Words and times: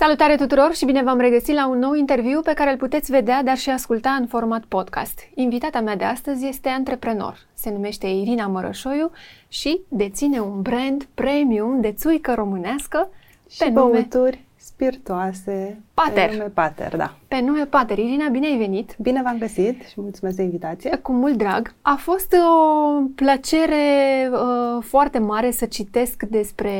Salutare 0.00 0.36
tuturor 0.36 0.74
și 0.74 0.84
bine 0.84 1.02
v-am 1.02 1.18
regăsit 1.18 1.54
la 1.54 1.68
un 1.68 1.78
nou 1.78 1.94
interviu 1.94 2.40
pe 2.40 2.52
care 2.52 2.70
îl 2.70 2.76
puteți 2.76 3.10
vedea, 3.10 3.42
dar 3.42 3.56
și 3.56 3.70
asculta 3.70 4.10
în 4.10 4.26
format 4.26 4.64
podcast. 4.64 5.20
Invitata 5.34 5.80
mea 5.80 5.96
de 5.96 6.04
astăzi 6.04 6.46
este 6.46 6.68
antreprenor. 6.68 7.38
Se 7.54 7.70
numește 7.70 8.06
Irina 8.06 8.46
Mărășoiu 8.46 9.10
și 9.48 9.80
deține 9.88 10.40
un 10.40 10.62
brand 10.62 11.08
premium 11.14 11.80
de 11.80 11.92
țuică 11.92 12.34
românească 12.34 13.10
și 13.50 13.58
pe 13.58 13.70
băuturi 13.72 14.44
spiritoase. 14.56 15.82
Pater. 15.94 16.28
Pe 16.28 16.36
nume 16.36 16.50
Pater, 16.54 16.96
da. 16.96 17.14
Pe 17.28 17.40
nume 17.40 17.64
Pater. 17.64 17.98
Irina, 17.98 18.28
bine 18.28 18.46
ai 18.46 18.56
venit! 18.56 18.96
Bine 18.98 19.22
v-am 19.22 19.38
găsit 19.38 19.82
și 19.82 20.00
mulțumesc 20.00 20.36
de 20.36 20.42
invitație. 20.42 20.96
Cu 20.96 21.12
mult 21.12 21.36
drag. 21.36 21.74
A 21.82 21.94
fost 21.98 22.32
o 22.32 23.00
plăcere 23.14 24.28
uh, 24.32 24.82
foarte 24.84 25.18
mare 25.18 25.50
să 25.50 25.66
citesc 25.66 26.22
despre, 26.22 26.72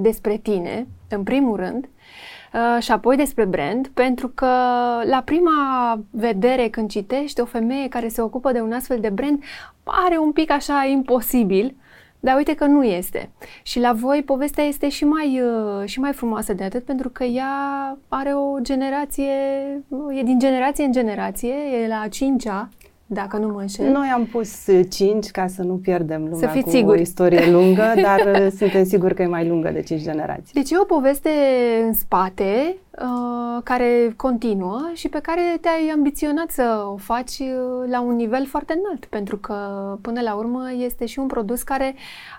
despre 0.00 0.36
tine, 0.36 0.86
în 1.08 1.22
primul 1.22 1.56
rând, 1.56 1.88
Uh, 2.52 2.82
și 2.82 2.92
apoi 2.92 3.16
despre 3.16 3.44
brand, 3.44 3.88
pentru 3.94 4.28
că 4.28 4.46
la 5.04 5.22
prima 5.24 6.00
vedere 6.10 6.68
când 6.68 6.90
citești 6.90 7.40
o 7.40 7.44
femeie 7.44 7.88
care 7.88 8.08
se 8.08 8.20
ocupă 8.20 8.52
de 8.52 8.60
un 8.60 8.72
astfel 8.72 9.00
de 9.00 9.08
brand, 9.08 9.42
pare 9.82 10.18
un 10.18 10.32
pic 10.32 10.50
așa 10.50 10.84
imposibil, 10.90 11.74
dar 12.20 12.36
uite 12.36 12.54
că 12.54 12.64
nu 12.64 12.84
este. 12.84 13.30
Și 13.62 13.80
la 13.80 13.92
voi 13.92 14.22
povestea 14.22 14.64
este 14.64 14.88
și 14.88 15.04
mai, 15.04 15.40
uh, 15.40 15.88
și 15.88 16.00
mai 16.00 16.12
frumoasă 16.12 16.52
de 16.52 16.64
atât, 16.64 16.84
pentru 16.84 17.08
că 17.08 17.24
ea 17.24 17.98
are 18.08 18.34
o 18.34 18.58
generație, 18.60 19.32
e 20.10 20.22
din 20.22 20.38
generație 20.38 20.84
în 20.84 20.92
generație, 20.92 21.54
e 21.82 21.88
la 21.88 22.00
a 22.00 22.08
cincea 22.08 22.68
dacă 23.10 23.36
nu 23.36 23.48
mă 23.48 23.60
înșel. 23.60 23.90
Noi 23.90 24.08
am 24.08 24.24
pus 24.24 24.64
5 24.90 25.30
ca 25.30 25.46
să 25.46 25.62
nu 25.62 25.74
pierdem 25.74 26.22
lumea 26.22 26.38
să 26.38 26.46
fiți 26.46 26.64
cu 26.64 26.70
siguri. 26.70 26.98
o 26.98 27.00
istorie 27.00 27.50
lungă, 27.50 27.92
dar 28.06 28.20
uh, 28.34 28.46
suntem 28.56 28.84
siguri 28.84 29.14
că 29.14 29.22
e 29.22 29.26
mai 29.26 29.48
lungă 29.48 29.70
de 29.70 29.82
5 29.82 30.00
generații. 30.00 30.52
Deci 30.52 30.70
e 30.70 30.78
o 30.78 30.84
poveste 30.84 31.30
în 31.86 31.92
spate 31.92 32.76
uh, 32.90 33.62
care 33.62 34.12
continuă 34.16 34.90
și 34.94 35.08
pe 35.08 35.18
care 35.18 35.58
te-ai 35.60 35.90
ambiționat 35.94 36.50
să 36.50 36.86
o 36.92 36.96
faci 36.96 37.38
uh, 37.38 37.90
la 37.90 38.00
un 38.00 38.16
nivel 38.16 38.46
foarte 38.46 38.80
înalt, 38.82 39.04
pentru 39.04 39.36
că 39.36 39.54
până 40.00 40.20
la 40.20 40.34
urmă 40.34 40.62
este 40.78 41.06
și 41.06 41.18
un 41.18 41.26
produs 41.26 41.62
care 41.62 41.94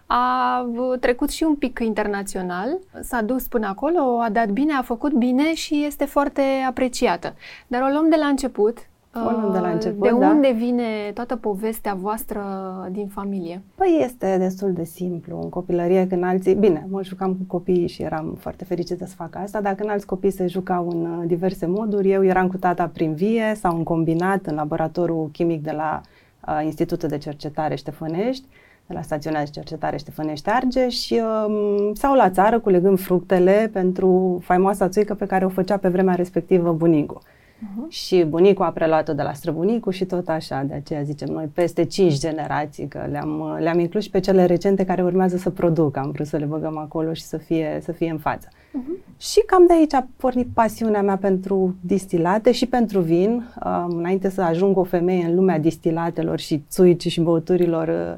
a 0.06 0.60
uh, 0.62 1.00
trecut 1.00 1.30
și 1.30 1.44
un 1.44 1.56
pic 1.56 1.80
internațional, 1.80 2.78
s-a 3.02 3.22
dus 3.22 3.48
până 3.48 3.68
acolo, 3.68 4.20
a 4.22 4.30
dat 4.30 4.50
bine, 4.50 4.74
a 4.74 4.82
făcut 4.82 5.14
bine 5.14 5.54
și 5.54 5.84
este 5.86 6.06
foarte 6.06 6.42
apreciată. 6.68 7.36
Dar 7.68 7.82
o 7.82 7.92
luăm 7.92 8.10
de 8.10 8.16
la 8.20 8.26
început, 8.26 8.78
o 9.14 9.52
de 9.52 9.60
la 9.60 9.70
început, 9.70 10.10
De 10.10 10.16
da. 10.20 10.30
unde 10.30 10.52
vine 10.52 11.12
toată 11.14 11.36
povestea 11.36 11.94
voastră 11.94 12.44
din 12.92 13.08
familie? 13.08 13.62
Păi 13.76 14.02
este 14.04 14.38
destul 14.38 14.74
de 14.74 14.84
simplu. 14.84 15.40
În 15.42 15.50
copilărie, 15.50 16.08
când 16.08 16.24
alții... 16.24 16.56
Bine, 16.56 16.88
mă 16.90 17.04
jucam 17.04 17.30
cu 17.34 17.44
copiii 17.48 17.88
și 17.88 18.02
eram 18.02 18.38
foarte 18.40 18.66
fericită 18.66 19.06
să 19.06 19.16
fac 19.16 19.36
asta, 19.36 19.62
dar 19.62 19.74
când 19.76 19.90
alți 19.90 20.06
copii 20.06 20.32
se 20.32 20.48
jucau 20.48 20.90
în 20.90 21.06
uh, 21.06 21.28
diverse 21.28 21.66
moduri, 21.66 22.12
eu 22.12 22.26
eram 22.26 22.48
cu 22.48 22.58
tata 22.58 22.88
prin 22.94 23.14
vie 23.14 23.54
sau 23.56 23.78
în 23.78 23.84
combinat 23.84 24.46
în 24.46 24.56
laboratorul 24.56 25.30
chimic 25.32 25.64
de 25.64 25.72
la 25.72 26.02
uh, 26.48 26.62
Institutul 26.64 27.10
de 27.10 27.18
Cercetare 27.18 27.76
Ștefănești, 27.76 28.46
de 28.88 28.94
la 28.94 29.02
stațiunea 29.02 29.44
de 29.44 29.50
cercetare 29.50 29.98
Ștefănești 29.98 30.50
Argeș 30.50 30.96
și 30.96 31.22
um, 31.48 31.94
sau 31.94 32.16
la 32.16 32.30
țară 32.30 32.60
culegând 32.60 33.00
fructele 33.00 33.70
pentru 33.74 34.40
faimoasa 34.44 34.90
țuică 34.90 35.14
pe 35.14 35.26
care 35.26 35.46
o 35.46 35.50
făcea 35.50 35.78
pe 35.78 35.90
vremea 35.90 36.16
respectivă 36.16 36.72
bunicul. 36.72 37.22
Uh-huh. 37.60 37.90
Și 37.90 38.24
bunicul 38.24 38.66
a 38.66 38.70
preluat-o 38.70 39.14
de 39.14 39.22
la 39.22 39.34
străbunicul 39.34 39.92
și 39.92 40.06
tot 40.06 40.28
așa, 40.28 40.64
de 40.68 40.74
aceea 40.74 41.02
zicem 41.02 41.28
noi 41.32 41.50
peste 41.54 41.84
cinci 41.84 42.20
generații, 42.20 42.88
că 42.88 43.08
le-am, 43.12 43.58
le-am 43.60 43.80
inclus 43.80 44.04
și 44.04 44.10
pe 44.10 44.20
cele 44.20 44.46
recente 44.46 44.86
care 44.86 45.04
urmează 45.04 45.38
să 45.38 45.50
producă, 45.50 46.00
am 46.00 46.12
vrut 46.12 46.28
să 46.28 46.38
le 46.38 46.46
băgăm 46.46 46.78
acolo 46.78 47.14
și 47.14 47.22
să 47.22 47.38
fie, 47.38 47.80
să 47.84 47.92
fie 47.92 48.10
în 48.10 48.18
față. 48.18 48.48
Uh-huh. 48.48 49.18
Și 49.18 49.44
cam 49.46 49.66
de 49.68 49.74
aici 49.74 49.94
a 49.94 50.08
pornit 50.18 50.48
pasiunea 50.54 51.02
mea 51.02 51.18
pentru 51.18 51.76
distilate 51.82 52.52
și 52.52 52.66
pentru 52.66 53.00
vin. 53.00 53.44
Um, 53.66 53.98
înainte 53.98 54.30
să 54.30 54.42
ajung 54.42 54.78
o 54.78 54.84
femeie 54.84 55.26
în 55.26 55.36
lumea 55.36 55.60
distilatelor 55.60 56.40
și 56.40 56.64
țuici 56.70 57.08
și 57.08 57.22
băuturilor 57.22 57.88
uh, 57.88 58.18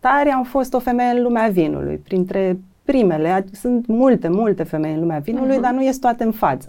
tari, 0.00 0.28
am 0.28 0.44
fost 0.44 0.74
o 0.74 0.78
femeie 0.78 1.10
în 1.10 1.22
lumea 1.22 1.48
vinului, 1.48 1.96
printre 1.96 2.58
primele. 2.84 3.44
Sunt 3.52 3.86
multe, 3.86 4.28
multe 4.28 4.62
femei 4.62 4.92
în 4.92 5.00
lumea 5.00 5.18
vinului, 5.18 5.56
uh-huh. 5.56 5.62
dar 5.62 5.72
nu 5.72 5.82
ies 5.82 5.96
toate 5.96 6.24
în 6.24 6.32
față. 6.32 6.68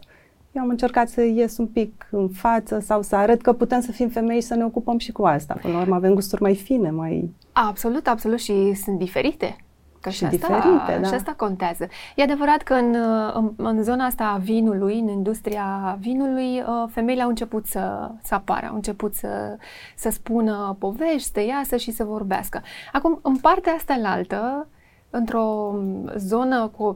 Eu 0.53 0.61
am 0.61 0.69
încercat 0.69 1.09
să 1.09 1.21
ies 1.21 1.57
un 1.57 1.67
pic 1.67 2.07
în 2.11 2.29
față 2.29 2.79
sau 2.79 3.01
să 3.01 3.15
arăt 3.15 3.41
că 3.41 3.53
putem 3.53 3.81
să 3.81 3.91
fim 3.91 4.09
femei 4.09 4.41
și 4.41 4.47
să 4.47 4.55
ne 4.55 4.65
ocupăm 4.65 4.97
și 4.97 5.11
cu 5.11 5.25
asta. 5.25 5.57
Până 5.61 5.73
la 5.73 5.79
urmă 5.79 5.95
avem 5.95 6.13
gusturi 6.13 6.41
mai 6.41 6.55
fine, 6.55 6.89
mai... 6.89 7.33
Absolut, 7.51 8.07
absolut 8.07 8.39
și 8.39 8.73
sunt 8.73 8.99
diferite. 8.99 9.55
Că 10.01 10.09
și, 10.09 10.17
și 10.17 10.23
asta, 10.23 10.37
diferite, 10.37 10.99
da. 11.01 11.07
și 11.07 11.13
asta 11.13 11.33
contează. 11.37 11.87
E 12.15 12.23
adevărat 12.23 12.61
că 12.61 12.73
în, 12.73 12.95
în, 13.33 13.53
în 13.57 13.83
zona 13.83 14.05
asta 14.05 14.23
a 14.23 14.37
vinului, 14.37 14.99
în 14.99 15.07
industria 15.07 15.97
vinului, 15.99 16.59
uh, 16.59 16.89
femeile 16.91 17.21
au 17.21 17.29
început 17.29 17.65
să, 17.65 18.11
să 18.23 18.33
apară, 18.33 18.67
au 18.69 18.75
început 18.75 19.15
să, 19.15 19.57
să 19.95 20.09
spună 20.09 20.75
povești, 20.79 21.31
să 21.33 21.41
iasă 21.41 21.75
și 21.75 21.91
să 21.91 22.03
vorbească. 22.03 22.61
Acum, 22.91 23.19
în 23.21 23.35
partea 23.35 23.73
asta 23.73 23.97
la 24.01 24.11
altă, 24.11 24.67
într-o 25.15 25.75
zonă 26.15 26.67
cu 26.77 26.83
o, 26.83 26.95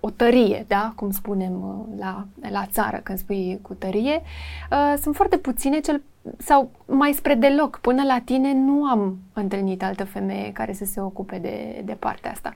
o 0.00 0.10
tărie, 0.10 0.64
da? 0.68 0.92
cum 0.96 1.10
spunem 1.10 1.52
uh, 1.62 1.98
la, 1.98 2.26
la 2.50 2.66
țară 2.66 3.00
când 3.02 3.18
spui 3.18 3.58
cu 3.62 3.74
tărie, 3.74 4.22
uh, 4.70 4.94
sunt 5.00 5.14
foarte 5.14 5.38
puține, 5.38 5.80
cel, 5.80 6.02
sau 6.38 6.70
mai 6.86 7.12
spre 7.12 7.34
deloc, 7.34 7.78
până 7.78 8.02
la 8.02 8.20
tine 8.24 8.52
nu 8.52 8.84
am 8.84 9.18
întâlnit 9.32 9.82
altă 9.82 10.04
femeie 10.04 10.52
care 10.52 10.72
să 10.72 10.84
se 10.84 11.00
ocupe 11.00 11.38
de, 11.38 11.82
de 11.84 11.92
partea 11.92 12.30
asta. 12.30 12.54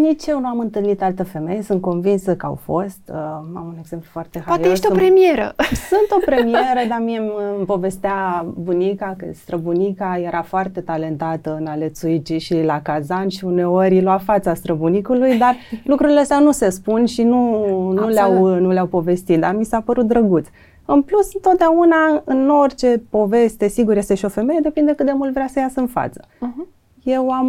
Nici 0.00 0.26
eu 0.26 0.40
nu 0.40 0.46
am 0.46 0.58
întâlnit 0.58 1.02
altă 1.02 1.22
femeie, 1.24 1.62
sunt 1.62 1.80
convinsă 1.80 2.36
că 2.36 2.46
au 2.46 2.58
fost. 2.62 3.00
Uh, 3.08 3.16
am 3.54 3.64
un 3.72 3.76
exemplu 3.78 4.08
foarte 4.12 4.38
haios. 4.38 4.58
Poate 4.58 4.72
ești 4.72 4.86
o 4.90 4.94
premieră. 4.94 5.54
Sunt 5.88 6.10
o 6.10 6.24
premieră, 6.24 6.80
dar 6.88 7.00
mie 7.04 7.18
îmi 7.56 7.66
povestea 7.66 8.46
bunica, 8.58 9.14
că 9.18 9.26
străbunica 9.34 10.18
era 10.18 10.42
foarte 10.42 10.80
talentată 10.80 11.56
în 11.60 11.66
alețuicii 11.66 12.38
și 12.38 12.62
la 12.62 12.80
cazan 12.82 13.28
și 13.28 13.44
uneori 13.44 14.02
lua 14.02 14.18
fața 14.18 14.54
străbunicului, 14.54 15.38
dar 15.38 15.56
lucrurile 15.92 16.20
astea 16.20 16.38
nu 16.38 16.52
se 16.52 16.70
spun 16.70 17.06
și 17.06 17.22
nu, 17.22 17.66
nu, 17.92 18.08
le-au, 18.08 18.44
nu 18.46 18.70
le-au 18.70 18.86
povestit, 18.86 19.40
dar 19.40 19.54
mi 19.54 19.64
s-a 19.64 19.80
părut 19.80 20.06
drăguț. 20.06 20.46
În 20.84 21.02
plus, 21.02 21.34
întotdeauna, 21.34 22.22
în 22.24 22.50
orice 22.50 23.02
poveste, 23.10 23.68
sigur 23.68 23.96
este 23.96 24.14
și 24.14 24.24
o 24.24 24.28
femeie, 24.28 24.60
depinde 24.62 24.92
cât 24.92 25.06
de 25.06 25.12
mult 25.12 25.32
vrea 25.32 25.46
să 25.46 25.58
iasă 25.58 25.80
în 25.80 25.86
față. 25.86 26.20
Uh-huh. 26.24 26.80
Eu 27.02 27.30
am 27.30 27.46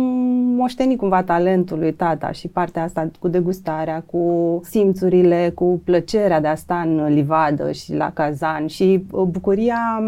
moștenit 0.55 0.97
cumva 0.97 1.23
talentul 1.23 1.79
lui 1.79 1.93
tata 1.93 2.31
și 2.31 2.47
partea 2.47 2.83
asta 2.83 3.09
cu 3.19 3.27
degustarea, 3.27 4.03
cu 4.05 4.59
simțurile, 4.63 5.51
cu 5.55 5.81
plăcerea 5.83 6.41
de 6.41 6.47
a 6.47 6.55
sta 6.55 6.79
în 6.79 7.13
livadă 7.13 7.71
și 7.71 7.93
la 7.93 8.11
cazan 8.11 8.67
și 8.67 9.05
bucuria 9.27 10.01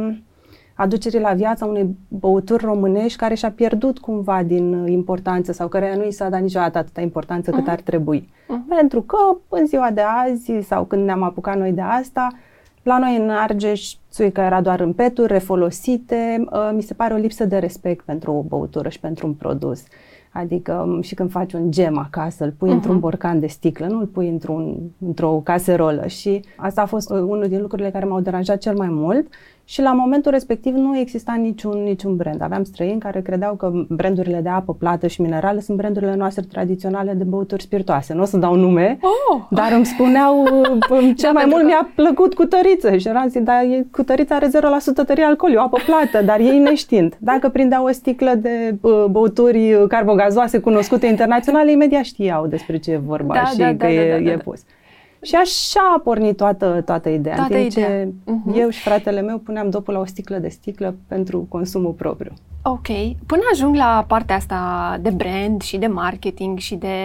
aducerii 0.76 1.20
la 1.20 1.34
viața 1.34 1.66
unei 1.66 1.96
băuturi 2.08 2.66
românești 2.66 3.18
care 3.18 3.36
și-a 3.36 3.52
pierdut 3.52 4.00
cumva 4.00 4.44
din 4.44 4.88
importanță 4.88 5.52
sau 5.52 5.68
care 5.68 5.96
nu 5.96 6.06
i 6.06 6.12
s-a 6.12 6.30
dat 6.30 6.42
niciodată 6.42 6.78
atâta 6.78 7.02
importanță 7.02 7.52
uh-huh. 7.52 7.56
cât 7.56 7.68
ar 7.68 7.80
trebui. 7.80 8.30
Uh-huh. 8.44 8.76
Pentru 8.76 9.02
că 9.02 9.18
în 9.50 9.66
ziua 9.66 9.92
de 9.92 10.02
azi 10.02 10.52
sau 10.62 10.84
când 10.84 11.06
ne-am 11.06 11.24
apucat 11.24 11.58
noi 11.58 11.72
de 11.72 11.82
asta, 11.82 12.28
la 12.86 12.98
noi 12.98 13.18
în 13.18 13.30
Argeș, 13.30 13.94
țuica 14.12 14.46
era 14.46 14.62
doar 14.62 14.80
în 14.80 14.94
peturi, 14.94 15.32
refolosite. 15.32 16.46
Mi 16.74 16.82
se 16.82 16.94
pare 16.94 17.14
o 17.14 17.18
lipsă 17.18 17.46
de 17.46 17.58
respect 17.58 18.06
pentru 18.06 18.32
o 18.32 18.42
băutură 18.42 18.90
și 18.90 19.00
pentru 19.00 19.28
un 19.28 19.34
produs. 19.34 19.84
Adică 20.32 21.00
și 21.02 21.16
când 21.16 21.32
faci 21.32 21.54
un 21.54 21.72
gem 21.72 21.98
acasă, 21.98 22.44
îl 22.44 22.52
pui 22.58 22.70
uh-huh. 22.70 22.74
într-un 22.74 23.00
borcan 23.00 23.40
de 23.40 23.48
sticlă, 23.48 23.86
nu 23.88 24.00
îl 24.00 24.06
pui 24.06 24.30
într-un, 24.30 24.78
într-o 25.06 25.42
caserolă. 25.44 26.08
Și 26.08 26.42
asta 26.56 26.82
a 26.82 26.86
fost 26.86 27.10
unul 27.10 27.46
din 27.48 27.62
lucrurile 27.62 27.92
care 27.92 28.06
m-au 28.06 28.20
deranjat 28.20 28.58
cel 28.58 28.76
mai 28.76 28.90
mult. 28.90 29.28
Și 29.68 29.82
la 29.82 29.92
momentul 29.92 30.32
respectiv 30.32 30.74
nu 30.74 30.98
exista 30.98 31.34
niciun, 31.34 31.84
niciun 31.84 32.16
brand. 32.16 32.42
Aveam 32.42 32.64
străini 32.64 33.00
care 33.00 33.22
credeau 33.22 33.56
că 33.56 33.72
brandurile 33.90 34.40
de 34.42 34.50
apă 34.50 34.74
plată 34.74 35.08
și 35.08 35.22
minerale 35.22 35.60
sunt 35.60 35.78
brandurile 35.78 36.16
noastre 36.16 36.44
tradiționale 36.52 37.14
de 37.14 37.24
băuturi 37.24 37.62
spiritoase. 37.62 38.14
Nu 38.14 38.22
o 38.22 38.26
să 38.26 38.38
dau 38.38 38.56
nume, 38.56 38.98
oh! 39.02 39.42
dar 39.50 39.72
îmi 39.72 39.86
spuneau 39.86 40.44
cel 41.18 41.32
mai 41.34 41.46
mult 41.46 41.62
că... 41.62 41.66
mi-a 41.68 41.90
plăcut 41.96 42.34
cu 42.34 42.46
tăriță. 42.46 42.98
Și 42.98 43.08
eram 43.08 43.28
zic, 43.28 43.42
dar 43.42 43.62
cu 43.92 44.04
tărița 44.04 44.36
are 44.36 44.48
0% 44.48 44.50
tărie 45.06 45.24
alcool, 45.24 45.54
e 45.54 45.58
o 45.58 45.62
apă 45.62 45.80
plată, 45.86 46.26
dar 46.26 46.40
ei 46.40 46.58
neștiind. 46.58 47.16
Dacă 47.20 47.50
prindeau 47.50 47.86
o 47.86 47.92
sticlă 47.92 48.34
de 48.36 48.76
băuturi 49.10 49.88
carbogazoase 49.88 50.60
cunoscute 50.60 51.08
internaționale, 51.08 51.72
imediat 51.72 52.04
știau 52.04 52.48
despre 52.48 52.78
ce 52.78 52.92
e 52.92 52.98
vorba 52.98 53.34
da, 53.34 53.44
și 53.44 53.58
da, 53.58 53.68
că 53.68 53.76
da, 53.76 53.92
e, 53.92 54.18
da, 54.18 54.24
da, 54.24 54.32
e 54.32 54.38
pus. 54.38 54.62
Și 55.26 55.36
așa 55.36 55.94
a 55.96 56.00
pornit 56.00 56.38
toată, 56.38 56.82
toată 56.86 57.10
ideea. 57.10 57.36
Toată 57.36 57.54
în 57.54 57.60
timp 57.60 57.72
ideea. 57.72 58.04
ce 58.04 58.08
uh-huh. 58.08 58.58
eu 58.58 58.70
și 58.70 58.82
fratele 58.82 59.22
meu 59.22 59.38
puneam 59.38 59.70
dopul 59.70 59.94
la 59.94 60.00
o 60.00 60.06
sticlă 60.06 60.38
de 60.38 60.48
sticlă 60.48 60.96
pentru 61.08 61.46
consumul 61.50 61.92
propriu. 61.92 62.34
Ok. 62.68 62.88
Până 63.26 63.42
ajung 63.52 63.76
la 63.76 64.06
partea 64.08 64.36
asta 64.36 64.98
de 65.02 65.10
brand 65.10 65.62
și 65.62 65.78
de 65.78 65.88
marketing 65.88 66.58
și 66.58 66.76
de, 66.76 66.98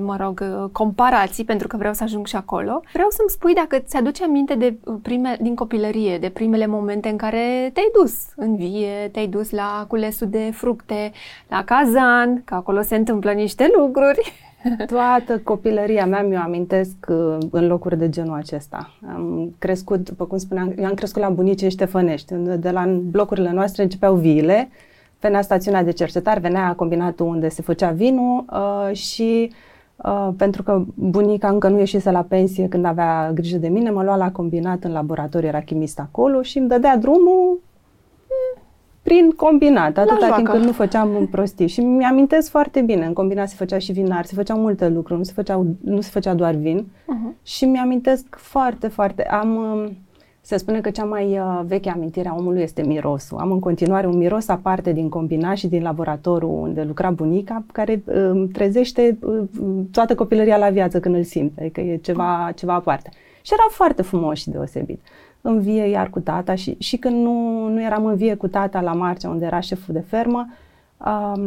mă 0.00 0.16
rog, 0.20 0.44
comparații, 0.72 1.44
pentru 1.44 1.66
că 1.66 1.76
vreau 1.76 1.92
să 1.92 2.02
ajung 2.02 2.26
și 2.26 2.36
acolo, 2.36 2.80
vreau 2.92 3.08
să-mi 3.10 3.30
spui 3.30 3.54
dacă 3.54 3.78
ți 3.78 3.96
aduce 3.96 4.24
aminte 4.24 4.54
de 4.54 4.78
prime, 5.02 5.36
din 5.40 5.54
copilărie, 5.54 6.18
de 6.18 6.28
primele 6.28 6.66
momente 6.66 7.08
în 7.08 7.16
care 7.16 7.70
te-ai 7.72 7.90
dus 8.00 8.14
în 8.36 8.56
vie, 8.56 9.08
te-ai 9.12 9.26
dus 9.26 9.50
la 9.50 9.84
culesul 9.88 10.28
de 10.28 10.50
fructe, 10.52 11.12
la 11.48 11.64
cazan, 11.64 12.42
că 12.44 12.54
acolo 12.54 12.82
se 12.82 12.96
întâmplă 12.96 13.32
niște 13.32 13.70
lucruri. 13.76 14.32
Toată 14.86 15.38
copilăria 15.44 16.06
mea 16.06 16.22
mi-o 16.22 16.38
amintesc 16.38 16.96
uh, 17.08 17.36
în 17.50 17.66
locuri 17.66 17.98
de 17.98 18.08
genul 18.08 18.34
acesta. 18.34 18.90
Am 19.14 19.54
crescut, 19.58 20.08
după 20.08 20.24
cum 20.24 20.38
spuneam, 20.38 20.72
eu 20.78 20.84
am 20.84 20.94
crescut 20.94 21.22
la 21.22 21.28
bunicii 21.28 21.70
ștefănești. 21.70 22.34
De 22.34 22.70
la 22.70 22.86
blocurile 22.86 23.52
noastre 23.52 23.82
începeau 23.82 24.14
viile, 24.14 24.68
venea 25.20 25.42
stațiunea 25.42 25.82
de 25.82 25.90
cercetare, 25.90 26.40
venea 26.40 26.74
combinatul 26.74 27.26
unde 27.26 27.48
se 27.48 27.62
făcea 27.62 27.90
vinul 27.90 28.44
uh, 28.52 28.96
și 28.96 29.52
uh, 29.96 30.28
pentru 30.36 30.62
că 30.62 30.82
bunica 30.94 31.48
încă 31.48 31.68
nu 31.68 31.78
ieșise 31.78 32.10
la 32.10 32.22
pensie 32.22 32.68
când 32.68 32.84
avea 32.84 33.30
grijă 33.34 33.56
de 33.56 33.68
mine, 33.68 33.90
mă 33.90 34.02
lua 34.02 34.16
la 34.16 34.32
combinat 34.32 34.84
în 34.84 34.92
laboratoriu, 34.92 35.48
era 35.48 35.60
chimist 35.60 35.98
acolo 35.98 36.42
și 36.42 36.58
îmi 36.58 36.68
dădea 36.68 36.96
drumul 36.96 37.60
prin 39.08 39.30
combinat, 39.30 39.98
atâta 39.98 40.34
timp 40.34 40.48
cât 40.48 40.60
nu 40.60 40.72
făceam 40.72 41.28
prostii. 41.30 41.66
Și 41.66 41.80
mi-amintesc 41.80 42.50
foarte 42.50 42.80
bine, 42.80 43.06
în 43.06 43.12
combinat 43.12 43.48
se 43.48 43.54
făcea 43.56 43.78
și 43.78 43.92
vinar, 43.92 44.24
se 44.24 44.34
făceau 44.34 44.58
multe 44.58 44.88
lucruri, 44.88 45.18
nu 45.18 45.24
se, 45.24 45.32
făceau, 45.34 45.66
nu 45.80 46.00
se 46.00 46.08
făcea 46.12 46.34
doar 46.34 46.54
vin. 46.54 46.82
Uh-huh. 46.82 47.42
Și 47.42 47.64
mi-amintesc 47.64 48.36
foarte, 48.36 48.88
foarte, 48.88 49.26
am... 49.26 49.56
Um, 49.56 49.96
se 50.40 50.56
spune 50.56 50.80
că 50.80 50.90
cea 50.90 51.04
mai 51.04 51.38
uh, 51.38 51.60
veche 51.66 51.90
amintire 51.90 52.28
a 52.28 52.34
omului 52.34 52.62
este 52.62 52.82
mirosul. 52.82 53.38
Am 53.38 53.52
în 53.52 53.58
continuare 53.58 54.06
un 54.06 54.16
miros 54.16 54.48
aparte 54.48 54.92
din 54.92 55.08
combinat 55.08 55.56
și 55.56 55.66
din 55.66 55.82
laboratorul 55.82 56.60
unde 56.62 56.82
lucra 56.82 57.10
bunica, 57.10 57.64
care 57.72 58.02
uh, 58.04 58.48
trezește 58.52 59.18
uh, 59.20 59.42
toată 59.90 60.14
copilăria 60.14 60.56
la 60.56 60.70
viață 60.70 61.00
când 61.00 61.14
îl 61.14 61.22
simte, 61.22 61.60
adică 61.60 61.80
e 61.80 61.96
ceva, 61.96 62.52
ceva 62.54 62.74
aparte. 62.74 63.10
Și 63.42 63.52
era 63.52 63.66
foarte 63.70 64.02
frumos 64.02 64.38
și 64.38 64.50
deosebit 64.50 65.00
în 65.40 65.60
vie 65.60 65.82
iar 65.82 66.10
cu 66.10 66.20
tata 66.20 66.54
și, 66.54 66.76
și 66.78 66.96
când 66.96 67.22
nu, 67.22 67.68
nu 67.68 67.82
eram 67.82 68.06
în 68.06 68.16
vie 68.16 68.34
cu 68.34 68.48
tata 68.48 68.80
la 68.80 68.92
Marcea, 68.92 69.28
unde 69.28 69.44
era 69.44 69.60
șeful 69.60 69.94
de 69.94 70.04
fermă, 70.08 70.46
um, 71.06 71.40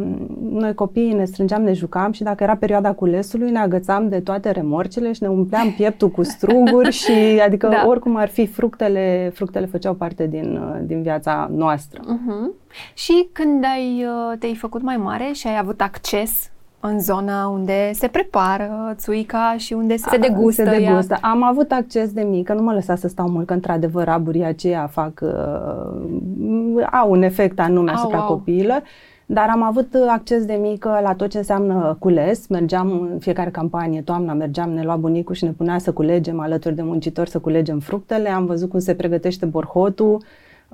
noi 0.50 0.74
copiii 0.74 1.12
ne 1.12 1.24
strângeam, 1.24 1.62
ne 1.62 1.72
jucam 1.72 2.12
și 2.12 2.22
dacă 2.22 2.42
era 2.42 2.56
perioada 2.56 2.92
culesului, 2.92 3.50
ne 3.50 3.58
agățam 3.58 4.08
de 4.08 4.20
toate 4.20 4.50
remorcile 4.50 5.12
și 5.12 5.22
ne 5.22 5.28
umpleam 5.28 5.72
pieptul 5.72 6.08
cu 6.08 6.22
struguri 6.22 6.90
și 6.90 7.12
adică 7.46 7.68
da. 7.68 7.84
oricum 7.86 8.16
ar 8.16 8.28
fi, 8.28 8.46
fructele, 8.46 9.30
fructele 9.34 9.66
făceau 9.66 9.94
parte 9.94 10.26
din, 10.26 10.60
din 10.82 11.02
viața 11.02 11.50
noastră. 11.54 12.00
Uh-huh. 12.00 12.60
Și 12.94 13.28
când 13.32 13.64
ai, 13.64 14.04
uh, 14.04 14.38
te-ai 14.38 14.54
făcut 14.54 14.82
mai 14.82 14.96
mare 14.96 15.30
și 15.32 15.46
ai 15.46 15.58
avut 15.58 15.80
acces 15.80 16.50
în 16.84 17.00
zona 17.00 17.46
unde 17.46 17.90
se 17.92 18.08
prepară 18.08 18.94
țuica 18.96 19.54
și 19.56 19.72
unde 19.72 19.96
se 19.96 20.16
degustă. 20.16 20.64
Se 20.64 20.78
degustă. 20.78 21.18
Ea. 21.22 21.30
Am 21.30 21.42
avut 21.42 21.72
acces 21.72 22.12
de 22.12 22.22
mică, 22.22 22.52
nu 22.52 22.62
mă 22.62 22.72
lăsa 22.72 22.96
să 22.96 23.08
stau 23.08 23.28
mult, 23.28 23.46
că 23.46 23.52
într-adevăr 23.52 24.08
aburii 24.08 24.44
aceia 24.44 24.86
fac, 24.86 25.20
uh, 25.22 26.86
au 26.92 27.10
un 27.10 27.22
efect 27.22 27.60
anume 27.60 27.90
au, 27.90 27.96
asupra 27.96 28.18
au. 28.18 28.26
copiilor. 28.26 28.82
Dar 29.26 29.48
am 29.52 29.62
avut 29.62 29.94
acces 30.08 30.44
de 30.44 30.58
mică 30.60 31.00
la 31.02 31.14
tot 31.14 31.30
ce 31.30 31.38
înseamnă 31.38 31.96
cules. 31.98 32.46
Mergeam 32.46 32.90
în 33.12 33.18
fiecare 33.18 33.50
campanie, 33.50 34.00
toamna 34.00 34.32
mergeam, 34.32 34.70
ne 34.70 34.82
lua 34.82 34.96
bunicul 34.96 35.34
și 35.34 35.44
ne 35.44 35.50
punea 35.50 35.78
să 35.78 35.92
culegem 35.92 36.40
alături 36.40 36.74
de 36.74 36.82
muncitori, 36.82 37.30
să 37.30 37.38
culegem 37.38 37.78
fructele. 37.78 38.28
Am 38.28 38.46
văzut 38.46 38.70
cum 38.70 38.78
se 38.78 38.94
pregătește 38.94 39.46
borhotul, 39.46 40.22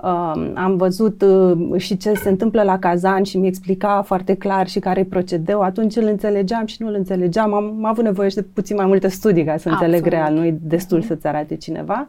Uh, 0.03 0.51
am 0.53 0.75
văzut 0.77 1.21
uh, 1.21 1.79
și 1.81 1.97
ce 1.97 2.13
se 2.13 2.29
întâmplă 2.29 2.63
la 2.63 2.79
cazan 2.79 3.23
și 3.23 3.37
mi 3.37 3.47
explica 3.47 4.01
foarte 4.01 4.33
clar 4.33 4.67
și 4.67 4.79
care 4.79 4.99
e 4.99 5.03
procedeu. 5.03 5.61
Atunci 5.61 5.95
îl 5.95 6.05
înțelegeam 6.05 6.65
și 6.65 6.75
nu 6.79 6.87
îl 6.87 6.93
înțelegeam. 6.93 7.53
Am, 7.53 7.63
am 7.63 7.85
avut 7.85 8.03
nevoie 8.03 8.29
și 8.29 8.35
de 8.35 8.41
puțin 8.41 8.75
mai 8.75 8.85
multe 8.85 9.07
studii 9.07 9.43
ca 9.43 9.57
să 9.57 9.69
Absolut. 9.69 9.81
înțeleg 9.81 10.05
real, 10.05 10.33
nu 10.33 10.45
e 10.45 10.57
destul 10.61 11.01
uh-huh. 11.01 11.07
să-ți 11.07 11.27
arate 11.27 11.55
cineva. 11.55 12.07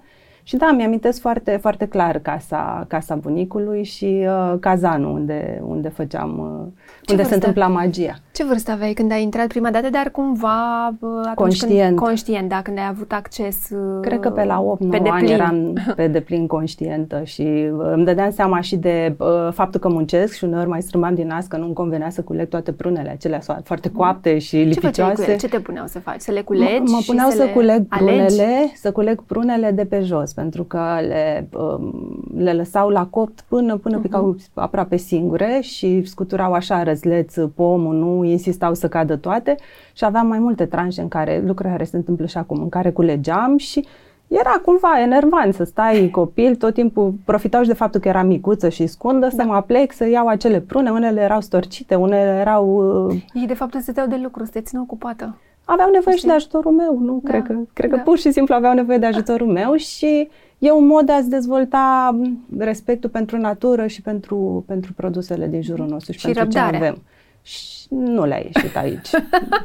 Și 0.50 0.56
da, 0.56 0.70
mi-amintesc 0.76 1.20
foarte, 1.20 1.58
foarte 1.60 1.86
clar 1.86 2.18
casa, 2.18 2.84
casa 2.88 3.14
bunicului 3.14 3.84
și 3.84 4.26
uh, 4.26 4.58
cazanul 4.60 5.12
unde, 5.12 5.62
unde 5.66 5.88
făceam, 5.88 6.38
uh, 6.38 7.10
unde 7.10 7.22
se 7.22 7.34
întâmpla 7.34 7.66
magia. 7.66 8.18
Ce 8.32 8.44
vârstă 8.44 8.70
aveai 8.70 8.92
când 8.92 9.12
ai 9.12 9.22
intrat 9.22 9.46
prima 9.46 9.70
dată, 9.70 9.90
dar 9.90 10.10
cumva 10.10 10.88
uh, 11.00 11.08
conștient. 11.34 11.86
Când, 11.86 11.98
conștient, 11.98 12.48
da, 12.48 12.62
când 12.62 12.78
ai 12.78 12.86
avut 12.88 13.12
acces 13.12 13.68
uh, 13.70 14.00
Cred 14.00 14.20
că 14.20 14.30
pe 14.30 14.44
la 14.44 14.76
8-9 14.78 15.02
ani 15.10 15.30
eram 15.30 15.72
pe 15.96 16.06
deplin 16.06 16.46
conștientă 16.46 17.22
și 17.24 17.42
uh, 17.42 17.90
îmi 17.92 18.04
dădeam 18.04 18.30
seama 18.30 18.60
și 18.60 18.76
de 18.76 19.14
uh, 19.18 19.48
faptul 19.52 19.80
că 19.80 19.88
muncesc 19.88 20.34
și 20.34 20.44
uneori 20.44 20.68
mai 20.68 20.82
strâmbam 20.82 21.14
din 21.14 21.26
nas 21.26 21.46
că 21.46 21.56
nu-mi 21.56 21.74
convenea 21.74 22.10
să 22.10 22.22
culeg 22.22 22.48
toate 22.48 22.72
prunele 22.72 23.10
acelea 23.10 23.40
foarte 23.64 23.88
mm. 23.92 23.98
coapte 23.98 24.38
și 24.38 24.56
lipicioase. 24.56 25.24
Ce, 25.24 25.36
Ce 25.36 25.48
te 25.48 25.60
puneau 25.60 25.86
să 25.86 25.98
faci? 25.98 26.20
Să 26.20 26.30
le 26.32 26.40
culegi? 26.40 26.80
M- 26.80 26.90
mă 26.90 26.98
puneau 27.06 27.30
să, 27.30 27.36
să 27.36 27.46
culeg 27.46 27.86
prunele, 27.88 28.72
să 28.74 28.92
culeg 28.92 29.22
prunele 29.22 29.70
de 29.70 29.84
pe 29.84 30.00
jos, 30.00 30.32
pentru 30.40 30.64
că 30.64 30.98
le, 31.00 31.48
um, 31.52 32.24
le 32.36 32.52
lăsau 32.52 32.88
la 32.88 33.06
copt 33.06 33.44
până, 33.48 33.76
până 33.76 33.98
uh-huh. 33.98 34.02
picau 34.02 34.36
aproape 34.54 34.96
singure 34.96 35.58
și 35.62 36.04
scuturau 36.04 36.52
așa 36.52 36.82
răzleț 36.82 37.34
pomul, 37.54 37.94
nu 37.94 38.24
insistau 38.24 38.74
să 38.74 38.88
cadă 38.88 39.16
toate 39.16 39.54
și 39.92 40.04
aveam 40.04 40.26
mai 40.26 40.38
multe 40.38 40.66
tranșe 40.66 41.00
în 41.00 41.08
care, 41.08 41.42
lucruri 41.46 41.70
care 41.70 41.84
se 41.84 41.96
întâmplă 41.96 42.26
și 42.26 42.36
acum, 42.36 42.62
în 42.62 42.68
care 42.68 42.90
culegeam 42.90 43.56
și 43.56 43.86
era 44.28 44.60
cumva 44.64 45.00
enervant 45.00 45.54
să 45.54 45.64
stai 45.64 46.08
copil, 46.12 46.54
tot 46.54 46.74
timpul 46.74 47.14
profitau 47.24 47.62
și 47.62 47.68
de 47.68 47.74
faptul 47.74 48.00
că 48.00 48.08
era 48.08 48.22
micuță 48.22 48.68
și 48.68 48.86
scundă, 48.86 49.26
da. 49.26 49.42
să 49.42 49.44
mă 49.44 49.62
plec, 49.66 49.92
să 49.92 50.08
iau 50.08 50.26
acele 50.26 50.60
prune, 50.60 50.90
unele 50.90 51.20
erau 51.20 51.40
storcite, 51.40 51.94
unele 51.94 52.38
erau... 52.40 52.66
Uh... 53.06 53.22
Ei 53.34 53.46
de 53.46 53.54
fapt 53.54 53.74
stăteau 53.80 54.06
de 54.06 54.20
lucru, 54.22 54.44
să 54.44 54.50
te 54.50 54.60
țină 54.60 54.80
ocupată. 54.80 55.36
Aveau 55.72 55.90
nevoie 55.90 56.16
Știi? 56.16 56.18
și 56.18 56.26
de 56.26 56.32
ajutorul 56.32 56.72
meu, 56.72 56.98
nu? 56.98 57.20
Da. 57.22 57.30
Cred, 57.30 57.42
că, 57.42 57.54
cred 57.72 57.90
da. 57.90 57.96
că 57.96 58.02
pur 58.02 58.18
și 58.18 58.32
simplu 58.32 58.54
aveau 58.54 58.74
nevoie 58.74 58.98
de 58.98 59.06
ajutorul 59.06 59.46
meu 59.60 59.74
și 59.74 60.28
e 60.58 60.70
un 60.70 60.86
mod 60.86 61.06
de 61.06 61.12
a-ți 61.12 61.30
dezvolta 61.30 62.16
respectul 62.58 63.10
pentru 63.10 63.36
natură 63.36 63.86
și 63.86 64.02
pentru, 64.02 64.64
pentru 64.66 64.92
produsele 64.92 65.46
din 65.46 65.62
jurul 65.62 65.86
nostru 65.86 66.12
și, 66.12 66.18
și 66.18 66.24
pentru 66.24 66.42
răbdare. 66.42 66.76
ce 66.76 66.84
avem. 66.84 67.02
Și 67.42 67.86
nu 67.88 68.24
le-a 68.24 68.38
ieșit 68.38 68.76
aici. 68.76 69.10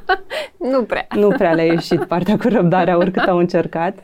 nu 0.71 0.83
prea. 0.83 1.07
Nu 1.15 1.27
prea 1.27 1.53
le-a 1.53 1.65
ieșit 1.65 2.03
partea 2.03 2.37
cu 2.37 2.47
răbdarea, 2.47 2.97
oricât 2.97 3.27
au 3.27 3.37
încercat. 3.37 3.99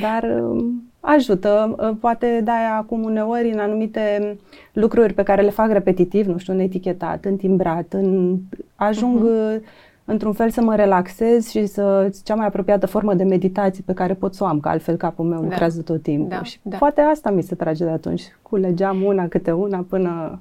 Dar 0.00 0.40
um, 0.40 0.82
ajută. 1.00 1.74
Uh, 1.78 1.96
poate 2.00 2.40
da 2.44 2.76
acum 2.78 3.04
uneori 3.04 3.50
în 3.50 3.58
anumite 3.58 4.36
lucruri 4.72 5.12
pe 5.12 5.22
care 5.22 5.42
le 5.42 5.50
fac 5.50 5.70
repetitiv, 5.70 6.26
nu 6.26 6.38
știu, 6.38 6.52
în 6.52 6.58
etichetat, 6.58 7.24
în 7.24 7.36
timbrat, 7.36 7.92
în, 7.92 8.36
ajung 8.76 9.26
uh-huh. 9.26 9.88
Într-un 10.10 10.32
fel 10.32 10.50
să 10.50 10.60
mă 10.60 10.74
relaxez 10.74 11.48
și 11.48 11.66
să 11.66 12.12
cea 12.24 12.34
mai 12.34 12.46
apropiată 12.46 12.86
formă 12.86 13.14
de 13.14 13.24
meditație 13.24 13.82
pe 13.86 13.92
care 13.92 14.14
pot 14.14 14.34
să 14.34 14.44
o 14.44 14.46
am, 14.46 14.60
că 14.60 14.68
altfel 14.68 14.96
capul 14.96 15.24
meu 15.24 15.38
da. 15.38 15.44
lucrează 15.44 15.82
tot 15.82 16.02
timpul. 16.02 16.28
Da, 16.28 16.42
și 16.42 16.58
da. 16.62 16.76
poate 16.76 17.00
asta 17.00 17.30
mi 17.30 17.42
se 17.42 17.54
trage 17.54 17.84
de 17.84 17.90
atunci. 17.90 18.22
Culegeam 18.42 19.02
una 19.02 19.28
câte 19.28 19.52
una 19.52 19.86
până 19.88 20.40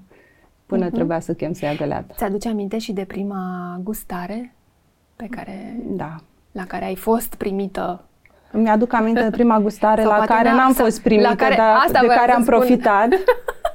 până 0.65 0.87
uh-huh. 0.87 0.93
trebuia 0.93 1.19
să 1.19 1.33
chem 1.33 1.53
să 1.53 1.65
ia 1.65 1.73
găleată. 1.73 2.13
Ți-aduce 2.17 2.49
aminte 2.49 2.77
și 2.77 2.93
de 2.93 3.03
prima 3.03 3.39
gustare 3.83 4.53
pe 5.15 5.27
care, 5.29 5.79
da. 5.87 6.15
la 6.51 6.65
care 6.65 6.85
ai 6.85 6.95
fost 6.95 7.35
primită 7.35 8.03
îmi 8.51 8.69
aduc 8.69 8.93
aminte 8.93 9.21
de 9.21 9.29
prima 9.29 9.59
gustare 9.59 10.03
la 10.03 10.23
care 10.25 10.51
n-am 10.51 10.73
fost 10.73 11.01
primită, 11.01 11.35
care, 11.35 11.55
dar 11.55 11.75
asta 11.85 11.99
de 11.99 12.07
care 12.07 12.31
am 12.31 12.41
spun. 12.41 12.53
profitat. 12.55 13.07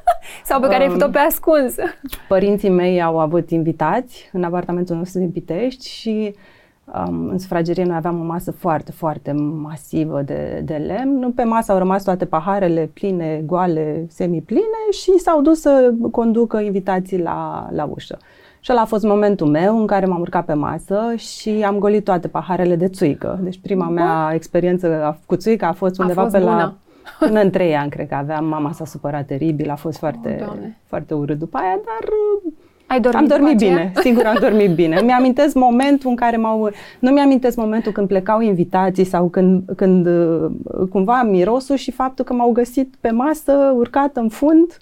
Sau 0.44 0.60
pe 0.60 0.66
care 0.66 0.84
um, 0.84 0.90
ai 0.90 0.98
făcut-o 0.98 1.12
pe 1.12 1.18
ascuns. 1.18 1.74
Părinții 2.28 2.68
mei 2.68 3.02
au 3.02 3.18
avut 3.18 3.50
invitați 3.50 4.30
în 4.32 4.42
apartamentul 4.42 4.96
nostru 4.96 5.18
din 5.18 5.30
Pitești 5.30 5.88
și 5.88 6.34
um, 6.84 7.28
în 7.28 7.38
sufragerie 7.38 7.84
noi 7.84 7.96
aveam 7.96 8.20
o 8.20 8.24
masă 8.24 8.52
foarte, 8.52 8.92
foarte 8.92 9.32
masivă 9.62 10.22
de, 10.22 10.62
de 10.64 10.74
lemn. 10.74 11.32
Pe 11.32 11.42
masă 11.42 11.72
au 11.72 11.78
rămas 11.78 12.02
toate 12.02 12.24
paharele 12.24 12.90
pline, 12.92 13.42
goale, 13.46 14.06
semipline 14.08 14.90
și 14.90 15.18
s-au 15.18 15.42
dus 15.42 15.60
să 15.60 15.92
conducă 16.10 16.58
invitații 16.60 17.18
la, 17.18 17.68
la 17.70 17.84
ușă. 17.84 18.18
Și 18.60 18.72
ăla 18.72 18.80
a 18.80 18.84
fost 18.84 19.04
momentul 19.04 19.46
meu 19.46 19.78
în 19.78 19.86
care 19.86 20.06
m-am 20.06 20.20
urcat 20.20 20.44
pe 20.44 20.52
masă 20.52 21.00
și 21.16 21.64
am 21.66 21.78
golit 21.78 22.04
toate 22.04 22.28
paharele 22.28 22.76
de 22.76 22.88
țuică. 22.88 23.38
Deci 23.42 23.58
prima 23.62 23.88
mea 23.88 24.30
experiență 24.34 25.18
cu 25.26 25.36
țuică 25.36 25.64
a 25.64 25.72
fost 25.72 25.98
undeva 25.98 26.20
a 26.20 26.24
fost 26.24 26.36
pe 26.36 26.42
bună. 26.42 26.56
la... 26.56 26.74
Până 27.18 27.40
în 27.40 27.50
trei 27.50 27.76
ani, 27.76 27.90
cred 27.90 28.08
că 28.08 28.14
aveam. 28.14 28.44
Mama 28.44 28.72
s-a 28.72 28.84
supărat 28.84 29.26
teribil, 29.26 29.70
a 29.70 29.74
fost 29.74 29.98
foarte, 29.98 30.44
oh, 30.48 30.56
foarte 30.86 31.14
urât 31.14 31.38
după 31.38 31.56
aia, 31.56 31.80
dar 31.84 32.08
ai 32.86 33.00
dormit 33.00 33.20
am 33.20 33.38
dormit 33.38 33.56
bine, 33.56 33.92
sigur 33.94 34.26
am 34.26 34.36
dormit 34.40 34.74
bine. 34.74 35.00
Mi-amintesc 35.04 35.54
momentul 35.54 36.10
în 36.10 36.16
care 36.16 36.36
m-au... 36.36 36.70
Nu 36.98 37.10
mi-amintesc 37.10 37.56
momentul 37.56 37.92
când 37.92 38.08
plecau 38.08 38.40
invitații 38.40 39.04
sau 39.04 39.28
când, 39.28 39.62
când 39.76 40.08
cumva 40.90 41.22
mirosul 41.22 41.76
și 41.76 41.90
faptul 41.90 42.24
că 42.24 42.32
m-au 42.32 42.50
găsit 42.52 42.94
pe 43.00 43.10
masă, 43.10 43.72
urcat 43.76 44.16
în 44.16 44.28
fund, 44.28 44.78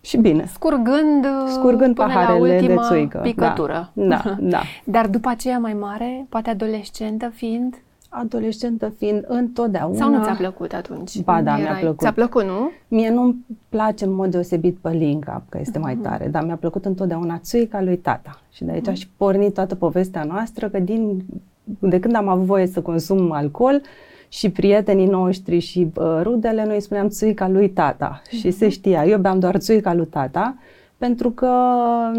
și 0.00 0.16
bine. 0.16 0.44
Scurgând, 0.52 1.26
Scurgând 1.48 1.94
până 1.94 2.08
paharele 2.08 2.38
la 2.38 2.54
ultima 2.54 2.82
de 2.82 2.94
țuică. 2.94 3.18
picătură. 3.18 3.90
Da, 3.92 4.22
da, 4.24 4.36
da. 4.54 4.60
Dar 4.84 5.06
după 5.06 5.28
aceea 5.28 5.58
mai 5.58 5.72
mare, 5.72 6.26
poate 6.28 6.50
adolescentă 6.50 7.30
fiind? 7.34 7.82
Adolescentă 8.08 8.92
fiind 8.98 9.24
întotdeauna. 9.26 9.96
Sau 9.96 10.10
nu 10.10 10.24
ți-a 10.24 10.34
plăcut 10.34 10.72
atunci? 10.72 11.20
Ba 11.20 11.42
da, 11.42 11.56
mi-a 11.56 11.76
plăcut. 11.80 11.98
Ți-a 11.98 12.12
plăcut, 12.12 12.44
nu? 12.44 12.70
Mie 12.88 13.10
nu-mi 13.10 13.46
place 13.68 14.04
în 14.04 14.14
mod 14.14 14.30
deosebit 14.30 14.76
pălinca, 14.76 15.42
că 15.48 15.58
este 15.60 15.78
uh-huh. 15.78 15.82
mai 15.82 15.94
mhm. 15.94 16.02
tare, 16.02 16.28
dar 16.28 16.44
mi-a 16.44 16.56
plăcut 16.56 16.84
întotdeauna 16.84 17.38
țuica 17.38 17.82
lui 17.82 17.96
tata. 17.96 18.40
Și 18.52 18.64
de 18.64 18.72
aici 18.72 18.88
uh-huh. 18.88 18.92
și 18.92 19.08
pornit 19.16 19.54
toată 19.54 19.74
povestea 19.74 20.24
noastră, 20.24 20.68
că 20.68 20.78
din, 20.78 21.24
de 21.64 22.00
când 22.00 22.14
am 22.14 22.28
avut 22.28 22.44
voie 22.44 22.66
să 22.66 22.80
consum 22.80 23.32
alcool, 23.32 23.74
uh, 23.74 23.80
și 24.28 24.50
prietenii 24.50 25.06
noștri 25.06 25.58
și 25.58 25.92
uh, 25.94 26.20
rudele, 26.22 26.64
noi 26.64 26.80
spuneam 26.80 27.08
țuica 27.08 27.48
lui 27.48 27.70
tata. 27.70 28.22
Și 28.30 28.50
se 28.50 28.68
știa. 28.68 29.06
Eu 29.06 29.18
beam 29.18 29.38
doar 29.38 29.56
țuica 29.56 29.94
lui 29.94 30.06
tata 30.06 30.56
pentru 30.96 31.30
că 31.30 31.50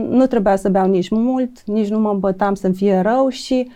nu 0.09 0.25
trebuia 0.25 0.55
să 0.55 0.69
beau 0.69 0.87
nici 0.87 1.09
mult, 1.09 1.63
nici 1.63 1.89
nu 1.89 1.99
mă 1.99 2.09
îmbătam 2.09 2.53
să-mi 2.53 2.73
fie 2.73 2.99
rău 2.99 3.29
și 3.29 3.53
um, 3.55 3.73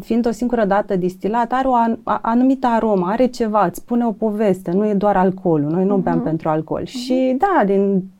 fiind 0.00 0.26
o 0.26 0.30
singură 0.30 0.64
dată 0.64 0.96
distilat, 0.96 1.52
are 1.52 1.68
o 1.68 1.74
an, 1.74 1.96
anumită 2.02 2.66
aromă, 2.66 3.06
are 3.06 3.26
ceva, 3.26 3.64
îți 3.64 3.78
spune 3.78 4.06
o 4.06 4.12
poveste, 4.12 4.70
nu 4.70 4.88
e 4.88 4.94
doar 4.94 5.16
alcoolul, 5.16 5.70
noi 5.70 5.84
nu 5.84 5.98
uh-huh. 5.98 6.02
beam 6.02 6.20
pentru 6.20 6.48
alcool. 6.48 6.82
Uh-huh. 6.82 7.04
Și 7.04 7.36
da, 7.38 7.64
din 7.64 8.10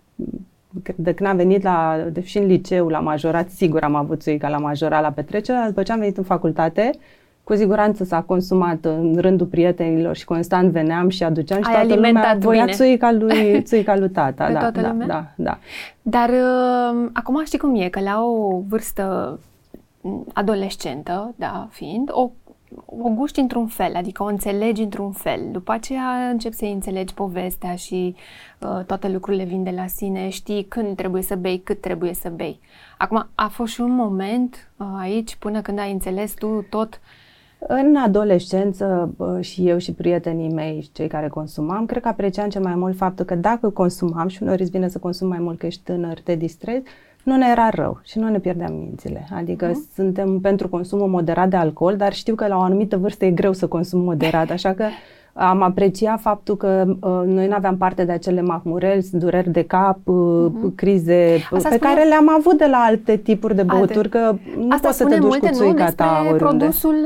de 0.97 1.15
când 1.15 1.29
am 1.29 1.37
venit 1.37 1.63
la, 1.63 1.97
de, 2.13 2.23
și 2.23 2.39
în 2.39 2.47
liceu, 2.47 2.89
la 2.89 2.99
majorat, 2.99 3.51
sigur 3.51 3.83
am 3.83 3.95
avut 3.95 4.21
țuica 4.21 4.49
la 4.49 4.59
majorat, 4.59 5.03
la 5.03 5.11
petrecere, 5.11 5.65
după 5.67 5.83
ce 5.83 5.93
am 5.93 5.99
venit 5.99 6.17
în 6.17 6.25
facultate, 6.25 6.91
cu 7.45 7.55
siguranță 7.55 8.05
s-a 8.05 8.21
consumat 8.21 8.85
în 8.85 9.17
rândul 9.21 9.47
prietenilor 9.47 10.17
și 10.17 10.25
constant 10.25 10.73
veneam 10.73 11.09
și 11.09 11.25
aduceam 11.25 11.63
și 11.63 11.69
Ai 11.69 11.75
toată 11.75 11.95
lumea 11.95 12.37
voia 12.39 12.65
bine. 12.65 12.77
țuica 12.77 13.13
lui, 13.13 13.63
țuica 13.69 13.97
lui 13.97 14.11
tata. 14.11 14.45
Pe 14.45 14.53
da, 14.53 14.59
toată 14.59 14.81
da, 14.81 14.89
lumea? 14.89 15.07
da, 15.07 15.25
da. 15.37 15.59
Dar 16.03 16.29
uh, 16.29 17.09
acum 17.13 17.43
știi 17.45 17.59
cum 17.59 17.75
e, 17.75 17.89
că 17.89 18.01
la 18.01 18.23
o 18.23 18.61
vârstă 18.69 19.39
adolescentă, 20.33 21.35
da, 21.37 21.69
fiind, 21.71 22.09
o, 22.13 22.31
o 22.87 23.09
guști 23.09 23.41
într-un 23.41 23.67
fel, 23.67 23.95
adică 23.95 24.23
o 24.23 24.27
înțelegi 24.27 24.83
într-un 24.83 25.13
fel. 25.13 25.41
După 25.53 25.73
aceea 25.73 26.29
începi 26.31 26.55
să 26.55 26.65
înțelegi 26.65 27.15
povestea 27.15 27.75
și 27.75 28.15
uh, 28.61 28.85
toate 28.87 29.09
lucrurile 29.09 29.45
vin 29.45 29.63
de 29.63 29.71
la 29.71 29.87
sine, 29.87 30.29
știi 30.29 30.65
când 30.65 30.97
trebuie 30.97 31.23
să 31.23 31.37
bei, 31.37 31.59
cât 31.59 31.81
trebuie 31.81 32.15
să 32.15 32.29
bei. 32.29 32.61
Acum, 32.99 33.29
a 33.35 33.49
fost 33.49 33.73
și 33.73 33.81
un 33.81 33.95
moment 33.95 34.73
uh, 34.77 34.87
aici, 34.99 35.37
până 35.37 35.61
când 35.61 35.79
ai 35.79 35.93
înțeles 35.93 36.35
tu 36.35 36.67
tot 36.71 37.01
În 37.59 37.97
adolescență 37.97 39.15
și 39.41 39.69
eu 39.69 39.79
și 39.79 39.93
prietenii 39.93 40.53
mei 40.53 40.81
și 40.81 40.93
cei 40.93 41.09
care 41.09 41.29
consumam, 41.29 41.87
cred 41.87 42.03
că 42.03 42.09
apreciam 42.09 42.49
cel 42.49 42.63
mai 42.63 42.75
mult 42.75 42.97
faptul 42.97 43.25
că 43.25 43.35
dacă 43.35 43.71
consumam 43.71 44.29
și 44.29 44.43
uneori 44.43 44.63
îți 44.63 44.71
vine 44.71 44.89
să 44.89 44.99
consumi 44.99 45.31
mai 45.31 45.39
mult 45.39 45.59
că 45.59 45.67
ești 45.67 45.83
tânăr, 45.83 46.21
te 46.21 46.35
distrezi, 46.35 46.83
nu 47.27 47.37
ne 47.37 47.47
era 47.51 47.69
rău 47.69 48.01
și 48.03 48.19
nu 48.19 48.29
ne 48.29 48.39
pierdeam 48.39 48.75
mințile. 48.75 49.29
Adică 49.37 49.71
uh-huh. 49.71 49.95
suntem 49.95 50.39
pentru 50.41 50.69
consumul 50.69 51.09
moderat 51.09 51.49
de 51.49 51.57
alcool, 51.57 51.97
dar 51.97 52.13
știu 52.13 52.35
că 52.35 52.47
la 52.47 52.57
o 52.57 52.61
anumită 52.61 52.97
vârstă 52.97 53.25
e 53.25 53.31
greu 53.31 53.53
să 53.53 53.67
consum 53.67 54.01
moderat, 54.01 54.51
așa 54.51 54.73
că 54.73 54.85
am 55.33 55.63
apreciat 55.63 56.21
faptul 56.21 56.57
că 56.57 56.85
uh, 56.87 57.23
noi 57.25 57.47
nu 57.47 57.55
aveam 57.55 57.77
parte 57.77 58.05
de 58.05 58.13
acele 58.13 58.43
mahmureli, 58.43 59.09
dureri 59.13 59.51
de 59.51 59.63
cap, 59.63 59.99
uh-huh. 59.99 60.75
crize 60.75 61.35
Asta 61.35 61.69
pe 61.69 61.75
spune... 61.75 61.95
care 61.95 62.09
le-am 62.09 62.29
avut 62.39 62.59
de 62.59 62.67
la 62.67 62.77
alte 62.77 63.17
tipuri 63.17 63.55
de 63.55 63.63
băuturi, 63.63 64.09
că 64.09 64.35
nu 64.57 64.69
Asta 64.71 64.87
poți 64.87 64.99
să 64.99 65.05
te 65.05 65.19
duci 65.19 65.37
cu 65.37 65.49
țuica 65.49 65.91
ta 65.91 66.19
oriunde. 66.21 66.45
produsul 66.45 66.97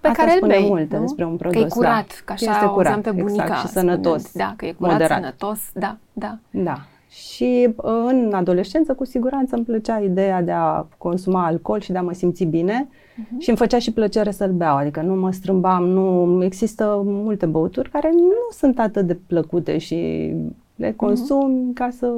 pe 0.00 0.08
Asta 0.08 0.22
care 0.22 0.38
îl 0.40 0.48
bei. 0.48 0.66
multe 0.68 0.96
nu? 0.96 1.00
despre 1.00 1.24
un 1.24 1.36
produs. 1.36 1.60
Că 1.60 1.66
e 1.66 1.70
curat, 1.70 1.92
da. 1.92 2.22
că 2.24 2.32
așa 2.32 2.50
este 2.50 2.66
curat, 2.66 3.00
pe 3.00 3.10
bunica. 3.10 3.42
Exact, 3.42 3.60
și 3.60 3.66
sănătos. 3.66 4.22
Spunând. 4.22 4.50
Da, 4.50 4.54
că 4.56 4.66
e 4.66 4.72
curat, 4.72 4.92
moderat. 4.92 5.18
sănătos, 5.18 5.58
da, 5.72 5.96
da. 6.12 6.38
Da. 6.50 6.76
Și 7.14 7.68
uh, 7.76 8.04
în 8.06 8.32
adolescență, 8.34 8.94
cu 8.94 9.04
siguranță, 9.04 9.56
îmi 9.56 9.64
plăcea 9.64 9.98
ideea 9.98 10.42
de 10.42 10.50
a 10.50 10.86
consuma 10.98 11.46
alcool 11.46 11.80
și 11.80 11.92
de 11.92 11.98
a 11.98 12.02
mă 12.02 12.12
simți 12.12 12.44
bine 12.44 12.88
uh-huh. 12.88 13.38
și 13.38 13.48
îmi 13.48 13.58
făcea 13.58 13.78
și 13.78 13.92
plăcere 13.92 14.30
să-l 14.30 14.52
beau, 14.52 14.76
adică 14.76 15.00
nu 15.00 15.14
mă 15.14 15.32
strâmbam, 15.32 15.84
nu 15.84 16.44
există 16.44 17.02
multe 17.04 17.46
băuturi 17.46 17.90
care 17.90 18.10
nu 18.12 18.32
sunt 18.50 18.78
atât 18.78 19.06
de 19.06 19.18
plăcute 19.26 19.78
și 19.78 20.30
le 20.76 20.92
consum 20.92 21.70
uh-huh. 21.70 21.74
ca 21.74 21.90
să 21.90 22.12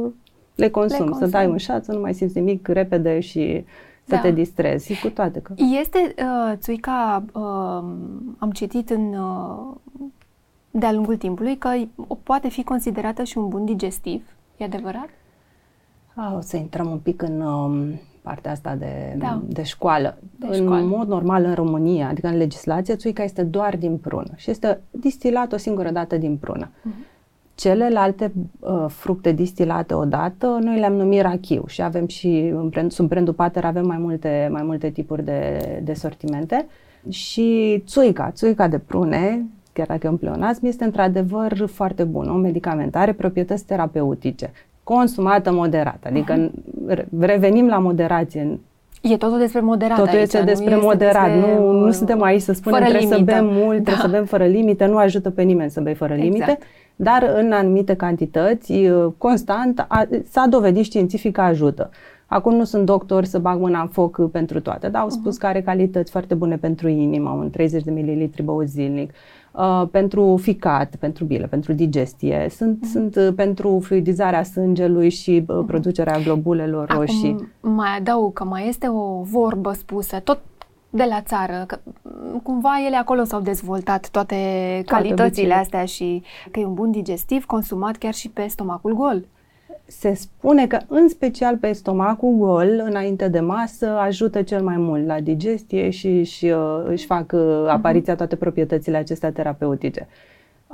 le 0.54 0.68
consum, 0.68 0.98
le 0.98 1.04
consum. 1.04 1.26
să 1.26 1.32
dai 1.32 1.46
un 1.46 1.56
șat, 1.56 1.84
să 1.84 1.92
nu 1.92 2.00
mai 2.00 2.14
simți 2.14 2.38
nimic 2.38 2.68
repede 2.68 3.20
și 3.20 3.64
să 4.04 4.14
da. 4.14 4.20
te 4.20 4.30
distrezi 4.30 4.92
și 4.92 5.00
cu 5.00 5.08
toate 5.08 5.40
că... 5.40 5.54
Este, 5.80 6.14
uh, 6.18 6.52
Țuica, 6.56 7.24
uh, 7.32 7.42
am 8.38 8.50
citit 8.52 8.90
în, 8.90 9.14
uh, 9.14 10.10
de-a 10.70 10.92
lungul 10.92 11.16
timpului 11.16 11.56
că 11.56 11.70
poate 12.22 12.48
fi 12.48 12.64
considerată 12.64 13.22
și 13.22 13.38
un 13.38 13.48
bun 13.48 13.64
digestiv 13.64 14.35
E 14.56 14.64
adevărat? 14.64 15.08
A, 16.14 16.34
o 16.36 16.40
să 16.40 16.56
intrăm 16.56 16.90
un 16.90 16.98
pic 16.98 17.22
în 17.22 17.40
um, 17.40 18.00
partea 18.22 18.50
asta 18.50 18.74
de, 18.74 19.14
da. 19.18 19.42
de 19.48 19.62
școală. 19.62 20.18
De 20.38 20.46
în 20.46 20.54
școală. 20.54 20.84
mod 20.84 21.08
normal 21.08 21.44
în 21.44 21.54
România, 21.54 22.08
adică 22.08 22.26
în 22.26 22.36
legislație, 22.36 22.96
țuica 22.96 23.22
este 23.22 23.42
doar 23.42 23.76
din 23.76 23.96
prună 23.96 24.30
și 24.36 24.50
este 24.50 24.80
distilat 24.90 25.52
o 25.52 25.56
singură 25.56 25.90
dată 25.90 26.16
din 26.16 26.36
prună. 26.36 26.68
Uh-huh. 26.68 27.14
Celelalte 27.54 28.32
uh, 28.60 28.84
fructe 28.88 29.32
distilate 29.32 29.94
odată, 29.94 30.58
noi 30.60 30.78
le-am 30.78 30.94
numit 30.94 31.20
rachiu 31.20 31.66
și 31.66 31.82
avem 31.82 32.06
și 32.06 32.50
în 32.54 32.68
brand, 32.68 32.92
sub 32.92 33.08
brandul 33.08 33.34
Pater 33.34 33.64
avem 33.64 33.86
mai 33.86 33.98
multe, 33.98 34.48
mai 34.52 34.62
multe 34.62 34.90
tipuri 34.90 35.24
de, 35.24 35.58
de 35.84 35.94
sortimente. 35.94 36.66
Și 37.08 37.82
țuica, 37.86 38.30
țuica 38.30 38.68
de 38.68 38.78
prune, 38.78 39.46
chiar 39.76 39.86
dacă 39.86 40.06
e 40.06 40.10
un 40.10 40.16
pleonasm, 40.16 40.66
este 40.66 40.84
într-adevăr 40.84 41.66
foarte 41.66 42.04
bun. 42.04 42.28
O 42.28 42.34
medicament 42.34 42.96
are 42.96 43.12
proprietăți 43.12 43.64
terapeutice, 43.64 44.52
consumată 44.82 45.52
moderat, 45.52 46.04
adică 46.06 46.50
uh-huh. 46.50 47.04
revenim 47.18 47.66
la 47.66 47.78
moderație. 47.78 48.60
E 49.02 49.16
totul 49.16 49.38
despre 49.38 49.60
moderat 49.60 49.96
Totul 49.96 50.12
aici, 50.12 50.22
este 50.22 50.42
despre 50.42 50.74
nu 50.74 50.80
moderat. 50.80 51.28
Este 51.28 51.38
despre... 51.38 51.58
Nu, 51.58 51.70
nu 51.70 51.90
suntem 51.90 52.22
aici 52.22 52.40
să 52.40 52.52
spunem 52.52 52.78
fără 52.78 52.90
trebuie 52.90 53.10
limită. 53.14 53.32
să 53.32 53.40
bem 53.40 53.52
mult, 53.52 53.76
da. 53.76 53.82
trebuie 53.82 54.04
să 54.04 54.08
bem 54.08 54.24
fără 54.24 54.46
limite. 54.46 54.86
Nu 54.86 54.96
ajută 54.96 55.30
pe 55.30 55.42
nimeni 55.42 55.70
să 55.70 55.80
bei 55.80 55.94
fără 55.94 56.12
exact. 56.12 56.32
limite. 56.32 56.58
Dar 56.96 57.32
în 57.36 57.52
anumite 57.52 57.94
cantități, 57.94 58.72
constant, 59.18 59.84
a, 59.88 60.08
s-a 60.30 60.46
dovedit 60.50 60.84
științific 60.84 61.32
că 61.32 61.40
ajută. 61.40 61.90
Acum 62.26 62.54
nu 62.54 62.64
sunt 62.64 62.84
doctor 62.84 63.24
să 63.24 63.38
bag 63.38 63.60
mâna 63.60 63.80
în 63.80 63.88
foc 63.88 64.30
pentru 64.30 64.60
toate, 64.60 64.88
dar 64.88 65.02
au 65.02 65.08
spus 65.08 65.36
uh-huh. 65.36 65.40
că 65.40 65.46
are 65.46 65.62
calități 65.62 66.10
foarte 66.10 66.34
bune 66.34 66.56
pentru 66.56 66.88
inimă, 66.88 67.30
un 67.30 67.50
30 67.50 67.82
de 67.82 67.90
mililitri 67.90 68.42
băut 68.42 68.68
zilnic, 68.68 69.10
uh, 69.10 69.14
pentru 69.90 70.36
ficat, 70.42 70.96
pentru 70.96 71.24
bile, 71.24 71.46
pentru 71.46 71.72
digestie, 71.72 72.46
sunt, 72.50 72.84
uh-huh. 72.84 72.90
sunt 72.90 73.16
uh, 73.16 73.28
pentru 73.36 73.80
fluidizarea 73.80 74.42
sângelui 74.42 75.10
și 75.10 75.44
uh, 75.46 75.64
producerea 75.66 76.18
globulelor 76.18 76.84
Acum, 76.88 76.98
roșii. 76.98 77.48
mai 77.60 77.96
adaug 77.98 78.32
că 78.32 78.44
mai 78.44 78.68
este 78.68 78.88
o 78.88 79.22
vorbă 79.22 79.72
spusă, 79.72 80.20
tot 80.24 80.40
de 80.90 81.04
la 81.08 81.20
țară, 81.20 81.64
că 81.66 81.78
cumva 82.42 82.70
ele 82.86 82.96
acolo 82.96 83.24
s-au 83.24 83.40
dezvoltat 83.40 84.08
toate, 84.10 84.34
toate 84.36 84.82
calitățile 84.86 85.44
obicei. 85.44 85.60
astea 85.60 85.84
și 85.84 86.22
că 86.50 86.60
e 86.60 86.64
un 86.64 86.74
bun 86.74 86.90
digestiv 86.90 87.44
consumat 87.44 87.96
chiar 87.96 88.14
și 88.14 88.28
pe 88.28 88.46
stomacul 88.46 88.94
gol 88.94 89.24
se 89.86 90.14
spune 90.14 90.66
că 90.66 90.78
în 90.88 91.08
special 91.08 91.56
pe 91.56 91.72
stomacul 91.72 92.34
gol, 92.36 92.82
înainte 92.84 93.28
de 93.28 93.40
masă, 93.40 93.88
ajută 93.88 94.42
cel 94.42 94.62
mai 94.62 94.76
mult 94.76 95.06
la 95.06 95.20
digestie 95.20 95.90
și, 95.90 96.24
și 96.24 96.46
uh, 96.46 96.82
își 96.86 97.06
fac 97.06 97.32
uh, 97.32 97.64
apariția 97.68 98.14
toate 98.14 98.36
proprietățile 98.36 98.96
acestea 98.96 99.32
terapeutice. 99.32 100.08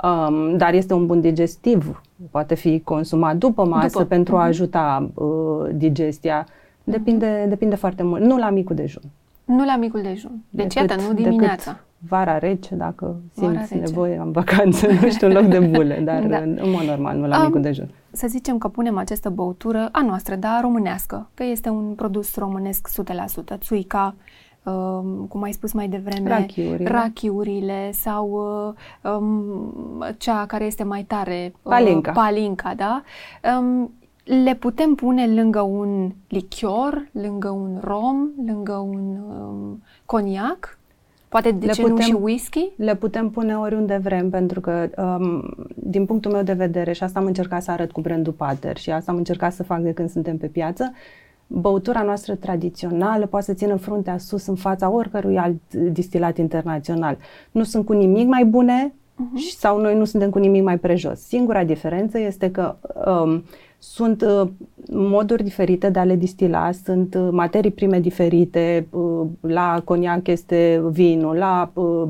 Um, 0.03 0.57
dar 0.57 0.73
este 0.73 0.93
un 0.93 1.05
bun 1.05 1.21
digestiv, 1.21 2.01
poate 2.31 2.55
fi 2.55 2.79
consumat 2.79 3.35
după 3.35 3.65
masă 3.65 3.97
după. 3.97 4.05
pentru 4.05 4.37
a 4.37 4.43
ajuta 4.43 5.09
uh, 5.13 5.69
digestia. 5.73 6.47
Depinde, 6.83 7.45
depinde 7.49 7.75
foarte 7.75 8.03
mult. 8.03 8.21
Nu 8.21 8.37
la 8.37 8.49
micul 8.49 8.75
dejun. 8.75 9.01
Nu 9.45 9.65
la 9.65 9.75
micul 9.75 10.01
dejun. 10.01 10.43
Deci, 10.49 10.73
decât, 10.73 10.89
iată, 10.89 11.03
nu 11.07 11.13
dimineața. 11.13 11.79
Vara 12.07 12.37
rece, 12.37 12.75
dacă 12.75 13.15
simți 13.33 13.73
rece. 13.73 13.75
nevoie, 13.75 14.17
am 14.17 14.31
vacanță, 14.31 14.87
nu 15.01 15.09
știu, 15.09 15.27
un 15.27 15.33
loc 15.33 15.45
de 15.45 15.59
bule, 15.59 15.99
dar 16.05 16.23
da. 16.23 16.37
în 16.37 16.59
mod 16.71 16.81
normal, 16.81 17.17
nu 17.17 17.27
la 17.27 17.39
um, 17.39 17.45
micul 17.45 17.61
dejun. 17.61 17.89
Să 18.11 18.27
zicem 18.27 18.57
că 18.57 18.67
punem 18.67 18.97
această 18.97 19.29
băutură 19.29 19.89
a 19.91 20.01
noastră, 20.01 20.35
dar 20.35 20.61
românească, 20.61 21.29
că 21.33 21.43
este 21.43 21.69
un 21.69 21.93
produs 21.95 22.35
românesc 22.35 22.89
100%, 23.55 23.57
țuica, 23.57 24.15
uh, 24.63 25.01
cum 25.29 25.43
ai 25.43 25.51
spus 25.51 25.71
mai 25.71 25.87
devreme, 25.87 26.29
rachiurile, 26.29 26.89
rachiurile 26.89 27.91
sau 27.91 28.29
uh, 29.01 29.11
um, 29.11 30.05
cea 30.17 30.45
care 30.45 30.65
este 30.65 30.83
mai 30.83 31.03
tare, 31.03 31.53
palinca, 31.61 32.09
uh, 32.09 32.15
palinca 32.15 32.73
da? 32.75 33.03
Um, 33.59 33.91
le 34.23 34.55
putem 34.55 34.95
pune 34.95 35.27
lângă 35.27 35.61
un 35.61 36.11
lichior, 36.27 37.09
lângă 37.11 37.49
un 37.49 37.79
rom, 37.81 38.29
lângă 38.45 38.73
un 38.73 39.17
um, 39.29 39.83
coniac? 40.05 40.77
Poate 41.33 41.51
de 41.51 41.65
le 41.65 41.71
ce 41.71 41.81
putem, 41.81 41.95
nu 41.95 42.01
și 42.01 42.15
whisky? 42.21 42.71
Le 42.75 42.95
putem 42.95 43.29
pune 43.29 43.57
oriunde 43.57 43.99
vrem, 44.03 44.29
pentru 44.29 44.61
că, 44.61 44.89
um, 44.97 45.55
din 45.75 46.05
punctul 46.05 46.31
meu 46.31 46.43
de 46.43 46.53
vedere, 46.53 46.93
și 46.93 47.03
asta 47.03 47.19
am 47.19 47.25
încercat 47.25 47.63
să 47.63 47.71
arăt 47.71 47.91
cu 47.91 48.01
brandul 48.01 48.33
Pater 48.33 48.77
și 48.77 48.91
asta 48.91 49.11
am 49.11 49.17
încercat 49.17 49.53
să 49.53 49.63
fac 49.63 49.79
de 49.79 49.91
când 49.91 50.09
suntem 50.09 50.37
pe 50.37 50.47
piață, 50.47 50.93
băutura 51.47 52.01
noastră 52.01 52.35
tradițională 52.35 53.25
poate 53.25 53.45
să 53.45 53.53
țină 53.53 53.75
fruntea 53.75 54.17
sus 54.17 54.45
în 54.45 54.55
fața 54.55 54.89
oricărui 54.89 55.37
alt 55.37 55.73
distilat 55.73 56.37
internațional. 56.37 57.17
Nu 57.51 57.63
sunt 57.63 57.85
cu 57.85 57.93
nimic 57.93 58.27
mai 58.27 58.45
bune 58.45 58.93
uh-huh. 58.93 59.57
sau 59.57 59.79
noi 59.79 59.95
nu 59.95 60.05
suntem 60.05 60.29
cu 60.29 60.39
nimic 60.39 60.63
mai 60.63 60.77
prejos. 60.77 61.19
Singura 61.19 61.63
diferență 61.63 62.19
este 62.19 62.51
că 62.51 62.75
um, 63.05 63.43
sunt 63.83 64.21
uh, 64.21 64.49
moduri 64.91 65.43
diferite 65.43 65.89
de 65.89 65.99
a 65.99 66.03
le 66.03 66.15
distila, 66.15 66.71
sunt 66.71 67.15
uh, 67.15 67.27
materii 67.31 67.71
prime 67.71 67.99
diferite, 67.99 68.87
uh, 68.89 69.27
la 69.41 69.81
coniac 69.85 70.27
este 70.27 70.83
vinul, 70.91 71.35
la 71.35 71.71
uh, 71.73 72.07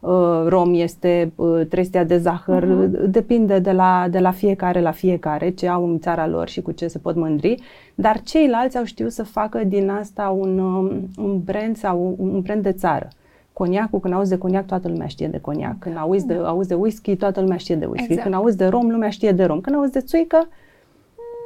uh, 0.00 0.44
rom 0.48 0.74
este 0.74 1.32
uh, 1.34 1.66
trestia 1.68 2.04
de 2.04 2.18
zahăr, 2.18 2.64
uh-huh. 2.64 3.08
depinde 3.08 3.58
de 3.58 3.72
la, 3.72 4.06
de 4.10 4.18
la 4.18 4.30
fiecare 4.30 4.80
la 4.80 4.90
fiecare 4.90 5.50
ce 5.50 5.68
au 5.68 5.88
în 5.90 5.98
țara 5.98 6.26
lor 6.26 6.48
și 6.48 6.62
cu 6.62 6.72
ce 6.72 6.86
se 6.86 6.98
pot 6.98 7.16
mândri, 7.16 7.62
dar 7.94 8.20
ceilalți 8.20 8.78
au 8.78 8.84
știut 8.84 9.12
să 9.12 9.22
facă 9.22 9.64
din 9.64 9.90
asta 9.90 10.28
un, 10.38 10.58
um, 10.58 11.08
un 11.18 11.40
brand 11.44 11.76
sau 11.76 12.14
un 12.18 12.40
brand 12.40 12.62
de 12.62 12.72
țară. 12.72 13.08
Coniacul, 13.52 14.00
când 14.00 14.14
auzi 14.14 14.30
de 14.30 14.38
coniac, 14.38 14.66
toată 14.66 14.88
lumea 14.88 15.06
știe 15.06 15.26
de 15.26 15.38
coniac. 15.38 15.78
Când 15.78 15.96
auzi 15.96 16.26
de, 16.26 16.34
auzi 16.34 16.68
de 16.68 16.74
whisky, 16.74 17.16
toată 17.16 17.40
lumea 17.40 17.56
știe 17.56 17.74
de 17.74 17.84
whisky. 17.84 18.06
Exact. 18.06 18.22
Când 18.22 18.34
auzi 18.34 18.56
de 18.56 18.66
rom, 18.66 18.90
lumea 18.90 19.10
știe 19.10 19.32
de 19.32 19.44
rom. 19.44 19.60
Când 19.60 19.76
auzi 19.76 19.92
de 19.92 20.00
țuică, 20.00 20.48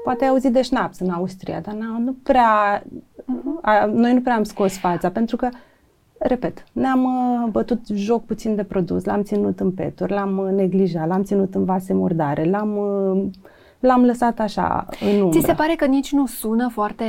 Poate 0.04 0.24
ai 0.24 0.30
auzit 0.30 0.52
de 0.52 0.62
șnaps 0.62 0.98
în 0.98 1.10
Austria, 1.10 1.60
dar 1.60 1.74
nu, 1.74 1.98
nu 1.98 2.16
prea, 2.22 2.82
uh-huh. 2.82 3.60
a, 3.62 3.84
noi 3.84 4.12
nu 4.12 4.20
prea 4.20 4.34
am 4.34 4.42
scos 4.42 4.78
fața, 4.78 5.10
pentru 5.10 5.36
că, 5.36 5.48
repet, 6.18 6.64
ne-am 6.72 7.04
uh, 7.04 7.50
bătut 7.50 7.86
joc 7.86 8.24
puțin 8.24 8.54
de 8.54 8.64
produs, 8.64 9.04
l-am 9.04 9.22
ținut 9.22 9.60
în 9.60 9.72
peturi, 9.72 10.12
l-am 10.12 10.38
uh, 10.38 10.52
neglijat, 10.52 11.06
l-am 11.06 11.22
ținut 11.22 11.54
în 11.54 11.64
vase 11.64 11.92
murdare, 11.92 12.44
l-am... 12.44 12.76
Uh, 12.76 13.24
l-am 13.80 14.04
lăsat 14.04 14.38
așa 14.38 14.86
în 15.00 15.20
umbră. 15.20 15.38
Ți 15.38 15.46
se 15.46 15.54
pare 15.54 15.74
că 15.74 15.86
nici 15.86 16.12
nu 16.12 16.26
sună 16.26 16.68
foarte 16.68 17.04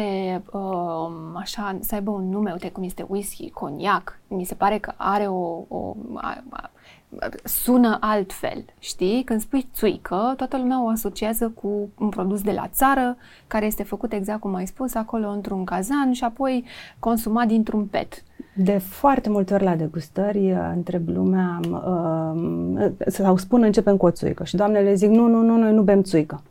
uh, 0.52 1.12
așa, 1.36 1.78
să 1.80 1.96
aibă 1.96 2.12
un 2.12 2.30
nume, 2.30 2.52
uite 2.52 2.70
cum 2.70 2.84
este 2.84 3.06
whisky, 3.08 3.50
coniac. 3.50 4.20
Mi 4.28 4.44
se 4.44 4.56
pare 4.56 4.78
că 4.78 4.94
are 4.98 5.28
o, 5.28 5.64
o 5.68 5.96
a, 6.16 6.44
a, 6.50 6.70
sună 7.44 7.98
altfel, 8.00 8.66
știi? 8.80 9.24
Când 9.24 9.42
spui 9.42 9.68
țuică, 9.74 10.34
toată 10.38 10.58
lumea 10.58 10.84
o 10.84 10.88
asociază 10.88 11.52
cu 11.62 11.90
un 12.00 12.10
produs 12.10 12.42
de 12.42 12.52
la 12.52 12.68
țară, 12.68 13.18
care 13.48 13.66
este 13.66 13.84
făcut 13.84 14.14
exact 14.14 14.40
cum 14.40 14.56
ai 14.56 14.68
spus, 14.68 14.94
acolo 14.94 15.30
într-un 15.30 15.64
cazan 15.64 16.12
și 16.12 16.24
apoi 16.24 16.66
consumat 17.00 17.48
dintr-un 17.48 17.86
pet. 17.86 18.24
De 18.56 18.78
foarte 18.78 19.30
multe 19.30 19.54
ori 19.54 19.64
la 19.64 19.76
degustări 19.76 20.52
uh, 20.52 20.72
întreb 20.76 21.08
lumea 21.08 21.60
uh, 21.70 22.92
sau 23.08 23.38
spun 23.38 23.64
începem 23.64 23.98
cu 23.98 24.06
o 24.06 24.12
țuică 24.12 24.44
și 24.44 24.56
doamnele 24.56 24.94
zic 24.94 25.10
nu, 25.10 25.28
nu, 25.28 25.42
nu, 25.42 25.58
noi 25.58 25.74
nu 25.74 25.82
bem 25.82 26.02
țuică. 26.02 26.42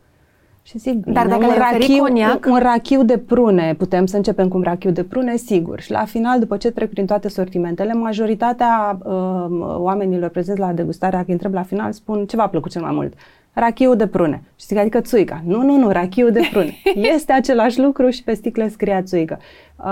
Și 0.63 0.77
zic, 0.77 1.05
Dar 1.05 1.27
dacă 1.27 1.45
un 1.45 1.53
rachiu, 1.57 1.97
coniac... 1.97 2.45
un 2.45 2.57
rachiu 2.57 3.03
de 3.03 3.17
prune, 3.17 3.75
putem 3.77 4.05
să 4.05 4.15
începem 4.15 4.47
cu 4.47 4.57
un 4.57 4.63
rachiu 4.63 4.91
de 4.91 5.03
prune, 5.03 5.35
sigur. 5.35 5.79
Și 5.79 5.91
la 5.91 6.05
final, 6.05 6.39
după 6.39 6.57
ce 6.57 6.71
trec 6.71 6.89
prin 6.89 7.05
toate 7.05 7.29
sortimentele, 7.29 7.93
majoritatea 7.93 8.97
uh, 9.03 9.45
oamenilor 9.77 10.29
prezenți 10.29 10.61
la 10.61 10.73
degustare, 10.73 11.15
dacă 11.15 11.31
întreb 11.31 11.53
la 11.53 11.63
final, 11.63 11.91
spun 11.91 12.25
ce 12.25 12.35
v-a 12.35 12.47
plăcut 12.47 12.71
cel 12.71 12.81
mai 12.81 12.91
mult. 12.93 13.13
Rachiu 13.53 13.95
de 13.95 14.07
prune. 14.07 14.43
Și 14.55 14.65
zic, 14.65 14.77
adică 14.77 15.01
țuica. 15.01 15.41
Nu, 15.45 15.61
nu, 15.61 15.77
nu, 15.77 15.89
rachiu 15.89 16.29
de 16.29 16.41
prune. 16.51 16.75
Este 17.15 17.31
același 17.31 17.79
lucru 17.79 18.09
și 18.09 18.23
pe 18.23 18.33
sticle 18.33 18.69
scria 18.69 19.01
țuică. 19.01 19.39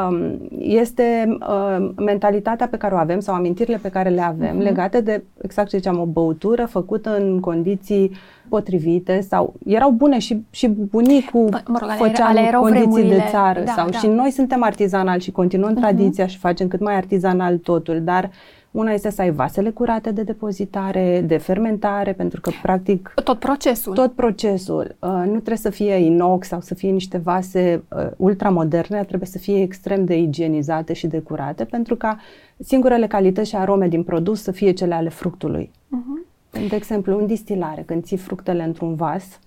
Um, 0.10 0.38
este 0.60 1.38
uh, 1.40 1.90
mentalitatea 1.96 2.68
pe 2.68 2.78
care 2.78 2.94
o 2.94 2.98
avem 2.98 3.20
sau 3.20 3.36
amintirile 3.36 3.78
pe 3.82 3.90
care 3.90 4.10
le 4.10 4.22
avem 4.22 4.60
uh-huh. 4.60 4.64
legate 4.64 5.02
de, 5.02 5.24
exact 5.42 5.70
ce 5.70 5.78
ziceam, 5.78 6.00
o 6.00 6.06
băutură 6.06 6.66
făcută 6.66 7.18
în 7.18 7.40
condiții 7.40 8.12
potrivite 8.50 9.20
sau 9.20 9.54
erau 9.66 9.92
bune 9.92 10.20
și, 10.20 10.46
și 10.50 10.68
bunicul 10.68 11.64
mă 11.68 11.78
rog, 11.80 11.90
făcea 11.90 12.26
ale 12.26 12.40
în 12.40 12.60
condiții 12.60 12.88
vremurile. 12.88 13.16
de 13.16 13.24
țară 13.30 13.62
da, 13.64 13.72
sau 13.72 13.90
da. 13.90 13.98
și 13.98 14.08
noi 14.08 14.32
suntem 14.32 14.64
artizanali 14.64 15.22
și 15.22 15.32
continuăm 15.32 15.72
uh-huh. 15.72 15.80
tradiția 15.80 16.28
și 16.28 16.38
facem 16.38 16.68
cât 16.68 16.80
mai 16.80 16.96
artizanal 16.96 17.58
totul, 17.58 18.02
dar 18.04 18.24
uh, 18.24 18.30
una 18.72 18.92
este 18.92 19.10
să 19.10 19.22
ai 19.22 19.32
vasele 19.32 19.70
curate 19.70 20.12
de 20.12 20.24
depozitare, 20.24 21.24
de 21.28 21.38
fermentare, 21.38 22.14
pentru 22.14 22.42
că 22.42 22.52
practic... 22.62 23.12
Tot 23.24 23.40
procesul. 23.40 23.94
Tot 23.94 24.14
procesul. 24.14 24.96
Uh, 25.00 25.10
nu 25.10 25.32
trebuie 25.32 25.58
să 25.58 25.70
fie 25.70 25.94
inox 25.94 26.48
sau 26.48 26.62
să 26.62 26.74
fie 26.74 26.90
niște 26.90 27.18
vase 27.18 27.84
uh, 27.90 28.08
ultramoderne, 28.18 29.04
trebuie 29.04 29.30
să 29.30 29.38
fie 29.38 29.62
extrem 29.62 30.06
de 30.06 30.18
igienizate 30.18 30.94
și 30.94 31.08
de 31.08 31.20
curate, 31.20 31.64
pentru 31.64 31.96
ca 31.96 32.20
singurele 32.58 33.08
calități 33.08 33.50
și 33.50 33.56
arome 33.56 33.88
din 33.88 34.04
produs 34.04 34.42
să 34.42 34.52
fie 34.52 34.72
cele 34.72 34.94
ale 34.94 35.10
fructului. 35.10 35.72
Uh-huh. 35.72 36.68
De 36.70 36.76
exemplu, 36.76 37.18
în 37.18 37.26
distilare, 37.26 37.82
când 37.82 38.04
ții 38.04 38.18
fructele 38.18 38.64
într-un 38.64 38.96
vas, 38.96 39.40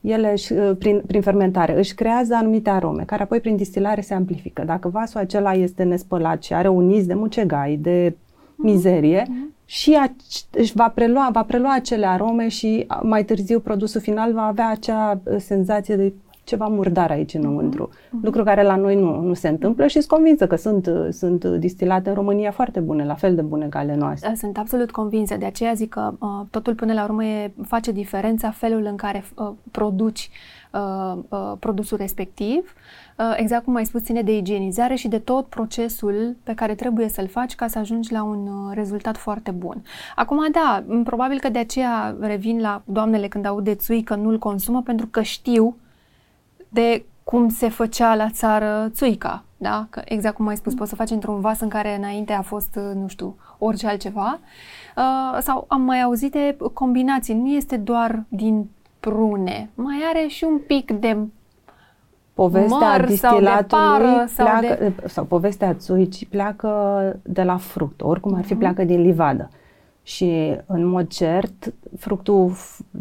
ele 0.00 0.32
își, 0.32 0.52
uh, 0.52 0.76
prin, 0.78 1.02
prin 1.06 1.20
fermentare 1.20 1.78
își 1.78 1.94
creează 1.94 2.34
anumite 2.34 2.70
arome, 2.70 3.02
care 3.02 3.22
apoi 3.22 3.40
prin 3.40 3.56
distilare 3.56 4.00
se 4.00 4.14
amplifică. 4.14 4.62
Dacă 4.64 4.88
vasul 4.88 5.20
acela 5.20 5.52
este 5.52 5.82
nespălat 5.82 6.42
și 6.42 6.54
are 6.54 6.68
un 6.68 6.90
iz 6.90 7.06
de 7.06 7.14
mucegai, 7.14 7.76
de 7.76 8.16
mizerie 8.62 9.22
mm-hmm. 9.22 9.64
și 9.64 9.94
a, 9.94 10.14
își 10.50 10.72
va 10.74 10.88
prelua, 10.88 11.28
va 11.32 11.42
prelua 11.42 11.74
acele 11.74 12.06
arome 12.06 12.48
și 12.48 12.86
mai 13.02 13.24
târziu 13.24 13.60
produsul 13.60 14.00
final 14.00 14.32
va 14.32 14.46
avea 14.46 14.68
acea 14.68 15.20
uh, 15.24 15.36
senzație 15.38 15.96
de 15.96 16.12
ceva 16.44 16.66
murdar 16.66 17.10
aici 17.10 17.34
înăuntru. 17.34 17.88
Mm-hmm. 17.88 18.22
Lucru 18.22 18.42
care 18.42 18.62
la 18.62 18.76
noi 18.76 18.96
nu, 18.96 19.20
nu 19.20 19.34
se 19.34 19.48
întâmplă 19.48 19.86
și 19.86 19.92
sunt 19.92 20.06
convinsă 20.06 20.46
că 20.46 20.56
sunt, 20.56 20.86
uh, 20.86 21.08
sunt 21.10 21.44
distilate 21.44 22.08
în 22.08 22.14
România 22.14 22.50
foarte 22.50 22.80
bune, 22.80 23.04
la 23.04 23.14
fel 23.14 23.34
de 23.34 23.42
bune 23.42 23.66
ca 23.66 23.78
ale 23.78 23.96
noastre. 23.96 24.34
Sunt 24.36 24.58
absolut 24.58 24.90
convinsă, 24.90 25.36
de 25.36 25.44
aceea 25.44 25.72
zic 25.72 25.88
că 25.88 26.12
uh, 26.18 26.28
totul 26.50 26.74
până 26.74 26.92
la 26.92 27.04
urmă 27.04 27.24
e, 27.24 27.52
face 27.66 27.92
diferența 27.92 28.50
felul 28.50 28.84
în 28.84 28.96
care 28.96 29.24
uh, 29.34 29.50
produci 29.70 30.30
uh, 30.72 31.22
uh, 31.28 31.52
produsul 31.58 31.96
respectiv 31.96 32.58
Uh, 32.58 32.81
exact 33.36 33.64
cum 33.64 33.74
ai 33.74 33.86
spus, 33.86 34.02
ține 34.02 34.22
de 34.22 34.36
igienizare 34.36 34.94
și 34.94 35.08
de 35.08 35.18
tot 35.18 35.46
procesul 35.46 36.36
pe 36.42 36.54
care 36.54 36.74
trebuie 36.74 37.08
să-l 37.08 37.28
faci 37.28 37.54
ca 37.54 37.66
să 37.66 37.78
ajungi 37.78 38.12
la 38.12 38.22
un 38.22 38.46
uh, 38.46 38.74
rezultat 38.74 39.16
foarte 39.16 39.50
bun. 39.50 39.82
Acum, 40.16 40.46
da, 40.52 40.84
probabil 41.04 41.40
că 41.40 41.48
de 41.48 41.58
aceea 41.58 42.16
revin 42.20 42.60
la 42.60 42.82
doamnele 42.84 43.28
când 43.28 43.46
aud 43.46 43.64
de 43.64 43.74
țui 43.74 44.02
că 44.02 44.14
nu-l 44.14 44.38
consumă 44.38 44.82
pentru 44.82 45.06
că 45.06 45.22
știu 45.22 45.76
de 46.68 47.04
cum 47.24 47.48
se 47.48 47.68
făcea 47.68 48.14
la 48.14 48.30
țară 48.30 48.88
țuica, 48.92 49.44
da? 49.56 49.86
Că 49.90 50.02
exact 50.04 50.34
cum 50.34 50.46
ai 50.46 50.56
spus, 50.56 50.74
poți 50.74 50.90
să 50.90 50.96
faci 50.96 51.10
într-un 51.10 51.40
vas 51.40 51.60
în 51.60 51.68
care 51.68 51.96
înainte 51.96 52.32
a 52.32 52.42
fost, 52.42 52.76
uh, 52.76 52.94
nu 52.94 53.08
știu, 53.08 53.36
orice 53.58 53.86
altceva. 53.86 54.38
Uh, 54.96 55.38
sau 55.40 55.64
am 55.68 55.80
mai 55.80 56.02
auzit 56.02 56.32
de 56.32 56.56
combinații, 56.72 57.34
nu 57.34 57.48
este 57.48 57.76
doar 57.76 58.24
din 58.28 58.70
prune, 59.00 59.70
mai 59.74 59.96
are 60.08 60.26
și 60.26 60.44
un 60.44 60.58
pic 60.66 60.90
de 60.90 61.16
povestea 62.34 62.96
măr 62.96 63.06
distilatului 63.06 63.46
sau 63.48 63.98
de 63.98 64.04
pară, 64.04 64.24
sau, 64.26 64.46
pleacă, 64.46 64.84
de... 64.84 65.08
sau 65.08 65.24
povestea 65.24 65.74
țuicii 65.74 66.26
pleacă 66.26 66.70
de 67.22 67.42
la 67.42 67.56
fruct, 67.56 68.02
oricum 68.02 68.34
ar 68.34 68.44
fi 68.44 68.54
uh-huh. 68.54 68.58
pleacă 68.58 68.84
din 68.84 69.00
livadă. 69.00 69.48
Și 70.04 70.56
în 70.66 70.86
mod 70.86 71.06
cert, 71.06 71.72
fructul 71.98 72.52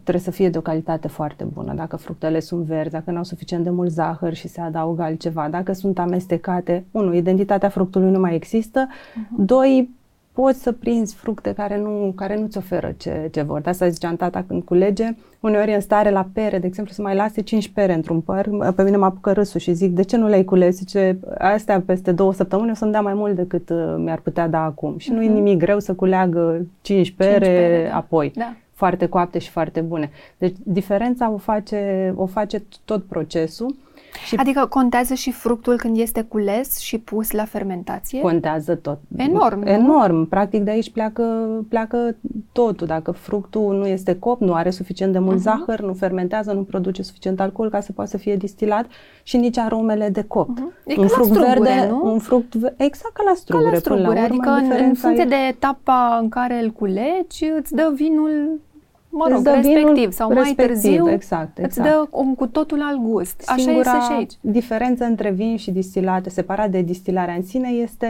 trebuie 0.03 0.23
să 0.23 0.31
fie 0.31 0.49
de 0.49 0.57
o 0.57 0.61
calitate 0.61 1.07
foarte 1.07 1.43
bună. 1.43 1.73
Dacă 1.73 1.95
fructele 1.95 2.39
sunt 2.39 2.65
verzi, 2.65 2.91
dacă 2.91 3.11
nu 3.11 3.17
au 3.17 3.23
suficient 3.23 3.63
de 3.63 3.69
mult 3.69 3.89
zahăr 3.89 4.33
și 4.33 4.47
se 4.47 4.61
adaugă 4.61 5.01
altceva, 5.03 5.47
dacă 5.49 5.73
sunt 5.73 5.99
amestecate, 5.99 6.85
unu, 6.91 7.13
identitatea 7.13 7.69
fructului 7.69 8.11
nu 8.11 8.19
mai 8.19 8.35
există, 8.35 8.87
uh-huh. 8.87 9.37
doi, 9.37 9.89
poți 10.31 10.61
să 10.61 10.71
prinzi 10.71 11.15
fructe 11.15 11.53
care, 11.53 11.77
nu, 11.77 12.13
care 12.15 12.39
nu-ți 12.39 12.57
oferă 12.57 12.93
ce, 12.97 13.29
ce 13.31 13.41
vor. 13.41 13.61
De 13.61 13.69
asta 13.69 13.87
ziceam 13.87 14.15
tata 14.15 14.43
când 14.47 14.63
culege, 14.63 15.15
uneori 15.39 15.73
în 15.73 15.79
stare 15.79 16.09
la 16.09 16.27
pere, 16.33 16.59
de 16.59 16.67
exemplu, 16.67 16.93
să 16.93 17.01
mai 17.01 17.15
lase 17.15 17.41
5 17.41 17.67
pere 17.67 17.93
într-un 17.93 18.21
păr, 18.21 18.49
pe 18.75 18.83
mine 18.83 18.97
mă 18.97 19.05
apucă 19.05 19.31
râsul 19.31 19.59
și 19.59 19.73
zic, 19.73 19.91
de 19.91 20.03
ce 20.03 20.17
nu 20.17 20.27
le-ai 20.27 20.43
cules? 20.43 20.75
Zice, 20.75 21.19
astea 21.37 21.81
peste 21.85 22.11
două 22.11 22.33
săptămâni 22.33 22.71
o 22.71 22.73
să-mi 22.73 22.91
dea 22.91 23.01
mai 23.01 23.13
mult 23.13 23.35
decât 23.35 23.69
uh, 23.69 23.95
mi-ar 23.97 24.19
putea 24.19 24.47
da 24.47 24.63
acum. 24.63 24.97
Și 24.97 25.09
uh-huh. 25.11 25.15
nu 25.15 25.21
e 25.21 25.25
mhm. 25.25 25.35
nimic 25.35 25.57
greu 25.57 25.79
să 25.79 25.93
culeagă 25.93 26.65
5 26.81 27.11
pere, 27.11 27.31
5 27.31 27.41
pere 27.45 27.87
da. 27.89 27.95
apoi. 27.95 28.31
Da. 28.35 28.53
Foarte 28.73 29.05
coapte 29.05 29.39
și 29.39 29.49
foarte 29.49 29.81
bune. 29.81 30.09
Deci 30.37 30.55
diferența 30.63 31.31
o 31.31 31.37
face, 31.37 32.13
o 32.15 32.25
face 32.25 32.63
tot 32.85 33.03
procesul 33.03 33.75
și 34.25 34.35
adică 34.35 34.65
contează 34.65 35.13
și 35.13 35.31
fructul 35.31 35.77
când 35.77 35.97
este 35.97 36.21
cules 36.21 36.79
și 36.79 36.97
pus 36.97 37.31
la 37.31 37.45
fermentație? 37.45 38.21
Contează 38.21 38.75
tot. 38.75 38.99
Enorm. 39.15 39.61
Enorm. 39.65 40.15
Nu? 40.15 40.25
Practic 40.25 40.63
de 40.63 40.71
aici 40.71 40.91
pleacă, 40.91 41.23
pleacă 41.69 42.15
totul. 42.51 42.87
Dacă 42.87 43.11
fructul 43.11 43.75
nu 43.77 43.87
este 43.87 44.19
cop, 44.19 44.41
nu 44.41 44.53
are 44.53 44.69
suficient 44.69 45.11
de 45.11 45.19
mult 45.19 45.37
uh-huh. 45.37 45.41
zahăr, 45.41 45.81
nu 45.81 45.93
fermentează, 45.93 46.51
nu 46.51 46.61
produce 46.61 47.01
suficient 47.01 47.39
alcool 47.39 47.69
ca 47.69 47.79
să 47.79 47.91
poată 47.91 48.09
să 48.09 48.17
fie 48.17 48.35
distilat 48.35 48.85
și 49.23 49.37
nici 49.37 49.57
aromele 49.57 50.09
de 50.09 50.23
cop. 50.23 50.49
Uh-huh. 50.49 50.85
E 50.85 50.99
un 50.99 51.07
fruct 51.07 51.29
strugure, 51.29 51.59
verde, 51.59 51.87
nu? 51.89 52.11
un 52.11 52.19
fruct 52.19 52.53
exact 52.77 53.13
ca 53.13 53.23
la 53.25 53.33
strugure. 53.35 53.65
Ca 53.65 53.71
la 53.71 53.79
strugure, 53.79 54.03
la 54.03 54.09
urmă, 54.09 54.25
adică 54.25 54.49
în, 54.49 54.85
în 54.85 54.93
funcție 54.93 55.23
e... 55.23 55.27
de 55.27 55.35
etapa 55.49 56.17
în 56.21 56.29
care 56.29 56.63
îl 56.63 56.69
culegi, 56.69 57.45
îți 57.59 57.73
dă 57.75 57.91
vinul 57.95 58.59
mă 59.11 59.27
rog, 59.31 59.45
respectiv 59.45 60.11
sau 60.11 60.33
mai 60.33 60.53
târziu 60.55 61.09
exact, 61.09 61.57
exact. 61.57 61.59
îți 61.59 61.81
dă 61.81 62.07
un 62.11 62.35
cu 62.35 62.47
totul 62.47 62.81
alt 62.81 62.97
gust. 63.01 63.41
Singura 63.57 63.91
Așa 63.91 63.97
este 63.97 64.11
și 64.11 64.17
aici. 64.17 64.33
diferență 64.41 65.03
între 65.03 65.31
vin 65.31 65.57
și 65.57 65.71
distilate, 65.71 66.29
separat 66.29 66.69
de 66.69 66.81
distilarea 66.81 67.33
în 67.33 67.43
sine, 67.43 67.69
este 67.69 68.07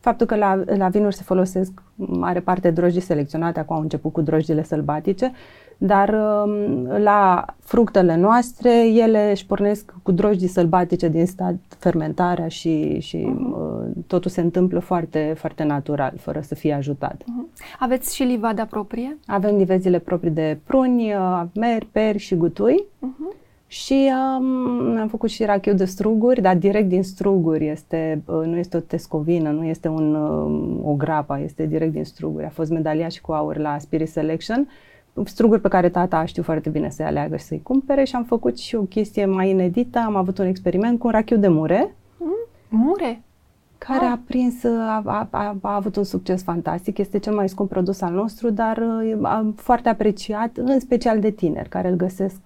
faptul 0.00 0.26
că 0.26 0.36
la, 0.36 0.62
la 0.76 0.88
vinuri 0.88 1.14
se 1.14 1.22
folosesc 1.22 1.82
mare 1.94 2.40
parte 2.40 2.70
drojdii 2.70 3.00
selecționate, 3.00 3.60
acum 3.60 3.76
au 3.76 3.82
început 3.82 4.12
cu 4.12 4.20
drojdile 4.20 4.62
sălbatice, 4.62 5.32
dar 5.78 6.08
um, 6.08 6.86
la 6.86 7.44
fructele 7.60 8.16
noastre, 8.16 8.88
ele 8.88 9.30
își 9.30 9.46
pornesc 9.46 9.94
cu 10.02 10.12
drojdii 10.12 10.48
sălbatice 10.48 11.08
din 11.08 11.26
stat 11.26 11.54
fermentarea 11.78 12.48
și, 12.48 13.00
și 13.00 13.16
uh-huh. 13.16 14.06
totul 14.06 14.30
se 14.30 14.40
întâmplă 14.40 14.78
foarte, 14.78 15.34
foarte 15.36 15.62
natural, 15.64 16.12
fără 16.18 16.40
să 16.40 16.54
fie 16.54 16.72
ajutat. 16.72 17.22
Uh-huh. 17.22 17.76
Aveți 17.78 18.14
și 18.14 18.22
livada 18.22 18.64
proprie? 18.64 19.18
Avem 19.26 19.56
livezile 19.56 19.98
proprii 19.98 20.30
de 20.30 20.58
pruni, 20.64 21.14
uh, 21.14 21.42
meri, 21.54 21.86
peri 21.92 22.18
și 22.18 22.34
gutui. 22.34 22.84
Uh-huh. 22.84 23.44
Și 23.68 24.10
um, 24.38 24.96
am 24.96 25.08
făcut 25.08 25.30
și 25.30 25.44
rachiu 25.44 25.74
de 25.74 25.84
struguri, 25.84 26.40
dar 26.40 26.56
direct 26.56 26.88
din 26.88 27.02
struguri. 27.02 27.68
Este, 27.68 28.22
uh, 28.24 28.44
nu 28.44 28.56
este 28.56 28.76
o 28.76 28.80
tescovină, 28.80 29.50
nu 29.50 29.64
este 29.64 29.88
un, 29.88 30.14
uh, 30.14 30.90
o 30.90 30.94
grapa, 30.94 31.38
este 31.38 31.66
direct 31.66 31.92
din 31.92 32.04
struguri. 32.04 32.44
A 32.44 32.48
fost 32.48 32.70
medalia 32.70 33.08
și 33.08 33.20
cu 33.20 33.32
aur 33.32 33.56
la 33.56 33.78
Spirit 33.78 34.08
Selection 34.08 34.68
struguri 35.24 35.60
pe 35.60 35.68
care 35.68 35.88
tata 35.88 36.24
știu 36.24 36.42
foarte 36.42 36.68
bine 36.68 36.90
să-i 36.90 37.04
aleagă 37.04 37.36
și 37.36 37.44
să-i 37.44 37.62
cumpere 37.62 38.04
și 38.04 38.14
am 38.14 38.24
făcut 38.24 38.58
și 38.58 38.74
o 38.74 38.82
chestie 38.82 39.24
mai 39.24 39.50
inedită. 39.50 39.98
Am 39.98 40.16
avut 40.16 40.38
un 40.38 40.46
experiment 40.46 40.98
cu 40.98 41.06
un 41.06 41.12
rachiu 41.12 41.36
de 41.36 41.48
mure. 41.48 41.94
Mm, 42.18 42.78
mure? 42.78 43.20
care 43.78 44.04
ah. 44.04 44.10
a 44.10 44.20
prins, 44.26 44.64
a, 44.64 45.02
a, 45.04 45.28
a, 45.30 45.56
a 45.62 45.74
avut 45.74 45.96
un 45.96 46.04
succes 46.04 46.42
fantastic, 46.42 46.98
este 46.98 47.18
cel 47.18 47.34
mai 47.34 47.48
scump 47.48 47.68
produs 47.68 48.00
al 48.00 48.12
nostru, 48.12 48.50
dar 48.50 48.82
a, 49.22 49.52
foarte 49.56 49.88
apreciat, 49.88 50.56
în 50.56 50.80
special 50.80 51.20
de 51.20 51.30
tineri, 51.30 51.68
care 51.68 51.88
îl 51.88 51.96
găsesc 51.96 52.40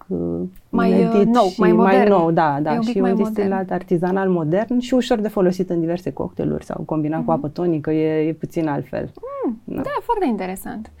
mai 0.71 1.05
uh, 1.05 1.25
nou, 1.25 1.47
și 1.47 1.59
mai, 1.59 1.71
modern. 1.71 1.97
mai 1.97 2.07
nou, 2.07 2.31
da, 2.31 2.59
da, 2.61 2.71
un 2.71 2.81
și 2.81 2.97
un 2.97 3.15
distilat 3.15 3.49
modern. 3.49 3.73
artizanal 3.73 4.29
modern 4.29 4.79
și 4.79 4.93
ușor 4.93 5.19
de 5.19 5.27
folosit 5.27 5.69
în 5.69 5.79
diverse 5.79 6.13
cocktailuri 6.13 6.65
sau 6.65 6.83
combinat 6.85 7.21
mm-hmm. 7.21 7.25
cu 7.25 7.31
apă 7.31 7.47
tonică, 7.47 7.91
e, 7.91 8.27
e 8.27 8.33
puțin 8.33 8.67
altfel. 8.67 9.11
Mm, 9.45 9.61
da. 9.63 9.81
da, 9.81 9.95
foarte 10.03 10.25
interesant. 10.25 10.91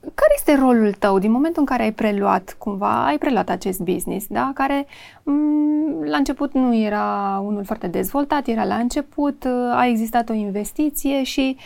Care 0.00 0.32
este 0.36 0.54
rolul 0.54 0.92
tău 0.92 1.18
din 1.18 1.30
momentul 1.30 1.60
în 1.60 1.66
care 1.66 1.82
ai 1.82 1.92
preluat 1.92 2.54
cumva, 2.58 3.06
ai 3.06 3.18
preluat 3.18 3.48
acest 3.48 3.80
business, 3.80 4.26
da, 4.28 4.50
care 4.54 4.84
m- 4.84 4.88
mm, 5.24 6.04
la 6.04 6.16
început 6.16 6.52
nu 6.52 6.76
era 6.76 7.38
unul 7.44 7.64
foarte 7.64 7.86
dezvoltat, 7.86 8.46
era 8.46 8.64
la 8.64 8.74
început, 8.74 9.46
a 9.72 9.86
existat 9.86 10.28
o 10.28 10.32
investiție 10.32 11.22
și 11.22 11.56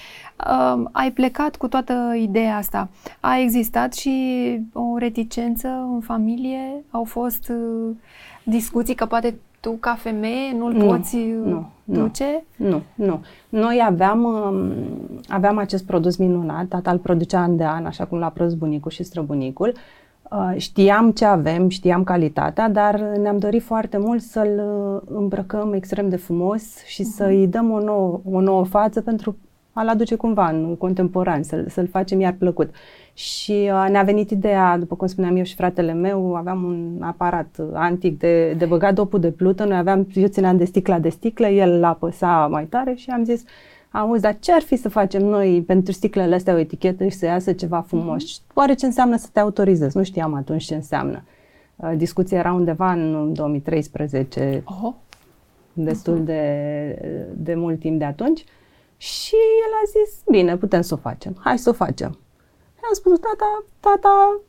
uh, 0.46 0.84
ai 0.92 1.12
plecat 1.12 1.56
cu 1.56 1.68
toată 1.68 2.14
ideea 2.18 2.56
asta. 2.56 2.88
A 3.20 3.38
existat 3.38 3.94
și 3.94 4.12
o 4.72 4.98
reticență 4.98 5.68
în 5.68 6.00
familie? 6.00 6.84
Au 6.90 7.04
fost 7.04 7.48
uh, 7.48 7.96
discuții 8.44 8.94
că 8.94 9.06
poate 9.06 9.34
tu 9.62 9.70
ca 9.70 9.94
femeie 9.94 10.54
nu-l 10.56 10.72
nu, 10.72 10.86
poți 10.86 11.16
nu, 11.44 11.70
duce? 11.84 12.44
Nu, 12.56 12.82
nu. 12.94 13.20
Noi 13.48 13.82
aveam, 13.86 14.24
um, 14.24 14.72
aveam 15.28 15.58
acest 15.58 15.84
produs 15.84 16.16
minunat, 16.16 16.66
tata 16.66 16.90
îl 16.90 16.98
producea 16.98 17.40
an 17.40 17.56
de 17.56 17.64
an, 17.64 17.86
așa 17.86 18.04
cum 18.04 18.18
l-a 18.18 18.28
produs 18.28 18.54
bunicul 18.54 18.90
și 18.90 19.02
străbunicul. 19.02 19.72
Uh, 20.30 20.54
știam 20.56 21.10
ce 21.10 21.24
avem, 21.24 21.68
știam 21.68 22.04
calitatea, 22.04 22.68
dar 22.68 23.00
ne-am 23.00 23.38
dorit 23.38 23.62
foarte 23.62 23.98
mult 23.98 24.22
să-l 24.22 24.62
uh, 24.64 25.16
îmbrăcăm 25.16 25.72
extrem 25.72 26.08
de 26.08 26.16
frumos 26.16 26.84
și 26.84 27.02
uh-huh. 27.02 27.14
să-i 27.16 27.46
dăm 27.46 27.70
o 27.70 27.80
nouă, 27.80 28.20
o 28.32 28.40
nouă 28.40 28.64
față 28.64 29.00
pentru 29.00 29.36
a-l 29.72 29.88
aduce 29.88 30.14
cumva 30.14 30.48
în 30.48 30.76
contemporan, 30.76 31.42
să-l, 31.42 31.66
să-l 31.68 31.86
facem 31.88 32.20
iar 32.20 32.32
plăcut. 32.38 32.70
Și 33.14 33.70
uh, 33.72 33.86
ne-a 33.90 34.02
venit 34.02 34.30
ideea, 34.30 34.78
după 34.78 34.96
cum 34.96 35.06
spuneam 35.06 35.36
eu 35.36 35.42
și 35.42 35.54
fratele 35.54 35.92
meu, 35.92 36.34
aveam 36.34 36.62
un 36.62 37.02
aparat 37.02 37.56
antic 37.72 38.18
de, 38.18 38.52
de 38.52 38.64
băgat 38.64 38.94
dopul 38.94 39.20
de 39.20 39.30
plută, 39.30 39.64
noi 39.64 39.76
aveam, 39.76 40.06
eu 40.14 40.26
țineam 40.26 40.56
de 40.56 40.64
sticla 40.64 40.98
de 40.98 41.08
sticlă, 41.08 41.46
el 41.46 41.80
l-a 41.80 41.92
păsa 41.92 42.46
mai 42.50 42.64
tare 42.64 42.94
și 42.94 43.10
am 43.10 43.24
zis, 43.24 43.44
auzi, 43.90 44.22
dar 44.22 44.36
ce 44.38 44.52
ar 44.52 44.62
fi 44.62 44.76
să 44.76 44.88
facem 44.88 45.24
noi 45.24 45.62
pentru 45.66 45.92
sticlele 45.92 46.34
astea 46.34 46.54
o 46.54 46.58
etichetă 46.58 47.04
și 47.04 47.16
să 47.16 47.24
iasă 47.24 47.52
ceva 47.52 47.80
frumos? 47.80 48.24
Mm-hmm. 48.24 48.54
Oare 48.54 48.74
ce 48.74 48.86
înseamnă 48.86 49.16
să 49.16 49.28
te 49.32 49.40
autorizezi? 49.40 49.96
Nu 49.96 50.02
știam 50.02 50.34
atunci 50.34 50.64
ce 50.64 50.74
înseamnă. 50.74 51.24
Uh, 51.76 51.92
discuția 51.96 52.38
era 52.38 52.52
undeva 52.52 52.92
în 52.92 53.32
2013, 53.32 54.62
oh. 54.82 54.92
destul 55.72 56.20
uh-huh. 56.20 56.24
de, 56.24 57.28
de 57.36 57.54
mult 57.54 57.78
timp 57.78 57.98
de 57.98 58.04
atunci. 58.04 58.44
Și 59.02 59.34
el 59.66 59.72
a 59.82 59.84
zis, 59.86 60.22
bine, 60.30 60.56
putem 60.56 60.80
să 60.80 60.94
o 60.94 60.96
facem, 60.96 61.36
hai 61.38 61.58
să 61.58 61.68
o 61.68 61.72
facem. 61.72 62.10
Și 62.74 62.82
am 62.88 62.94
spus, 62.94 63.18
tata, 63.18 63.64
tata, 63.80 64.40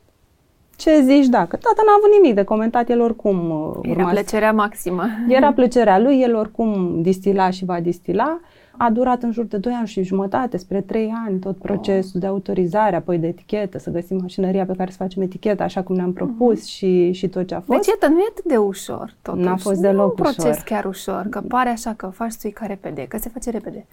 ce 0.76 1.00
zici 1.00 1.26
dacă? 1.26 1.56
Tata 1.56 1.82
n-a 1.86 1.94
avut 1.96 2.10
nimic 2.20 2.34
de 2.34 2.42
comentat, 2.42 2.88
el 2.88 3.00
oricum 3.00 3.50
uh, 3.50 3.78
Era 3.82 3.98
urma 3.98 4.10
plăcerea 4.10 4.52
maximă. 4.52 5.04
Era 5.28 5.52
plăcerea 5.52 5.98
lui, 5.98 6.20
el 6.20 6.34
oricum 6.34 7.02
distila 7.02 7.50
și 7.50 7.64
va 7.64 7.80
distila. 7.80 8.40
A 8.76 8.90
durat 8.90 9.22
în 9.22 9.32
jur 9.32 9.44
de 9.44 9.56
2 9.56 9.72
ani 9.72 9.86
și 9.86 10.02
jumătate, 10.02 10.56
spre 10.56 10.80
3 10.80 11.12
ani, 11.26 11.38
tot 11.38 11.56
procesul 11.56 12.12
oh. 12.14 12.20
de 12.20 12.26
autorizare, 12.26 12.96
apoi 12.96 13.18
de 13.18 13.26
etichetă, 13.26 13.78
să 13.78 13.90
găsim 13.90 14.18
mașinăria 14.20 14.64
pe 14.64 14.74
care 14.76 14.90
să 14.90 14.96
facem 14.96 15.22
eticheta 15.22 15.64
așa 15.64 15.82
cum 15.82 15.96
ne-am 15.96 16.12
propus 16.12 16.60
uh-huh. 16.60 16.74
și, 16.74 17.12
și 17.12 17.28
tot 17.28 17.46
ce 17.46 17.54
a 17.54 17.60
fost. 17.60 17.78
Deci, 17.78 17.88
iată, 17.88 18.06
nu 18.06 18.20
e 18.20 18.26
atât 18.30 18.44
de 18.44 18.56
ușor, 18.56 19.14
totuși. 19.22 19.44
N-a 19.44 19.56
fost 19.56 19.80
deloc 19.80 20.12
ușor. 20.12 20.26
un 20.26 20.32
proces 20.34 20.62
chiar 20.62 20.84
ușor, 20.84 21.26
că 21.30 21.40
pare 21.48 21.68
așa 21.68 21.92
că 21.96 22.06
faci 22.06 22.32
suica 22.32 22.66
repede, 22.66 23.06
că 23.08 23.18
se 23.18 23.28
face 23.28 23.50
repede. 23.50 23.86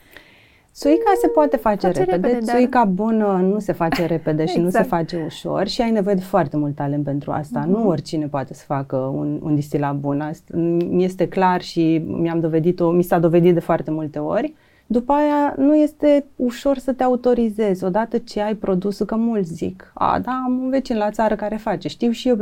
Suica 0.73 1.11
se 1.21 1.27
poate 1.27 1.57
face, 1.57 1.87
face 1.87 1.99
repede, 1.99 2.27
repede 2.27 2.45
dar... 2.45 2.55
suica 2.55 2.83
bună 2.83 3.39
nu 3.51 3.59
se 3.59 3.71
face 3.71 4.05
repede 4.05 4.45
și 4.45 4.57
exact. 4.57 4.63
nu 4.63 4.69
se 4.69 4.79
exact. 4.79 4.87
face 4.87 5.23
ușor 5.25 5.67
și 5.67 5.81
ai 5.81 5.91
nevoie 5.91 6.15
de 6.15 6.21
foarte 6.21 6.57
mult 6.57 6.75
talent 6.75 7.03
pentru 7.03 7.31
asta. 7.31 7.63
Mm-hmm. 7.63 7.69
Nu 7.69 7.87
oricine 7.87 8.27
poate 8.27 8.53
să 8.53 8.63
facă 8.65 8.95
un, 8.95 9.39
un 9.43 9.55
distilat 9.55 9.95
bun. 9.95 10.21
Asta 10.21 10.57
mi 10.89 11.03
este 11.03 11.27
clar 11.27 11.61
și 11.61 12.03
mi-am 12.07 12.39
dovedit-o, 12.39 12.91
mi 12.91 13.03
s-a 13.03 13.19
dovedit 13.19 13.53
de 13.53 13.59
foarte 13.59 13.91
multe 13.91 14.19
ori. 14.19 14.53
După 14.85 15.11
aia 15.13 15.53
nu 15.57 15.75
este 15.75 16.25
ușor 16.35 16.77
să 16.77 16.93
te 16.93 17.03
autorizezi 17.03 17.83
odată 17.83 18.17
ce 18.17 18.41
ai 18.41 18.55
produsul, 18.55 19.05
că 19.05 19.15
mulți 19.15 19.53
zic, 19.53 19.91
a, 19.93 20.19
da, 20.19 20.41
am 20.45 20.59
un 20.63 20.69
vecin 20.69 20.97
la 20.97 21.11
țară 21.11 21.35
care 21.35 21.55
face, 21.55 21.87
știu 21.87 22.11
și 22.11 22.27
eu, 22.27 22.37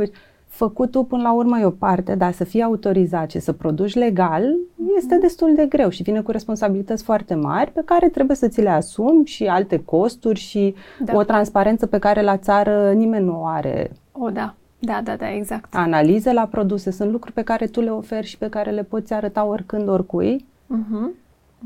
făcutul 0.50 1.04
până 1.04 1.22
la 1.22 1.32
urmă 1.32 1.58
e 1.58 1.64
o 1.64 1.70
parte, 1.70 2.14
dar 2.14 2.32
să 2.32 2.44
fii 2.44 2.62
autorizat 2.62 3.30
și 3.30 3.38
să 3.38 3.52
produci 3.52 3.94
legal 3.94 4.44
este 4.96 5.14
mhm. 5.14 5.22
destul 5.22 5.54
de 5.54 5.66
greu 5.66 5.88
și 5.88 6.02
vine 6.02 6.20
cu 6.20 6.30
responsabilități 6.30 7.02
foarte 7.02 7.34
mari 7.34 7.70
pe 7.70 7.82
care 7.84 8.08
trebuie 8.08 8.36
să 8.36 8.48
ți 8.48 8.60
le 8.60 8.68
asumi 8.68 9.26
și 9.26 9.44
alte 9.46 9.82
costuri 9.84 10.38
și 10.38 10.74
da. 11.04 11.16
o 11.16 11.22
transparență 11.22 11.86
pe 11.86 11.98
care 11.98 12.22
la 12.22 12.36
țară 12.36 12.92
nimeni 12.92 13.24
nu 13.24 13.40
o 13.40 13.46
are. 13.46 13.90
O, 14.12 14.30
da. 14.30 14.54
Da, 14.82 15.00
da, 15.04 15.16
da, 15.16 15.32
exact. 15.32 15.74
Analize 15.74 16.32
la 16.32 16.46
produse 16.46 16.90
sunt 16.90 17.10
lucruri 17.10 17.34
pe 17.34 17.42
care 17.42 17.66
tu 17.66 17.80
le 17.80 17.90
oferi 17.90 18.26
și 18.26 18.38
pe 18.38 18.48
care 18.48 18.70
le 18.70 18.82
poți 18.82 19.12
arăta 19.12 19.44
oricând, 19.44 19.88
oricui. 19.88 20.46
Uh-huh. 20.76 21.10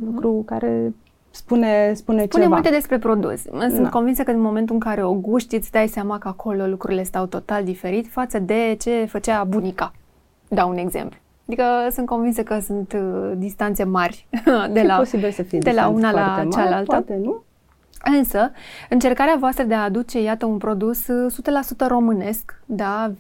Lucru 0.05 0.41
uh-huh. 0.43 0.47
care 0.47 0.95
spune, 1.35 1.93
spune, 1.95 2.25
spune 2.25 2.27
ceva. 2.27 2.55
multe 2.55 2.71
despre 2.71 2.99
produs. 2.99 3.41
Sunt 3.43 3.83
da. 3.83 3.89
convinsă 3.89 4.23
că 4.23 4.31
în 4.31 4.41
momentul 4.41 4.75
în 4.75 4.81
care 4.81 5.05
o 5.05 5.15
guști, 5.15 5.57
îți 5.57 5.71
dai 5.71 5.89
seama 5.89 6.19
că 6.19 6.29
acolo 6.29 6.67
lucrurile 6.67 7.03
stau 7.03 7.27
total 7.27 7.65
diferit 7.65 8.07
față 8.11 8.39
de 8.39 8.77
ce 8.81 9.05
făcea 9.05 9.45
bunica. 9.45 9.93
Dau 10.49 10.69
un 10.69 10.77
exemplu. 10.77 11.19
Adică 11.47 11.65
sunt 11.91 12.07
convinsă 12.07 12.43
că 12.43 12.59
sunt 12.61 12.93
uh, 12.93 13.33
distanțe 13.37 13.85
mari 13.85 14.27
de 14.73 14.83
la, 14.83 14.97
posibil 14.97 15.31
să 15.31 15.43
fie 15.43 15.59
de 15.59 15.71
la 15.71 15.89
una 15.89 16.11
la 16.11 16.21
mari, 16.21 16.49
cealaltă. 16.49 16.85
Poate, 16.85 17.19
nu? 17.23 17.43
Însă, 18.19 18.51
încercarea 18.89 19.37
voastră 19.39 19.65
de 19.65 19.75
a 19.75 19.83
aduce, 19.83 20.23
iată, 20.23 20.47
un 20.47 20.59
produs 20.59 21.03
100% 21.03 21.07
uh, 21.07 21.87
românesc, 21.87 22.61
da, 22.67 23.13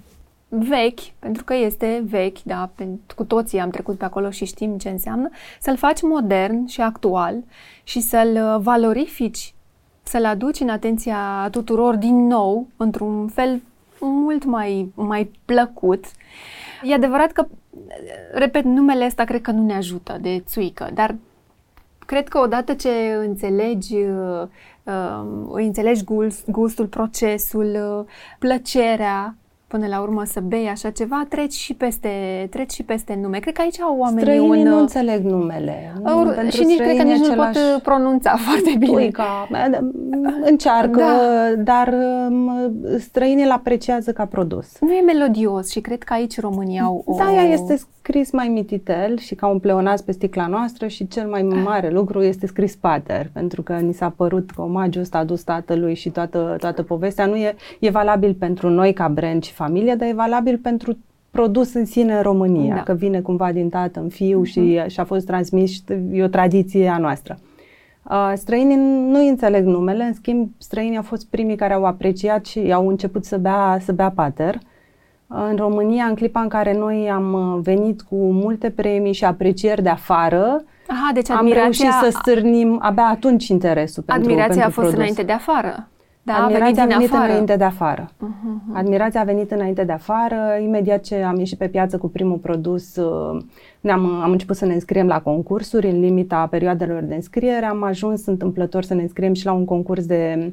vechi, 0.58 1.00
pentru 1.18 1.44
că 1.44 1.54
este 1.54 2.04
vechi, 2.06 2.42
da, 2.42 2.70
cu 3.16 3.24
toții 3.24 3.58
am 3.58 3.70
trecut 3.70 3.98
pe 3.98 4.04
acolo 4.04 4.30
și 4.30 4.44
știm 4.44 4.78
ce 4.78 4.88
înseamnă, 4.88 5.28
să-l 5.60 5.76
faci 5.76 6.02
modern 6.02 6.66
și 6.66 6.80
actual 6.80 7.42
și 7.82 8.00
să-l 8.00 8.34
uh, 8.34 8.60
valorifici, 8.60 9.54
să-l 10.02 10.24
aduci 10.24 10.60
în 10.60 10.68
atenția 10.68 11.48
tuturor 11.50 11.96
din 11.96 12.26
nou, 12.26 12.66
într-un 12.76 13.28
fel 13.28 13.62
mult 13.98 14.44
mai, 14.44 14.92
mai 14.94 15.30
plăcut. 15.44 16.04
E 16.82 16.94
adevărat 16.94 17.32
că, 17.32 17.46
repet, 18.32 18.64
numele 18.64 19.04
ăsta 19.04 19.24
cred 19.24 19.40
că 19.40 19.50
nu 19.50 19.64
ne 19.64 19.74
ajută 19.74 20.18
de 20.20 20.42
țuică, 20.46 20.90
dar 20.94 21.14
cred 22.06 22.28
că 22.28 22.38
odată 22.38 22.74
ce 22.74 22.90
înțelegi, 23.18 23.94
uh, 23.94 24.42
uh, 24.82 25.24
înțelegi 25.52 26.04
gust, 26.04 26.50
gustul, 26.50 26.86
procesul, 26.86 27.98
uh, 27.98 28.04
plăcerea, 28.38 29.36
până 29.74 29.86
la 29.86 30.00
urmă 30.00 30.24
să 30.24 30.40
bei 30.40 30.68
așa 30.68 30.90
ceva, 30.90 31.26
treci 31.28 31.52
și 31.52 31.74
peste, 31.74 32.08
treci 32.50 32.72
și 32.72 32.82
peste 32.82 33.18
nume. 33.22 33.38
Cred 33.38 33.54
că 33.54 33.60
aici 33.60 33.80
au 33.80 33.96
oamenii 33.98 34.22
Străinii 34.22 34.62
un... 34.62 34.68
nu 34.68 34.78
înțeleg 34.78 35.24
numele. 35.24 35.92
Or, 36.04 36.46
și 36.50 36.64
nici 36.64 36.78
cred 36.78 36.96
că 36.96 37.02
nici 37.02 37.20
același... 37.20 37.30
nu 37.30 37.44
pot 37.44 37.54
uh, 37.54 37.82
pronunța 37.82 38.36
foarte 38.46 38.78
bine. 38.78 38.92
Uica, 38.92 39.48
încearcă, 40.44 41.02
da. 41.56 41.62
dar 41.62 41.94
um, 42.28 42.52
străinii 42.98 43.44
îl 43.44 43.50
apreciază 43.50 44.12
ca 44.12 44.24
produs. 44.24 44.66
Nu 44.80 44.92
e 44.92 45.00
melodios 45.00 45.70
și 45.70 45.80
cred 45.80 46.02
că 46.02 46.12
aici 46.12 46.40
România 46.40 46.82
au 46.82 47.02
o... 47.06 47.16
Da, 47.16 47.32
ea 47.32 47.42
este 47.42 47.80
scris 48.06 48.30
mai 48.30 48.48
mititel 48.48 49.18
și 49.18 49.34
ca 49.34 49.46
un 49.46 49.58
pleonaz 49.58 50.00
pe 50.00 50.12
sticla 50.12 50.46
noastră 50.46 50.86
și 50.86 51.08
cel 51.08 51.28
mai 51.28 51.42
mare 51.42 51.90
lucru 51.90 52.22
este 52.22 52.46
scris 52.46 52.76
pater, 52.76 53.30
pentru 53.32 53.62
că 53.62 53.72
ni 53.72 53.92
s-a 53.92 54.12
părut 54.16 54.50
că 54.50 54.62
omagiul 54.62 55.02
ăsta 55.02 55.18
adus 55.18 55.42
tatălui 55.42 55.94
și 55.94 56.10
toată, 56.10 56.56
toată 56.58 56.82
povestea 56.82 57.26
nu 57.26 57.36
e, 57.36 57.54
e 57.80 57.90
valabil 57.90 58.34
pentru 58.34 58.68
noi 58.68 58.92
ca 58.92 59.08
brand 59.08 59.42
și 59.42 59.52
familie, 59.52 59.94
dar 59.94 60.08
e 60.08 60.12
valabil 60.12 60.58
pentru 60.58 60.98
produs 61.30 61.74
în 61.74 61.84
sine 61.84 62.16
în 62.16 62.22
România, 62.22 62.74
da. 62.74 62.82
că 62.82 62.92
vine 62.92 63.20
cumva 63.20 63.52
din 63.52 63.68
tată 63.68 64.00
în 64.00 64.08
fiu 64.08 64.42
uh-huh. 64.42 64.50
și, 64.50 64.80
și 64.86 65.00
a 65.00 65.04
fost 65.04 65.26
transmis 65.26 65.70
și 65.70 65.82
e 66.12 66.24
o 66.24 66.28
tradiție 66.28 66.88
a 66.88 66.98
noastră. 66.98 67.38
Uh, 68.10 68.32
străinii 68.34 68.76
nu 69.10 69.28
înțeleg 69.28 69.64
numele, 69.64 70.04
în 70.04 70.12
schimb 70.12 70.50
străinii 70.58 70.96
au 70.96 71.02
fost 71.02 71.26
primii 71.26 71.56
care 71.56 71.72
au 71.72 71.84
apreciat 71.84 72.44
și 72.44 72.72
au 72.72 72.88
început 72.88 73.24
să 73.24 73.38
bea, 73.38 73.78
să 73.80 73.92
bea 73.92 74.10
pater. 74.10 74.54
Uh, 74.54 74.72
în 75.26 75.56
România, 75.56 76.04
în 76.04 76.14
clipa 76.14 76.40
în 76.40 76.48
care 76.48 76.78
noi 76.78 77.10
am 77.10 77.32
uh, 77.32 77.60
venit 77.62 78.02
cu 78.02 78.16
multe 78.16 78.70
premii 78.70 79.12
și 79.12 79.24
aprecieri 79.24 79.82
de 79.82 79.88
afară, 79.88 80.64
Aha, 80.88 81.10
deci 81.14 81.30
am 81.30 81.52
reușit 81.52 81.90
să 82.02 82.08
stârnim 82.10 82.78
abia 82.82 83.04
atunci 83.04 83.48
interesul 83.48 84.02
pentru 84.02 84.24
Admirația 84.24 84.62
pentru 84.62 84.68
a 84.68 84.82
fost 84.82 84.86
produs. 84.86 84.96
înainte 84.98 85.22
de 85.22 85.32
afară. 85.32 85.88
Da, 86.22 86.34
Admirația 86.34 86.82
a 86.82 86.86
venit 86.86 87.12
afară. 87.12 87.30
înainte 87.30 87.56
de 87.56 87.64
afară. 87.64 88.10
Uh-huh. 88.10 88.72
Admirația 88.72 89.20
a 89.20 89.24
venit 89.24 89.50
înainte 89.50 89.84
de 89.84 89.92
afară. 89.92 90.36
Imediat 90.62 91.00
ce 91.00 91.22
am 91.22 91.38
ieșit 91.38 91.58
pe 91.58 91.68
piață 91.68 91.98
cu 91.98 92.08
primul 92.08 92.36
produs, 92.36 92.96
uh, 92.96 93.42
ne-am, 93.80 94.20
am 94.22 94.30
început 94.30 94.56
să 94.56 94.64
ne 94.66 94.74
înscriem 94.74 95.06
la 95.06 95.20
concursuri 95.20 95.90
în 95.90 96.00
limita 96.00 96.46
perioadelor 96.46 97.02
de 97.02 97.14
înscriere. 97.14 97.66
Am 97.66 97.82
ajuns 97.82 98.26
întâmplător 98.26 98.82
să 98.82 98.94
ne 98.94 99.02
înscriem 99.02 99.32
și 99.32 99.44
la 99.44 99.52
un 99.52 99.64
concurs 99.64 100.06
de 100.06 100.36
uh, 100.38 100.52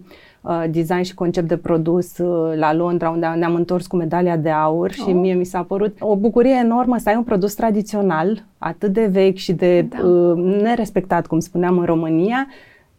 design 0.70 1.02
și 1.02 1.14
concept 1.14 1.48
de 1.48 1.58
produs 1.58 2.18
uh, 2.18 2.58
la 2.58 2.74
Londra, 2.74 3.10
unde 3.10 3.28
ne-am 3.38 3.56
întors 3.56 3.88
cu 3.88 3.96
medalia 3.96 4.38
de 4.38 4.50
aur 4.50 4.90
oh. 4.90 4.94
și 4.94 5.12
mie 5.12 5.34
mi 5.34 5.46
s-a 5.46 5.64
părut 5.64 5.98
o 6.00 6.16
bucurie 6.16 6.60
enormă 6.64 6.98
să 6.98 7.10
ai 7.10 7.16
un 7.16 7.24
produs 7.24 7.54
tradițional, 7.54 8.44
atât 8.58 8.94
de 8.94 9.06
vechi 9.06 9.38
și 9.38 9.54
de 9.54 9.82
da. 9.82 10.08
uh, 10.08 10.62
nerespectat, 10.62 11.28
cum 11.28 11.40
spuneam 11.40 11.78
în 11.78 11.86
România, 11.86 12.48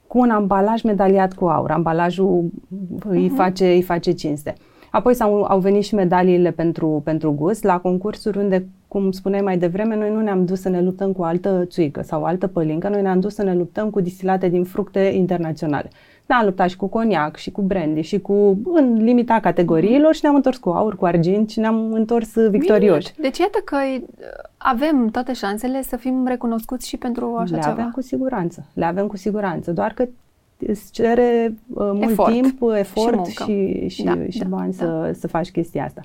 cu 0.07 0.19
un 0.19 0.31
ambalaj 0.31 0.83
medaliat 0.83 1.33
cu 1.35 1.47
aur. 1.47 1.71
Ambalajul 1.71 2.45
uh-huh. 2.45 3.09
îi, 3.09 3.25
mhm. 3.25 3.35
face, 3.35 3.67
îi 3.67 3.83
face 3.83 4.13
cinste. 4.13 4.55
Apoi 4.91 5.15
s-au, 5.15 5.43
au 5.43 5.59
venit 5.59 5.85
și 5.85 5.95
medaliile 5.95 6.51
pentru, 6.51 7.01
pentru 7.05 7.33
gust 7.33 7.63
la 7.63 7.79
concursuri 7.79 8.39
unde, 8.39 8.67
cum 8.89 9.11
spuneai 9.11 9.43
mai 9.43 9.59
devreme, 9.59 9.97
noi 9.97 10.11
nu 10.11 10.21
ne-am 10.21 10.45
dus 10.45 10.61
să 10.61 10.69
ne 10.69 10.83
luptăm 10.83 11.13
cu 11.13 11.23
altă 11.23 11.65
țuică 11.65 12.03
sau 12.03 12.25
altă 12.25 12.47
pălincă, 12.47 12.89
noi 12.89 13.03
ne-am 13.03 13.21
dus 13.21 13.35
să 13.35 13.43
ne 13.43 13.55
luptăm 13.55 13.91
cu 13.91 14.01
distilate 14.01 14.49
din 14.49 14.65
fructe 14.65 15.01
internaționale. 15.01 15.91
Ne-am 16.27 16.45
luptat 16.45 16.69
și 16.69 16.77
cu 16.77 16.87
coniac, 16.87 17.37
și 17.37 17.51
cu 17.51 17.63
brandy, 17.63 18.01
și 18.01 18.21
cu 18.21 18.59
în 18.75 19.05
limita 19.05 19.41
categoriilor 19.41 20.15
și 20.15 20.21
ne-am 20.23 20.35
întors 20.35 20.57
cu 20.57 20.69
aur, 20.69 20.97
cu 20.97 21.05
argint 21.05 21.51
și 21.51 21.59
ne-am 21.59 21.93
întors 21.93 22.49
victorioși. 22.49 23.13
Deci 23.21 23.39
iată 23.39 23.59
că 23.65 23.77
avem 24.57 25.09
toate 25.09 25.33
șansele 25.33 25.83
să 25.83 25.97
fim 25.97 26.27
recunoscuți 26.27 26.89
și 26.89 26.97
pentru 26.97 27.37
așa 27.37 27.55
Le 27.55 27.61
ceva. 27.61 27.73
avem 27.73 27.91
cu 27.91 28.01
siguranță. 28.01 28.65
Le 28.75 28.85
avem 28.85 29.07
cu 29.07 29.17
siguranță. 29.17 29.71
Doar 29.73 29.93
că 29.93 30.05
îți 30.67 30.93
cere 30.93 31.55
uh, 31.75 31.91
mult 31.93 32.11
efort. 32.11 32.33
timp, 32.33 32.63
efort 32.75 33.27
și, 33.27 33.35
și, 33.35 33.89
și, 33.89 34.03
da, 34.03 34.19
și 34.29 34.39
da, 34.39 34.47
bani 34.49 34.73
da. 34.73 34.85
Să, 34.85 35.17
să 35.19 35.29
faci 35.29 35.51
chestia 35.51 35.85
asta. 35.85 36.01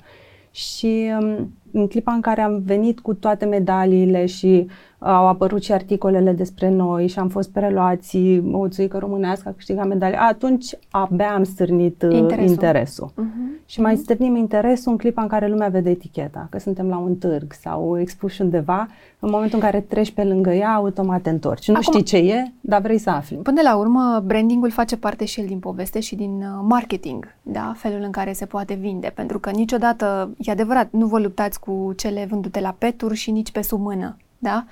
Și 0.58 1.10
um, 1.20 1.52
în 1.72 1.86
clipa 1.86 2.12
în 2.12 2.20
care 2.20 2.40
am 2.40 2.62
venit 2.64 3.00
cu 3.00 3.14
toate 3.14 3.44
medaliile 3.44 4.26
și 4.26 4.66
au 4.98 5.26
apărut 5.26 5.62
și 5.62 5.72
articolele 5.72 6.32
despre 6.32 6.68
noi 6.70 7.06
și 7.06 7.18
am 7.18 7.28
fost 7.28 7.52
preluați, 7.52 8.18
o 8.52 8.68
țuică 8.68 8.98
românească 8.98 9.48
a 9.48 9.52
câștigat 9.52 9.86
medalie, 9.86 10.18
atunci 10.20 10.78
abia 10.90 11.34
am 11.34 11.44
stârnit 11.44 12.02
uh, 12.02 12.16
interesul. 12.16 12.50
interesul. 12.50 13.10
Uh-huh. 13.12 13.37
Și 13.70 13.80
mai 13.80 13.94
uh-huh. 13.94 13.98
stârnim 13.98 14.36
interesul 14.36 14.92
în 14.92 14.98
clipa 14.98 15.22
în 15.22 15.28
care 15.28 15.48
lumea 15.48 15.68
vede 15.68 15.90
eticheta, 15.90 16.46
că 16.50 16.58
suntem 16.58 16.88
la 16.88 16.96
un 16.96 17.16
târg 17.16 17.52
sau 17.52 18.00
expuși 18.00 18.42
undeva, 18.42 18.88
în 19.18 19.30
momentul 19.30 19.58
în 19.58 19.64
care 19.64 19.80
treci 19.80 20.10
pe 20.10 20.24
lângă 20.24 20.50
ea, 20.50 20.74
automat 20.74 21.22
te 21.22 21.30
întorci. 21.30 21.68
Nu 21.68 21.74
Acum, 21.74 21.92
știi 21.92 22.02
ce 22.02 22.16
e, 22.16 22.52
dar 22.60 22.80
vrei 22.80 22.98
să 22.98 23.10
afli. 23.10 23.36
Până 23.36 23.60
la 23.62 23.76
urmă, 23.76 24.22
brandingul 24.24 24.70
face 24.70 24.96
parte 24.96 25.24
și 25.24 25.40
el 25.40 25.46
din 25.46 25.58
poveste 25.58 26.00
și 26.00 26.14
din 26.14 26.30
uh, 26.30 26.64
marketing, 26.68 27.34
da? 27.42 27.72
felul 27.76 28.02
în 28.02 28.10
care 28.10 28.32
se 28.32 28.46
poate 28.46 28.74
vinde, 28.74 29.12
pentru 29.14 29.38
că 29.38 29.50
niciodată, 29.50 30.30
e 30.38 30.50
adevărat, 30.50 30.88
nu 30.90 31.06
vă 31.06 31.18
luptați 31.18 31.60
cu 31.60 31.92
cele 31.96 32.26
vândute 32.30 32.60
la 32.60 32.74
peturi 32.78 33.16
și 33.16 33.30
nici 33.30 33.52
pe 33.52 33.62
sub 33.62 33.80
mână 33.80 34.16
da? 34.38 34.64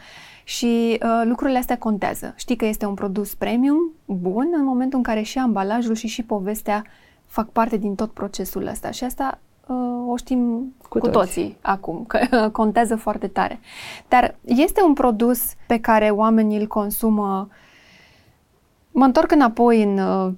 Și 0.44 0.98
uh, 1.02 1.22
lucrurile 1.24 1.58
astea 1.58 1.78
contează. 1.78 2.34
Știi 2.36 2.56
că 2.56 2.66
este 2.66 2.86
un 2.86 2.94
produs 2.94 3.34
premium, 3.34 3.92
bun, 4.04 4.48
în 4.56 4.64
momentul 4.64 4.98
în 4.98 5.04
care 5.04 5.22
și 5.22 5.38
ambalajul 5.38 5.94
și 5.94 6.06
și 6.06 6.22
povestea 6.22 6.84
fac 7.26 7.48
parte 7.48 7.76
din 7.76 7.94
tot 7.94 8.10
procesul 8.10 8.66
ăsta. 8.66 8.90
Și 8.90 9.04
asta 9.04 9.38
uh, 9.66 9.76
o 10.08 10.16
știm 10.16 10.74
cu, 10.88 10.98
cu 10.98 11.08
toți. 11.08 11.12
toții 11.12 11.56
acum, 11.60 12.04
că 12.06 12.48
contează 12.52 12.96
foarte 12.96 13.26
tare. 13.26 13.60
Dar 14.08 14.34
este 14.44 14.82
un 14.82 14.92
produs 14.92 15.40
pe 15.66 15.78
care 15.80 16.10
oamenii 16.10 16.58
îl 16.58 16.66
consumă 16.66 17.48
Mă 18.98 19.04
întorc 19.04 19.32
înapoi 19.32 19.82
în 19.82 19.98
uh, 19.98 20.32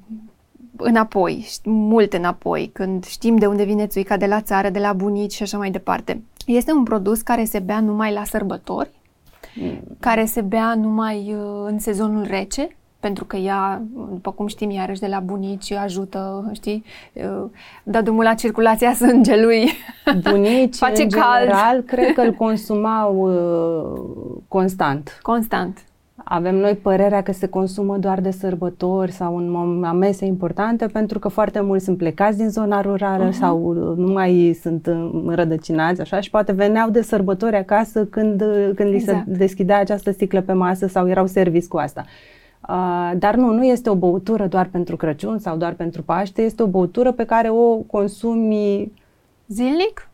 înapoi, 0.77 1.47
mult 1.65 2.13
înapoi, 2.13 2.71
când 2.73 3.05
știm 3.05 3.37
de 3.37 3.47
unde 3.47 3.65
vine 3.65 3.87
țuica 3.87 4.17
de 4.17 4.27
la 4.27 4.41
țară, 4.41 4.71
de 4.71 4.79
la 4.79 4.93
bunici 4.93 5.33
și 5.33 5.43
așa 5.43 5.59
mai 5.59 5.71
departe. 5.71 6.23
Este 6.47 6.73
un 6.73 6.83
produs 6.83 7.21
care 7.21 7.45
se 7.45 7.59
bea 7.59 7.81
numai 7.81 8.13
la 8.13 8.25
sărbători 8.25 8.91
care 10.01 10.25
se 10.25 10.41
bea 10.41 10.75
numai 10.75 11.35
uh, 11.35 11.65
în 11.65 11.79
sezonul 11.79 12.25
rece, 12.25 12.77
pentru 13.09 13.27
că 13.27 13.37
ea, 13.37 13.83
după 14.11 14.33
cum 14.33 14.47
știm, 14.47 14.71
iarăși 14.71 15.01
de 15.01 15.07
la 15.07 15.21
bunici 15.21 15.73
ajută, 15.73 16.51
știi, 16.53 16.85
uh, 17.13 17.45
dă 17.83 18.01
drumul 18.01 18.23
la 18.23 18.35
circulația 18.35 18.93
sângelui. 18.93 19.71
Bunici, 20.31 20.77
face 20.87 21.03
în 21.03 21.09
cald. 21.09 21.39
general, 21.39 21.81
cred 21.81 22.13
că 22.13 22.21
îl 22.21 22.33
consumau 22.33 23.15
uh, 23.17 24.41
constant. 24.49 25.19
Constant 25.23 25.79
avem 26.25 26.57
noi 26.57 26.75
părerea 26.75 27.23
că 27.23 27.33
se 27.33 27.47
consumă 27.47 27.97
doar 27.97 28.21
de 28.21 28.31
sărbători 28.31 29.13
sau 29.13 29.37
în 29.37 29.99
mese 29.99 30.25
importante 30.25 30.87
pentru 30.87 31.19
că 31.19 31.29
foarte 31.29 31.61
mulți 31.61 31.85
sunt 31.85 31.97
plecați 31.97 32.37
din 32.37 32.49
zona 32.49 32.81
rurală 32.81 33.29
uh-huh. 33.29 33.39
sau 33.39 33.73
nu 33.97 34.13
mai 34.13 34.59
sunt 34.63 34.87
înrădăcinați 35.27 36.01
așa 36.01 36.21
și 36.21 36.31
poate 36.31 36.53
veneau 36.53 36.91
de 36.91 37.03
sărbători 37.03 37.57
acasă 37.57 38.05
când, 38.05 38.43
când 38.75 38.79
exact. 38.79 38.91
li 38.91 38.99
se 39.01 39.11
exact. 39.11 39.27
deschidea 39.27 39.79
această 39.79 40.11
sticlă 40.11 40.41
pe 40.41 40.53
masă 40.53 40.87
sau 40.87 41.09
erau 41.09 41.27
servis 41.27 41.67
cu 41.67 41.77
asta. 41.77 42.05
Uh, 42.69 43.13
dar 43.19 43.35
nu, 43.35 43.53
nu 43.53 43.65
este 43.65 43.91
o 43.91 43.95
băutură 43.95 44.47
doar 44.47 44.69
pentru 44.73 44.97
Crăciun 44.97 45.39
sau 45.39 45.57
doar 45.57 45.73
pentru 45.73 46.03
Paște, 46.03 46.43
este 46.43 46.63
o 46.63 46.67
băutură 46.67 47.13
pe 47.13 47.25
care 47.25 47.49
o 47.49 47.75
consumi 47.77 48.93
zilnic? 49.47 50.09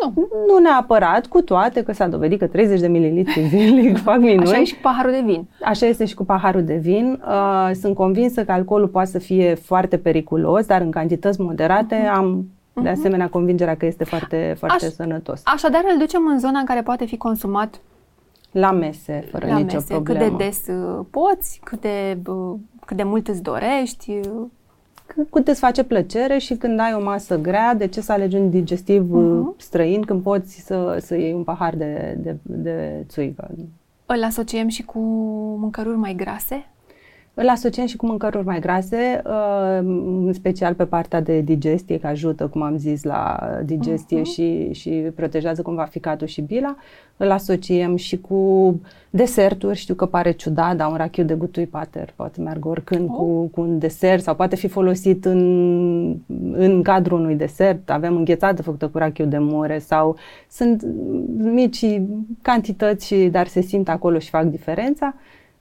Nu. 0.00 0.28
Nu 0.46 0.58
neapărat, 0.58 1.26
cu 1.26 1.40
toate 1.40 1.82
că 1.82 1.92
s-a 1.92 2.06
dovedit 2.06 2.38
că 2.38 2.46
30 2.46 2.80
de 2.80 2.88
mililitri 2.88 3.48
zilnic 3.48 3.98
fac 4.08 4.18
minuni. 4.18 4.48
Așa 4.48 4.58
e 4.58 4.64
și 4.64 4.74
cu 4.74 4.80
paharul 4.82 5.10
de 5.10 5.22
vin. 5.24 5.48
Așa 5.64 5.86
este 5.86 6.04
și 6.04 6.14
cu 6.14 6.24
paharul 6.24 6.64
de 6.64 6.76
vin. 6.76 7.22
Uh, 7.26 7.70
sunt 7.80 7.94
convinsă 7.94 8.44
că 8.44 8.52
alcoolul 8.52 8.88
poate 8.88 9.10
să 9.10 9.18
fie 9.18 9.54
foarte 9.54 9.98
periculos, 9.98 10.66
dar 10.66 10.80
în 10.80 10.90
cantități 10.90 11.40
moderate 11.40 11.94
uh-huh. 11.94 12.14
am 12.14 12.48
de 12.72 12.88
mhm. 12.88 12.98
asemenea 12.98 13.28
convingerea 13.28 13.76
că 13.76 13.86
este 13.86 14.04
foarte, 14.04 14.54
foarte 14.58 14.84
Aș, 14.84 14.92
sănătos. 14.92 15.40
Așadar 15.44 15.82
îl 15.92 15.98
ducem 15.98 16.26
în 16.26 16.38
zona 16.38 16.58
în 16.58 16.64
care 16.64 16.82
poate 16.82 17.04
fi 17.04 17.16
consumat 17.16 17.80
la 18.58 18.72
mese, 18.72 19.24
fără 19.30 19.46
la 19.46 19.58
nicio 19.58 19.74
mese. 19.74 19.94
problemă. 19.94 20.20
Cât 20.20 20.38
de 20.38 20.44
des 20.44 20.66
uh, 20.66 21.04
poți, 21.10 21.60
cât 21.64 21.80
de, 21.80 22.18
uh, 22.26 22.54
cât 22.86 22.96
de 22.96 23.02
mult 23.02 23.28
îți 23.28 23.42
dorești, 23.42 24.20
cât 25.30 25.48
îți 25.48 25.60
face 25.60 25.84
plăcere 25.84 26.38
și 26.38 26.54
când 26.54 26.80
ai 26.80 26.94
o 26.94 27.02
masă 27.02 27.38
grea, 27.38 27.74
de 27.74 27.86
ce 27.86 28.00
să 28.00 28.12
alegi 28.12 28.36
un 28.36 28.50
digestiv 28.50 29.02
uh-huh. 29.02 29.56
străin 29.56 30.02
când 30.02 30.22
poți 30.22 30.60
să, 30.60 30.96
să 31.00 31.14
iei 31.14 31.32
un 31.32 31.42
pahar 31.42 31.74
de, 31.74 32.16
de, 32.18 32.36
de 32.42 33.04
țuică? 33.08 33.50
Îl 34.06 34.22
asociem 34.22 34.68
și 34.68 34.82
cu 34.82 34.98
mâncăruri 35.58 35.96
mai 35.96 36.14
grase? 36.14 36.66
Îl 37.38 37.48
asociem 37.48 37.86
și 37.86 37.96
cu 37.96 38.06
mâncăruri 38.06 38.44
mai 38.44 38.60
grase, 38.60 39.22
uh, 39.26 39.78
în 40.26 40.32
special 40.32 40.74
pe 40.74 40.84
partea 40.84 41.20
de 41.20 41.40
digestie, 41.40 41.98
că 41.98 42.06
ajută, 42.06 42.46
cum 42.46 42.62
am 42.62 42.76
zis, 42.76 43.02
la 43.02 43.38
digestie 43.64 44.20
uh-huh. 44.20 44.32
și, 44.32 44.72
și 44.72 44.90
protejează 44.90 45.62
cumva 45.62 45.84
ficatul 45.84 46.26
și 46.26 46.40
bila. 46.40 46.76
Îl 47.16 47.30
asociem 47.30 47.96
și 47.96 48.20
cu 48.20 48.74
deserturi, 49.10 49.78
știu 49.78 49.94
că 49.94 50.06
pare 50.06 50.30
ciudat, 50.30 50.76
dar 50.76 50.90
un 50.90 50.96
rachiu 50.96 51.22
de 51.22 51.34
gutui 51.34 51.66
pater 51.66 52.12
poate 52.16 52.40
meargă 52.40 52.68
oricând 52.68 53.08
oh. 53.08 53.16
cu, 53.16 53.46
cu 53.46 53.60
un 53.60 53.78
desert 53.78 54.22
sau 54.22 54.34
poate 54.34 54.56
fi 54.56 54.68
folosit 54.68 55.24
în, 55.24 56.16
în 56.52 56.82
cadrul 56.82 57.20
unui 57.20 57.34
desert. 57.34 57.90
Avem 57.90 58.16
înghețată 58.16 58.62
făcută 58.62 58.88
cu 58.88 58.98
rachiu 58.98 59.24
de 59.24 59.38
mure 59.38 59.78
sau 59.78 60.16
sunt 60.50 60.86
mici 61.36 62.00
cantități, 62.42 63.14
dar 63.14 63.46
se 63.46 63.60
simt 63.60 63.88
acolo 63.88 64.18
și 64.18 64.28
fac 64.28 64.44
diferența. 64.44 65.14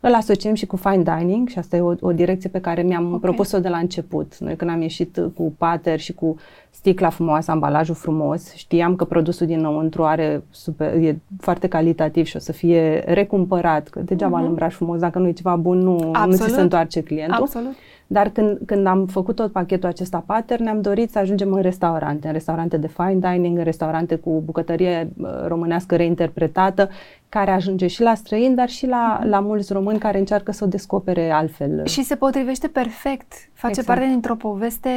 Îl 0.08 0.14
asociem 0.14 0.54
și 0.54 0.66
cu 0.66 0.76
fine 0.76 1.04
dining 1.18 1.48
și 1.48 1.58
asta 1.58 1.76
e 1.76 1.82
o, 1.82 1.94
o 2.00 2.12
direcție 2.12 2.50
pe 2.50 2.62
care 2.62 2.82
mi-am 2.82 3.06
okay. 3.06 3.20
propus-o 3.20 3.60
de 3.60 3.68
la 3.68 3.78
început. 3.78 4.38
Noi 4.38 4.56
când 4.56 4.72
am 4.72 4.82
ieșit 4.82 5.20
cu 5.36 5.54
pater 5.58 6.00
și 6.00 6.14
cu 6.14 6.36
sticla 6.70 7.10
frumoasă, 7.10 7.52
ambalajul 7.52 7.96
frumos, 7.96 8.54
știam 8.54 8.96
că 8.96 9.06
produsul 9.06 9.48
dinăuntru 9.48 10.04
are 10.04 10.44
super, 10.50 10.94
e 10.94 11.20
foarte 11.40 11.68
calitativ 11.68 12.26
și 12.26 12.36
o 12.36 12.40
să 12.40 12.52
fie 12.52 13.04
recumpărat, 13.06 13.88
că 13.88 14.00
degeaba 14.00 14.38
uh-huh. 14.38 14.42
îl 14.42 14.48
îmbraci 14.48 14.72
frumos, 14.72 15.00
dacă 15.00 15.20
nu 15.20 15.28
e 15.28 15.32
ceva 15.32 15.56
bun, 15.56 15.78
nu, 15.78 16.12
nu 16.26 16.36
ți 16.36 16.50
se 16.50 16.62
întoarce 16.62 17.02
clientul. 17.02 17.42
Absolut. 17.42 17.74
Dar 18.08 18.30
când, 18.30 18.58
când 18.66 18.88
am 18.88 19.06
făcut 19.06 19.36
tot 19.36 19.52
pachetul 19.52 19.90
acesta 19.90 20.24
pater, 20.26 20.60
ne-am 20.60 20.82
dorit 20.82 21.12
să 21.12 21.20
ajungem 21.20 21.54
în 21.54 21.62
restaurante, 21.62 22.28
în 22.28 22.34
restaurante 22.34 22.78
de 22.78 22.88
fine 22.88 23.20
dining, 23.20 23.58
în 23.58 23.64
restaurante 23.64 24.16
cu 24.16 24.42
bucătărie 24.46 25.12
uh, 25.18 25.30
românească 25.48 25.96
reinterpretată, 25.96 26.90
care 27.30 27.52
ajunge 27.52 27.88
și 27.88 28.02
la 28.02 28.16
străini, 28.16 28.56
dar 28.56 28.70
și 28.70 28.88
la, 28.88 29.20
la 29.24 29.40
mulți 29.40 29.74
români 29.74 30.00
care 30.00 30.18
încearcă 30.18 30.52
să 30.52 30.64
o 30.64 30.68
descopere 30.68 31.32
altfel. 31.32 31.86
Și 31.86 32.04
se 32.04 32.16
potrivește 32.16 32.68
perfect. 32.68 33.34
Face 33.54 33.80
exact. 33.80 33.88
parte 33.88 34.06
dintr-o 34.12 34.36
poveste 34.36 34.90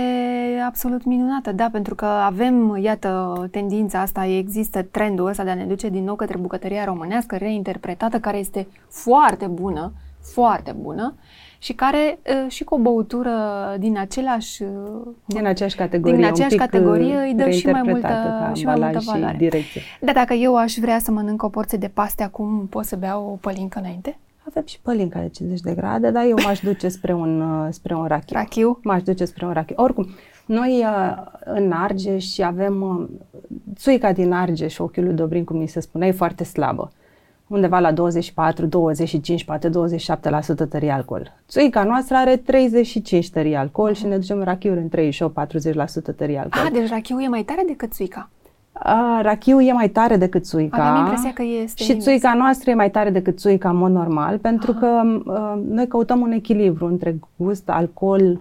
absolut 0.66 1.04
minunată, 1.04 1.52
da, 1.52 1.68
pentru 1.72 1.94
că 1.94 2.04
avem, 2.04 2.78
iată, 2.82 3.34
tendința 3.50 4.00
asta, 4.00 4.26
există 4.26 4.82
trendul 4.82 5.26
ăsta 5.26 5.44
de 5.44 5.50
a 5.50 5.54
ne 5.54 5.64
duce 5.64 5.88
din 5.88 6.04
nou 6.04 6.14
către 6.14 6.38
bucătăria 6.38 6.84
românească 6.84 7.36
reinterpretată, 7.36 8.18
care 8.18 8.38
este 8.38 8.66
foarte 8.88 9.46
bună, 9.46 9.92
foarte 10.20 10.74
bună 10.80 11.14
și 11.58 11.72
care 11.72 12.18
și 12.48 12.64
cu 12.64 12.74
o 12.74 12.78
băutură 12.78 13.30
din 13.78 13.98
același 13.98 14.62
din 15.24 15.46
aceeași 15.46 15.76
categorie, 15.76 16.16
din 16.16 16.24
aceeași 16.24 16.56
categorie 16.56 17.16
îi 17.16 17.34
dă 17.34 17.50
și 17.50 17.66
mai 17.66 17.82
multă, 17.84 18.08
și 18.54 18.64
mai 18.64 18.74
multă 18.78 18.98
valoare. 19.04 19.32
Și 19.32 19.38
direcție. 19.38 19.80
Dar 20.00 20.14
dacă 20.14 20.34
eu 20.34 20.56
aș 20.56 20.74
vrea 20.74 20.98
să 20.98 21.10
mănânc 21.10 21.42
o 21.42 21.48
porție 21.48 21.78
de 21.78 21.88
paste 21.88 22.22
acum, 22.22 22.66
pot 22.66 22.84
să 22.84 22.96
beau 22.96 23.24
o 23.24 23.36
pălincă 23.40 23.78
înainte? 23.78 24.18
Avem 24.48 24.62
și 24.66 24.80
pălinca 24.80 25.20
de 25.20 25.28
50 25.28 25.60
de 25.60 25.74
grade, 25.74 26.10
dar 26.10 26.24
eu 26.24 26.36
m-aș 26.44 26.60
duce 26.60 26.88
spre 26.88 27.12
un, 27.12 27.42
spre 27.70 27.94
un 27.94 28.06
rachiu. 28.06 28.34
Rachiu? 28.36 28.78
M-aș 28.82 29.02
duce 29.02 29.24
spre 29.24 29.46
un 29.46 29.52
rachiu. 29.52 29.74
Oricum, 29.76 30.08
noi 30.46 30.84
în 31.44 31.72
Argeș 31.72 32.38
avem 32.38 33.08
țuica 33.76 34.12
din 34.12 34.32
Argeș, 34.32 34.78
ochiul 34.78 35.04
lui 35.04 35.12
Dobrin, 35.12 35.44
cum 35.44 35.56
mi 35.56 35.68
se 35.68 35.80
spune, 35.80 36.06
e 36.06 36.12
foarte 36.12 36.44
slabă. 36.44 36.90
Undeva 37.48 37.78
la 37.78 37.92
24, 37.92 38.66
25, 38.66 39.44
poate 39.44 39.68
27% 39.68 39.72
tărie 40.68 40.90
alcool. 40.90 41.32
Țuica 41.48 41.82
noastră 41.84 42.16
are 42.16 42.36
35 42.36 43.30
tărie 43.30 43.56
alcool 43.56 43.92
și 43.92 44.06
ne 44.06 44.16
ducem 44.16 44.42
rachiuri 44.42 44.80
în 44.80 44.88
38-40% 46.12 46.16
tărie 46.16 46.38
alcool. 46.38 46.64
Ah, 46.66 46.72
deci 46.72 46.88
rachiul 46.88 47.22
e 47.22 47.28
mai 47.28 47.42
tare 47.42 47.62
decât 47.66 47.92
țuica. 47.92 48.30
A, 48.72 49.20
rachiul 49.22 49.62
e 49.66 49.72
mai 49.72 49.88
tare 49.88 50.16
decât 50.16 50.44
țuica. 50.44 50.84
Aveam 50.88 51.04
impresia 51.04 51.32
că 51.32 51.42
este 51.62 51.82
Și 51.82 51.88
invers. 51.90 52.04
țuica 52.08 52.34
noastră 52.34 52.70
e 52.70 52.74
mai 52.74 52.90
tare 52.90 53.10
decât 53.10 53.38
țuica 53.38 53.68
în 53.68 53.76
mod 53.76 53.90
normal, 53.92 54.38
pentru 54.38 54.70
Ah. 54.70 54.76
că 54.80 55.02
uh, 55.24 55.62
noi 55.68 55.86
căutăm 55.86 56.20
un 56.20 56.32
echilibru 56.32 56.86
între 56.86 57.16
gust, 57.36 57.68
alcool, 57.68 58.40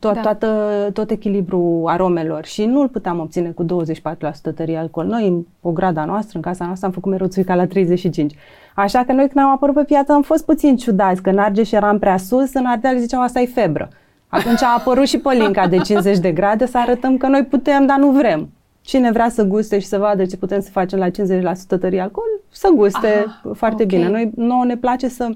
tot, 0.00 0.14
Da. 0.14 0.20
toată, 0.20 0.46
tot 0.92 1.10
echilibru 1.10 1.82
aromelor 1.86 2.44
și 2.44 2.64
nu 2.64 2.80
îl 2.80 2.88
puteam 2.88 3.18
obține 3.20 3.48
cu 3.50 3.64
24% 3.64 4.52
tărie 4.54 4.76
alcool. 4.76 5.06
Noi, 5.06 5.26
în 5.28 5.42
o 5.60 5.70
grada 5.70 6.04
noastră, 6.04 6.32
în 6.36 6.42
casa 6.42 6.64
noastră, 6.64 6.86
am 6.86 6.92
făcut 6.92 7.10
mereu 7.10 7.26
țuica 7.26 7.54
la 7.54 7.66
35. 7.66 8.34
Așa 8.74 9.04
că 9.04 9.12
noi, 9.12 9.28
când 9.28 9.44
am 9.44 9.50
apărut 9.50 9.74
pe 9.74 9.84
piață, 9.84 10.12
am 10.12 10.22
fost 10.22 10.44
puțin 10.44 10.76
ciudați, 10.76 11.22
că 11.22 11.30
în 11.30 11.38
Argeș 11.38 11.70
eram 11.72 11.98
prea 11.98 12.16
sus, 12.16 12.54
în 12.54 12.64
Ardeal 12.66 12.98
ziceau 12.98 13.22
asta 13.22 13.40
e 13.40 13.46
febră. 13.46 13.88
Atunci 14.28 14.62
a 14.62 14.74
apărut 14.78 15.06
și 15.06 15.18
pălinca 15.18 15.66
de 15.68 15.76
50 15.78 16.18
de 16.18 16.32
grade 16.32 16.66
să 16.66 16.78
arătăm 16.78 17.16
că 17.16 17.26
noi 17.26 17.44
putem, 17.44 17.86
dar 17.86 17.98
nu 17.98 18.10
vrem. 18.10 18.48
Cine 18.80 19.10
vrea 19.10 19.28
să 19.28 19.42
guste 19.44 19.78
și 19.78 19.86
să 19.86 19.98
vadă 19.98 20.24
ce 20.24 20.36
putem 20.36 20.60
să 20.60 20.70
facem 20.70 20.98
la 20.98 21.08
50% 21.10 21.78
tărie 21.80 22.00
alcool, 22.00 22.26
să 22.50 22.68
guste 22.74 23.06
Ah, 23.26 23.50
foarte 23.54 23.82
ok. 23.82 23.88
bine. 23.88 24.08
Noi 24.08 24.30
nouă 24.34 24.64
ne 24.64 24.76
place 24.76 25.08
să 25.08 25.28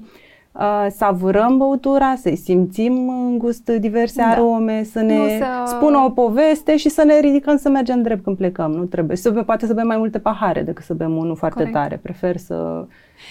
uh, 0.53 0.87
savurăm 0.97 1.57
băutura, 1.57 2.15
să-i 2.17 2.37
simțim 2.37 3.09
în 3.09 3.39
gust 3.39 3.71
diverse 3.71 4.21
Da. 4.23 4.27
arome, 4.29 4.83
să 4.83 5.01
ne 5.01 5.17
Nu 5.17 5.29
să- 5.29 5.45
spună 5.67 5.99
o 5.99 6.11
poveste 6.11 6.77
și 6.77 6.89
să 6.89 7.05
ne 7.05 7.21
ridicăm 7.21 7.57
să 7.57 7.69
mergem 7.69 8.03
drept 8.03 8.25
când 8.25 8.37
plecăm. 8.37 8.71
Nu 8.71 8.85
trebuie. 8.85 9.17
Să 9.17 9.31
bem, 9.31 9.45
poate 9.45 9.67
să 9.67 9.75
bem 9.75 9.87
mai 9.87 9.97
multe 9.97 10.19
pahare 10.19 10.63
decât 10.63 10.85
să 10.85 10.95
bem 10.95 11.17
unul 11.17 11.37
foarte 11.37 11.59
Corect. 11.59 11.77
tare. 11.77 11.97
Prefer 12.03 12.37
să, 12.37 12.85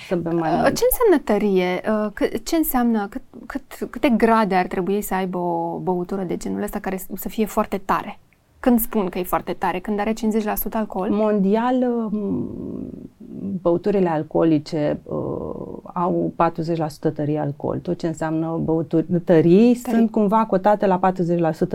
să 0.08 0.15
bem 0.15 0.38
mai 0.38 0.49
Uh, 0.51 0.58
mult. 0.62 0.75
Ce 0.75 0.84
înseamnă 0.91 1.23
tărie? 1.23 1.82
Uh, 2.05 2.12
cât- 2.13 2.43
Ce 2.45 2.55
înseamnă, 2.55 3.08
cât, 3.10 3.21
cât, 3.45 3.89
câte 3.89 4.10
grade 4.17 4.55
ar 4.55 4.65
trebui 4.67 5.01
să 5.01 5.13
aibă 5.13 5.38
o 5.38 5.77
băutură 5.84 6.21
de 6.21 6.38
genul 6.38 6.62
ăsta 6.62 6.79
care 6.79 6.99
să 7.15 7.29
fie 7.29 7.45
foarte 7.45 7.82
tare? 7.86 8.19
Când 8.60 8.80
spun 8.80 9.06
că 9.06 9.19
e 9.19 9.24
foarte 9.24 9.54
tare? 9.54 9.80
Când 9.80 10.00
are 10.00 10.13
50% 10.13 10.15
alcool? 10.72 11.10
Mondial, 11.10 11.76
m, 12.12 12.48
băuturile 13.62 14.10
alcoolice 14.10 15.00
uh, 15.04 15.15
au 15.93 16.34
40% 17.10 17.13
tărie 17.13 17.39
alcool. 17.39 17.78
Tot 17.78 17.98
ce 17.98 18.08
înseamnă 18.08 18.62
băuturi 18.63 19.06
tării, 19.24 19.74
sunt 19.76 20.12
cumva 20.12 20.45
cotate 20.45 20.86
la 20.86 21.00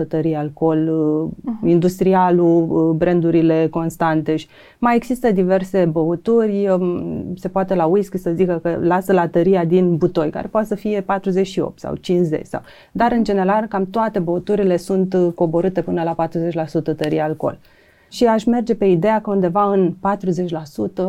40% 0.03 0.07
tărie 0.07 0.35
alcool, 0.35 0.89
uh, 0.89 1.69
industrialul, 1.69 2.67
uh, 2.69 2.95
brandurile 2.97 3.67
constante. 3.71 4.35
Și 4.35 4.47
mai 4.79 4.95
există 4.95 5.31
diverse 5.31 5.85
băuturi, 5.85 6.67
um, 6.67 7.33
se 7.35 7.47
poate 7.47 7.75
la 7.75 7.85
whisky 7.85 8.17
să 8.17 8.31
zică 8.35 8.59
că 8.61 8.77
lasă 8.81 9.13
la 9.13 9.27
tăria 9.27 9.65
din 9.65 9.97
butoi, 9.97 10.29
care 10.29 10.47
poate 10.47 10.67
să 10.67 10.75
fie 10.75 11.01
48 11.01 11.79
sau 11.79 11.95
50 11.95 12.45
sau. 12.45 12.61
Dar 12.91 13.11
în 13.11 13.23
general 13.23 13.65
cam 13.65 13.85
toate 13.85 14.19
băuturile 14.19 14.77
sunt 14.77 15.13
uh, 15.13 15.27
coborâte 15.35 15.81
până 15.81 16.03
la 16.03 16.27
40% 16.27 16.74
tărie 16.81 17.21
alcool. 17.21 17.59
Și 18.09 18.25
aș 18.25 18.43
merge 18.43 18.75
pe 18.75 18.85
ideea 18.85 19.21
că 19.21 19.29
undeva 19.29 19.71
în 19.71 19.93
40% 19.93 19.95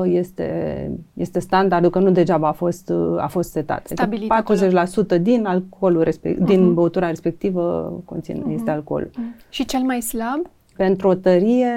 este, 0.05 0.91
este 1.13 1.39
standardul, 1.39 1.91
că 1.91 1.99
nu 1.99 2.11
degeaba 2.11 2.49
a 2.49 2.53
fost, 2.53 2.89
uh, 2.89 3.23
a 3.23 3.27
fost 3.27 3.51
setat. 3.51 3.87
Stabilit 3.87 4.31
Adică 4.31 5.17
40% 5.17 5.19
din 5.21 5.45
alcoolul 5.47 6.03
respect, 6.03 6.39
din 6.39 6.75
băutura 6.75 7.09
respectivă 7.09 7.93
conține, 8.05 8.53
este 8.53 8.71
alcool. 8.71 9.11
Și 9.49 9.65
cel 9.65 9.81
mai 9.81 10.01
slab? 10.01 10.51
Pentru 10.77 11.09
o 11.09 11.15
tărie 11.15 11.73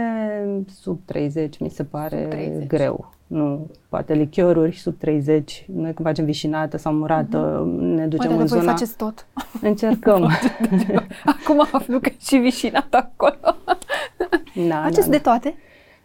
sub 0.81 0.99
30 1.05 1.57
mi 1.59 1.69
se 1.69 1.83
pare 1.83 2.19
Sub 2.21 2.29
30. 2.29 2.67
greu. 2.67 3.11
Nu, 3.27 3.67
poate 3.89 4.13
lichioruri 4.13 4.75
sub 4.77 4.97
30. 4.97 5.65
Noi 5.75 5.93
când 5.93 6.07
facem 6.07 6.25
vișinată 6.25 6.77
sau 6.77 6.93
murată, 6.93 7.67
ne 7.79 8.07
ducem 8.07 8.29
Mă, 8.29 8.35
dar 8.35 8.41
în 8.41 8.47
voi 8.47 8.59
zona... 8.59 8.71
faceți 8.71 8.95
tot. 8.97 9.25
Încercăm. 9.61 10.23
Acum 11.43 11.67
aflu 11.71 11.99
că 11.99 12.09
și 12.21 12.37
vișinat 12.37 12.93
acolo. 12.93 13.35
da, 14.67 14.81
Faceți 14.83 15.05
da, 15.09 15.11
de 15.11 15.17
toate? 15.17 15.55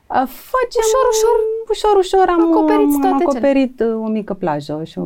A, 0.07 0.15
Facem 0.29 0.83
Ușor, 0.85 1.07
ușor. 1.11 1.39
ușor, 1.71 1.97
ușor 1.99 2.29
am, 2.29 2.53
Acoperiți 2.53 2.95
am 2.95 3.01
toate 3.01 3.17
cele. 3.25 3.25
acoperit 3.31 3.81
uh, 3.81 3.95
o 4.05 4.07
mică 4.09 4.35
plajă 4.35 4.83
și 4.85 4.99
o 4.99 5.05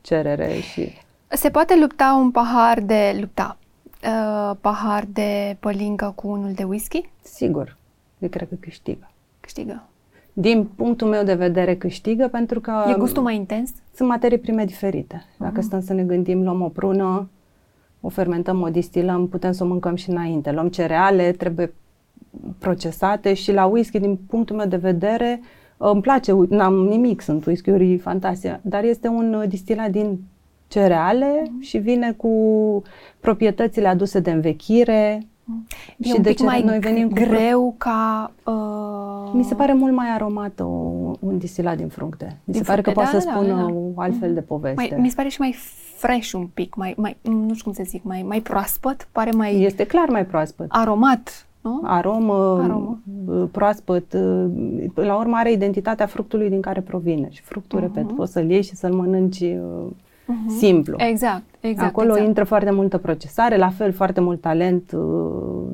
cerere 0.00 0.50
și 0.72 0.92
Se 1.28 1.50
poate 1.50 1.76
lupta 1.80 2.18
un 2.22 2.30
pahar 2.30 2.80
de... 2.80 3.16
lupta. 3.20 3.56
Uh, 4.04 4.56
pahar 4.60 5.04
de 5.12 5.56
pălincă 5.60 6.12
cu 6.14 6.28
unul 6.28 6.52
de 6.52 6.64
whisky? 6.64 7.10
sigur, 7.22 7.76
eu 8.18 8.28
cred 8.28 8.48
că 8.48 8.54
câștigă. 8.60 9.10
Câștigă. 9.40 9.82
Din 10.32 10.64
punctul 10.64 11.08
meu 11.08 11.24
de 11.24 11.34
vedere 11.34 11.76
câștigă 11.76 12.28
pentru 12.28 12.60
că 12.60 12.84
E 12.88 12.98
gustul 12.98 13.22
mai 13.22 13.34
intens? 13.36 13.70
sunt 13.94 14.08
materii 14.08 14.38
prime 14.38 14.64
diferite. 14.64 15.24
Dacă 15.36 15.60
stăm 15.60 15.80
să 15.80 15.92
ne 15.92 16.02
gândim, 16.02 16.42
luăm 16.42 16.62
o 16.62 16.68
prună, 16.68 17.28
o 18.00 18.08
fermentăm, 18.08 18.60
o 18.62 18.68
distilăm, 18.68 19.28
putem 19.28 19.52
să 19.52 19.64
o 19.64 19.66
mâncăm 19.66 19.94
și 19.94 20.10
înainte. 20.10 20.50
Luăm 20.52 20.68
cereale, 20.68 21.32
trebuie 21.32 21.72
procesate 22.58 23.34
și 23.34 23.52
la 23.52 23.64
whisky, 23.64 23.98
din 23.98 24.16
punctul 24.16 24.56
meu 24.56 24.66
de 24.66 24.76
vedere, 24.76 25.40
îmi 25.76 26.00
place, 26.00 26.32
ui- 26.32 26.48
n-am 26.48 26.74
nimic, 26.74 27.20
sunt 27.20 27.44
whisky-uri 27.46 27.96
fantastice, 27.98 28.60
dar 28.62 28.84
este 28.84 29.08
un 29.08 29.34
uh, 29.34 29.48
distilat 29.48 29.90
din 29.90 30.18
cereale 30.74 31.42
și 31.60 31.78
vine 31.78 32.12
cu 32.12 32.32
proprietățile 33.20 33.88
aduse 33.88 34.20
de 34.20 34.30
învechire. 34.30 35.20
E 35.96 36.06
și 36.08 36.12
un 36.16 36.22
de 36.22 36.28
pic 36.28 36.38
ce 36.38 36.44
mai 36.44 36.62
noi 36.62 36.78
venim 36.78 37.08
cu 37.08 37.14
pro- 37.14 37.24
greu 37.24 37.74
ca... 37.78 38.32
Uh, 38.44 39.30
Mi 39.32 39.44
se 39.44 39.54
pare 39.54 39.72
mult 39.72 39.92
mai 39.94 40.06
aromat 40.14 40.60
un, 40.60 41.14
un 41.20 41.38
distilat 41.38 41.76
din 41.76 41.88
fructe. 41.88 42.24
Mi 42.44 42.52
Din 42.52 42.62
se 42.62 42.68
pare 42.68 42.80
că 42.80 42.90
fructe, 42.90 43.10
poate 43.10 43.16
da, 43.16 43.22
să 43.22 43.28
da, 43.28 43.32
spună 43.34 43.54
da, 43.54 43.60
da. 43.66 43.74
o 43.96 44.00
altfel 44.00 44.34
de 44.34 44.40
poveste. 44.40 44.88
mai, 44.90 45.00
mi 45.00 45.08
se 45.08 45.14
pare 45.16 45.28
și 45.28 45.40
mai 45.40 45.54
fresh 45.96 46.32
un 46.32 46.46
pic, 46.54 46.74
mai, 46.74 46.94
mai, 46.96 47.16
nu 47.22 47.52
știu 47.54 47.64
cum 47.64 47.72
să 47.72 47.82
zic, 47.86 48.02
mai, 48.02 48.22
mai 48.28 48.40
proaspăt, 48.40 49.08
pare 49.12 49.30
mai 49.30 49.62
Este 49.62 49.84
clar 49.86 50.08
mai 50.08 50.26
proaspăt. 50.26 50.66
aromat, 50.68 51.46
nu? 51.60 51.80
Aromă, 51.84 52.60
Aromă. 52.62 52.98
uh, 53.26 53.48
proaspăt, 53.52 54.12
uh, 54.12 54.44
până 54.94 55.06
la 55.06 55.16
urmă 55.18 55.36
are 55.36 55.52
identitatea 55.52 56.06
fructului 56.06 56.48
din 56.48 56.60
care 56.60 56.80
provine. 56.80 57.28
Și 57.30 57.42
fructul, 57.42 57.78
Mhm. 57.80 57.92
repet, 57.94 58.12
poți 58.16 58.32
să-l 58.32 58.50
iei 58.50 58.62
și 58.62 58.74
să-l 58.74 58.92
mănânci 58.92 59.44
uh, 60.46 60.52
simplu. 60.58 60.94
Exact, 60.98 61.42
exact. 61.60 61.88
Acolo 61.88 62.08
exact. 62.08 62.26
intră 62.26 62.44
foarte 62.44 62.70
multă 62.70 62.98
procesare, 62.98 63.56
la 63.56 63.68
fel 63.68 63.92
foarte 63.92 64.20
mult 64.20 64.40
talent 64.40 64.92
uh, 64.92 65.00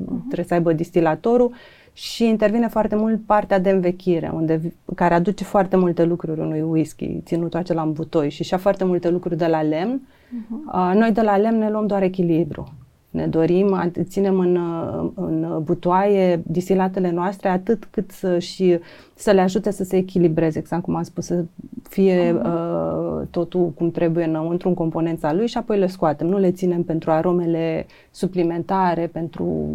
Mhm. 0.05 0.23
trebuie 0.25 0.45
să 0.45 0.53
aibă 0.53 0.73
distilatorul 0.73 1.51
și 1.93 2.27
intervine 2.27 2.67
foarte 2.67 2.95
mult 2.95 3.21
partea 3.25 3.59
de 3.59 3.69
învechire, 3.69 4.31
unde, 4.33 4.55
vi- 4.55 4.73
care 4.95 5.13
aduce 5.13 5.43
foarte 5.43 5.75
multe 5.77 6.03
lucruri 6.03 6.39
unui 6.39 6.61
whisky, 6.61 7.21
ținutul 7.25 7.59
acela 7.59 7.81
în 7.81 7.91
butoi 7.91 8.29
și 8.29 8.43
și 8.43 8.55
foarte 8.57 8.83
multe 8.83 9.09
lucruri 9.09 9.37
de 9.37 9.47
la 9.47 9.61
lemn. 9.61 10.01
Mhm. 10.29 10.71
Uh, 10.73 10.91
Noi 10.95 11.11
de 11.11 11.21
la 11.21 11.37
lemn 11.37 11.57
ne 11.57 11.69
luăm 11.69 11.87
doar 11.87 12.01
echilibru. 12.01 12.73
Ne 13.09 13.27
dorim, 13.27 13.79
at- 13.85 14.03
ținem 14.03 14.39
în, 14.39 14.55
uh, 14.55 15.09
în 15.15 15.61
butoaie 15.63 16.41
distilatele 16.45 17.11
noastre 17.11 17.49
atât 17.49 17.85
cât 17.91 18.11
să, 18.11 18.39
și 18.39 18.79
să 19.15 19.31
le 19.31 19.41
ajute 19.41 19.71
să 19.71 19.83
se 19.83 19.97
echilibreze, 19.97 20.59
exact 20.59 20.83
cum 20.83 20.95
am 20.95 21.03
spus, 21.03 21.25
să 21.25 21.43
fie 21.89 22.31
uh, 22.43 23.27
totul 23.29 23.69
cum 23.69 23.91
trebuie 23.91 24.25
înăuntru, 24.25 24.67
în 24.67 24.73
componența 24.73 25.33
lui 25.33 25.47
și 25.47 25.57
apoi 25.57 25.77
le 25.77 25.87
scoatem. 25.87 26.27
Nu 26.27 26.37
le 26.37 26.51
ținem 26.51 26.83
pentru 26.83 27.11
aromele 27.11 27.85
suplimentare, 28.11 29.07
pentru 29.07 29.67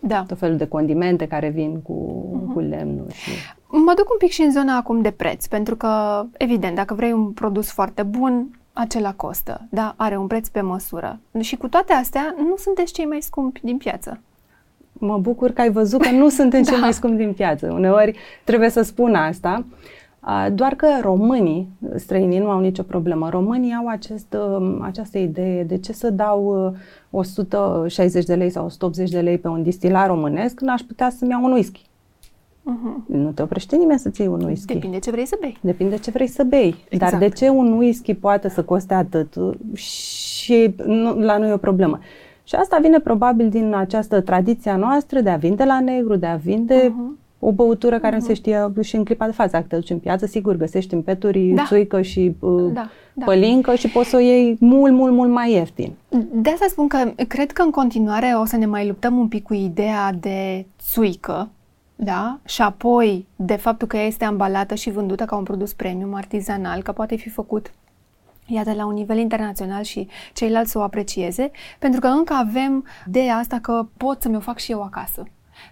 Da. 0.00 0.24
tot 0.28 0.38
felul 0.38 0.56
de 0.56 0.66
condimente 0.66 1.26
care 1.26 1.48
vin 1.48 1.80
cu, 1.82 1.94
cu 2.52 2.58
lemnul. 2.60 3.06
Și... 3.10 3.30
Mă 3.68 3.92
duc 3.96 4.10
un 4.10 4.16
pic 4.18 4.30
și 4.30 4.42
în 4.42 4.50
zona 4.52 4.76
acum 4.76 5.00
de 5.00 5.10
preț, 5.10 5.46
pentru 5.46 5.76
că, 5.76 6.22
evident, 6.36 6.74
dacă 6.74 6.94
vrei 6.94 7.12
un 7.12 7.30
produs 7.30 7.70
foarte 7.70 8.02
bun, 8.02 8.59
acela 8.80 9.12
costă, 9.12 9.60
da? 9.70 9.94
Are 9.96 10.16
un 10.16 10.26
preț 10.26 10.48
pe 10.48 10.60
măsură. 10.60 11.18
Și 11.40 11.56
cu 11.56 11.68
toate 11.68 11.92
astea, 11.92 12.34
nu 12.38 12.56
sunteți 12.56 12.92
cei 12.92 13.04
mai 13.04 13.20
scumpi 13.20 13.60
din 13.62 13.76
piață. 13.76 14.20
Mă 14.92 15.18
bucur 15.18 15.50
că 15.50 15.60
ai 15.60 15.70
văzut 15.70 16.00
că 16.02 16.10
nu 16.10 16.28
suntem 16.28 16.62
cei 16.68 16.74
Da. 16.74 16.80
mai 16.80 16.92
scumpi 16.92 17.16
din 17.16 17.32
piață. 17.32 17.72
Uneori 17.72 18.16
trebuie 18.44 18.68
să 18.68 18.82
spun 18.82 19.14
asta. 19.14 19.64
A, 20.20 20.50
Doar 20.50 20.74
că 20.74 20.86
românii, 21.00 21.68
străinii, 21.96 22.38
nu 22.38 22.50
au 22.50 22.60
nicio 22.60 22.82
problemă. 22.82 23.28
Românii 23.28 23.72
au 23.74 23.86
acest, 23.88 24.36
um, 24.58 24.82
această 24.82 25.18
idee 25.18 25.64
de 25.64 25.78
ce 25.78 25.92
să 25.92 26.10
dau 26.10 26.66
uh, 26.66 26.72
160 27.10 28.24
de 28.24 28.34
lei 28.34 28.50
sau 28.50 28.64
180 28.64 29.10
de 29.10 29.20
lei 29.20 29.38
pe 29.38 29.48
un 29.48 29.62
distilar 29.62 30.06
românesc 30.06 30.54
când 30.54 30.70
aș 30.70 30.80
putea 30.80 31.10
să-mi 31.10 31.30
iau 31.30 31.44
un 31.44 31.52
whisky. 31.52 31.80
Mhm. 32.62 33.04
Nu 33.06 33.30
te 33.30 33.42
oprește 33.42 33.76
nimeni 33.76 33.98
să-ți 33.98 34.20
iei 34.20 34.30
un 34.30 34.42
whisky. 34.44 34.72
Depinde 34.72 34.98
ce 34.98 35.10
vrei 35.10 35.26
să 35.26 35.36
bei. 35.40 35.58
Depinde 35.60 35.96
ce 35.96 36.10
vrei 36.10 36.26
să 36.26 36.44
bei. 36.44 36.74
Exact. 36.88 37.10
Dar 37.10 37.20
de 37.20 37.28
ce 37.28 37.48
un 37.48 37.72
whisky 37.72 38.14
poate 38.14 38.48
să 38.48 38.62
coste 38.62 38.94
atât? 38.94 39.34
Și 39.74 40.74
nu, 40.86 41.14
la 41.18 41.38
noi 41.38 41.48
e 41.48 41.52
o 41.52 41.56
problemă. 41.56 41.98
Și 42.44 42.54
asta 42.54 42.78
vine 42.82 42.98
probabil 43.00 43.48
din 43.48 43.74
această 43.74 44.20
tradiție 44.20 44.70
a 44.70 44.76
noastră 44.76 45.20
de 45.20 45.30
a 45.30 45.36
vinde 45.36 45.64
la 45.64 45.80
negru, 45.80 46.16
de 46.16 46.26
a 46.26 46.34
vinde 46.36 46.92
Mhm. 46.94 47.18
o 47.38 47.52
băutură 47.52 47.98
care 47.98 48.16
nu 48.16 48.22
se 48.22 48.34
știe 48.34 48.72
și 48.80 48.96
în 48.96 49.04
clipa 49.04 49.26
de 49.26 49.32
față. 49.32 49.50
Dacă 49.52 49.64
te 49.68 49.76
duci 49.76 49.90
în 49.90 49.98
piață, 49.98 50.26
sigur, 50.26 50.56
găsești 50.56 50.94
în 50.94 51.02
peturi 51.02 51.48
Da. 51.48 51.64
țuică 51.66 52.00
și 52.02 52.34
uh, 52.40 52.72
Da, 52.72 52.88
da. 53.14 53.24
pălincă 53.24 53.74
și 53.74 53.88
poți 53.88 54.08
să 54.08 54.16
o 54.16 54.20
iei 54.20 54.56
mult, 54.60 54.92
mult, 54.92 55.12
mult 55.12 55.30
mai 55.30 55.52
ieftin. 55.52 55.92
De 56.32 56.50
asta 56.50 56.66
spun 56.68 56.88
că 56.88 56.98
cred 57.28 57.50
că 57.52 57.62
în 57.62 57.70
continuare 57.70 58.26
o 58.40 58.44
să 58.44 58.56
ne 58.56 58.66
mai 58.66 58.86
luptăm 58.86 59.16
un 59.18 59.28
pic 59.28 59.42
cu 59.42 59.54
ideea 59.54 60.12
de 60.20 60.66
țuică, 60.80 61.48
Da? 62.02 62.38
Și 62.44 62.62
apoi 62.62 63.26
de 63.36 63.56
faptul 63.56 63.88
că 63.88 63.96
ea 63.96 64.06
este 64.06 64.24
ambalată 64.24 64.74
și 64.74 64.90
vândută 64.90 65.24
ca 65.24 65.36
un 65.36 65.44
produs 65.44 65.72
premium 65.72 66.14
artizanal, 66.14 66.82
că 66.82 66.92
poate 66.92 67.16
fi 67.16 67.28
făcut 67.28 67.70
iată, 68.46 68.72
la 68.72 68.86
un 68.86 68.94
nivel 68.94 69.18
internațional 69.18 69.82
și 69.82 70.08
ceilalți 70.34 70.70
să 70.70 70.78
o 70.78 70.82
aprecieze, 70.82 71.50
pentru 71.78 72.00
că 72.00 72.06
încă 72.06 72.32
avem 72.32 72.84
de 73.06 73.30
asta 73.30 73.58
că 73.62 73.86
pot 73.96 74.22
să 74.22 74.28
mi-o 74.28 74.40
fac 74.40 74.58
și 74.58 74.70
eu 74.70 74.82
acasă. 74.82 75.22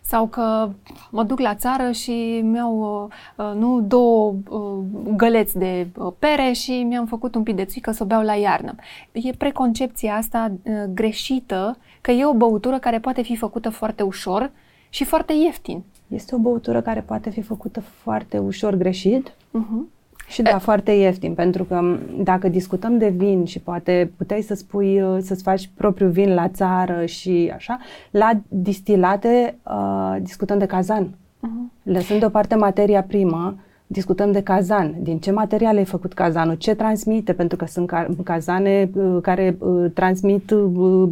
Sau 0.03 0.27
că 0.27 0.71
mă 1.11 1.23
duc 1.23 1.39
la 1.39 1.55
țară 1.55 1.91
și 1.91 2.41
mi-au, 2.43 3.05
uh, 3.37 3.47
uh, 3.47 3.55
nu, 3.55 3.81
două 3.81 4.35
uh, 4.49 4.85
găleți 5.17 5.59
de 5.59 5.89
uh, 5.97 6.13
pere 6.19 6.53
și 6.53 6.83
mi-am 6.83 7.07
făcut 7.07 7.35
un 7.35 7.43
pic 7.43 7.57
de 7.57 7.65
țuică 7.65 7.91
să 7.91 8.03
o 8.03 8.07
beau 8.07 8.23
la 8.23 8.35
iarnă. 8.35 8.75
E 9.13 9.33
preconcepția 9.33 10.15
asta 10.15 10.53
uh, 10.63 10.73
greșită 10.95 11.77
că 12.01 12.11
e 12.11 12.27
o 12.27 12.35
băutură 12.35 12.79
care 12.79 12.99
poate 12.99 13.23
fi 13.23 13.37
făcută 13.37 13.71
foarte 13.71 14.03
ușor 14.03 14.51
și 14.89 15.05
foarte 15.05 15.33
ieftin. 15.33 15.85
Este 16.09 16.35
o 16.35 16.39
băutură 16.39 16.81
care 16.81 17.01
poate 17.01 17.31
fi 17.31 17.41
făcută 17.41 17.81
foarte 17.81 18.39
ușor 18.39 18.75
greșit. 18.75 19.29
Uh-huh 19.31 19.97
și 20.29 20.43
da, 20.43 20.59
foarte 20.59 20.91
ieftin, 20.93 21.35
pentru 21.35 21.65
că 21.65 21.99
dacă 22.23 22.49
discutăm 22.49 22.99
de 22.99 23.09
vin 23.09 23.45
și 23.45 23.59
poate 23.59 24.13
puteai 24.17 24.43
să 24.43 24.55
spui, 24.55 25.03
uh, 25.03 25.19
să-ți 25.21 25.43
faci 25.43 25.71
propriul 25.75 26.11
vin 26.11 26.35
la 26.35 26.49
țară 26.49 27.05
și 27.05 27.53
așa, 27.55 27.79
la 28.11 28.31
distilate 28.49 29.59
uh, 29.63 30.17
discutăm 30.21 30.59
de 30.59 30.67
cazan. 30.67 31.07
Uh-huh. 31.07 31.83
Lăsând 31.83 32.21
deoparte 32.21 32.55
materia 32.55 33.03
primă, 33.03 33.57
discutăm 33.87 34.33
de 34.33 34.43
cazan. 34.43 34.95
Din 35.01 35.19
ce 35.19 35.31
material 35.31 35.77
ai 35.77 35.85
făcut 35.85 36.13
cazanul? 36.13 36.55
Ce 36.55 36.75
transmite? 36.75 37.33
Pentru 37.33 37.57
că 37.57 37.67
sunt 37.67 37.87
ca- 37.87 38.09
cazane 38.25 38.91
uh, 38.95 39.19
care 39.23 39.57
uh, 39.59 39.91
transmit 39.95 40.51
uh, 40.51 41.09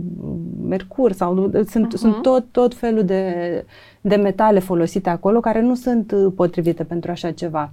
mercur 0.68 1.12
sau 1.12 1.36
uh, 1.36 1.60
sunt, 1.66 1.86
uh-huh. 1.86 1.98
sunt 1.98 2.22
tot, 2.22 2.44
tot 2.50 2.74
felul 2.74 3.04
de, 3.04 3.64
de 4.08 4.16
metale 4.16 4.58
folosite 4.58 5.10
acolo 5.10 5.40
care 5.40 5.60
nu 5.60 5.74
sunt 5.74 6.12
uh, 6.12 6.32
potrivite 6.36 6.84
pentru 6.84 7.10
așa 7.10 7.30
ceva. 7.30 7.70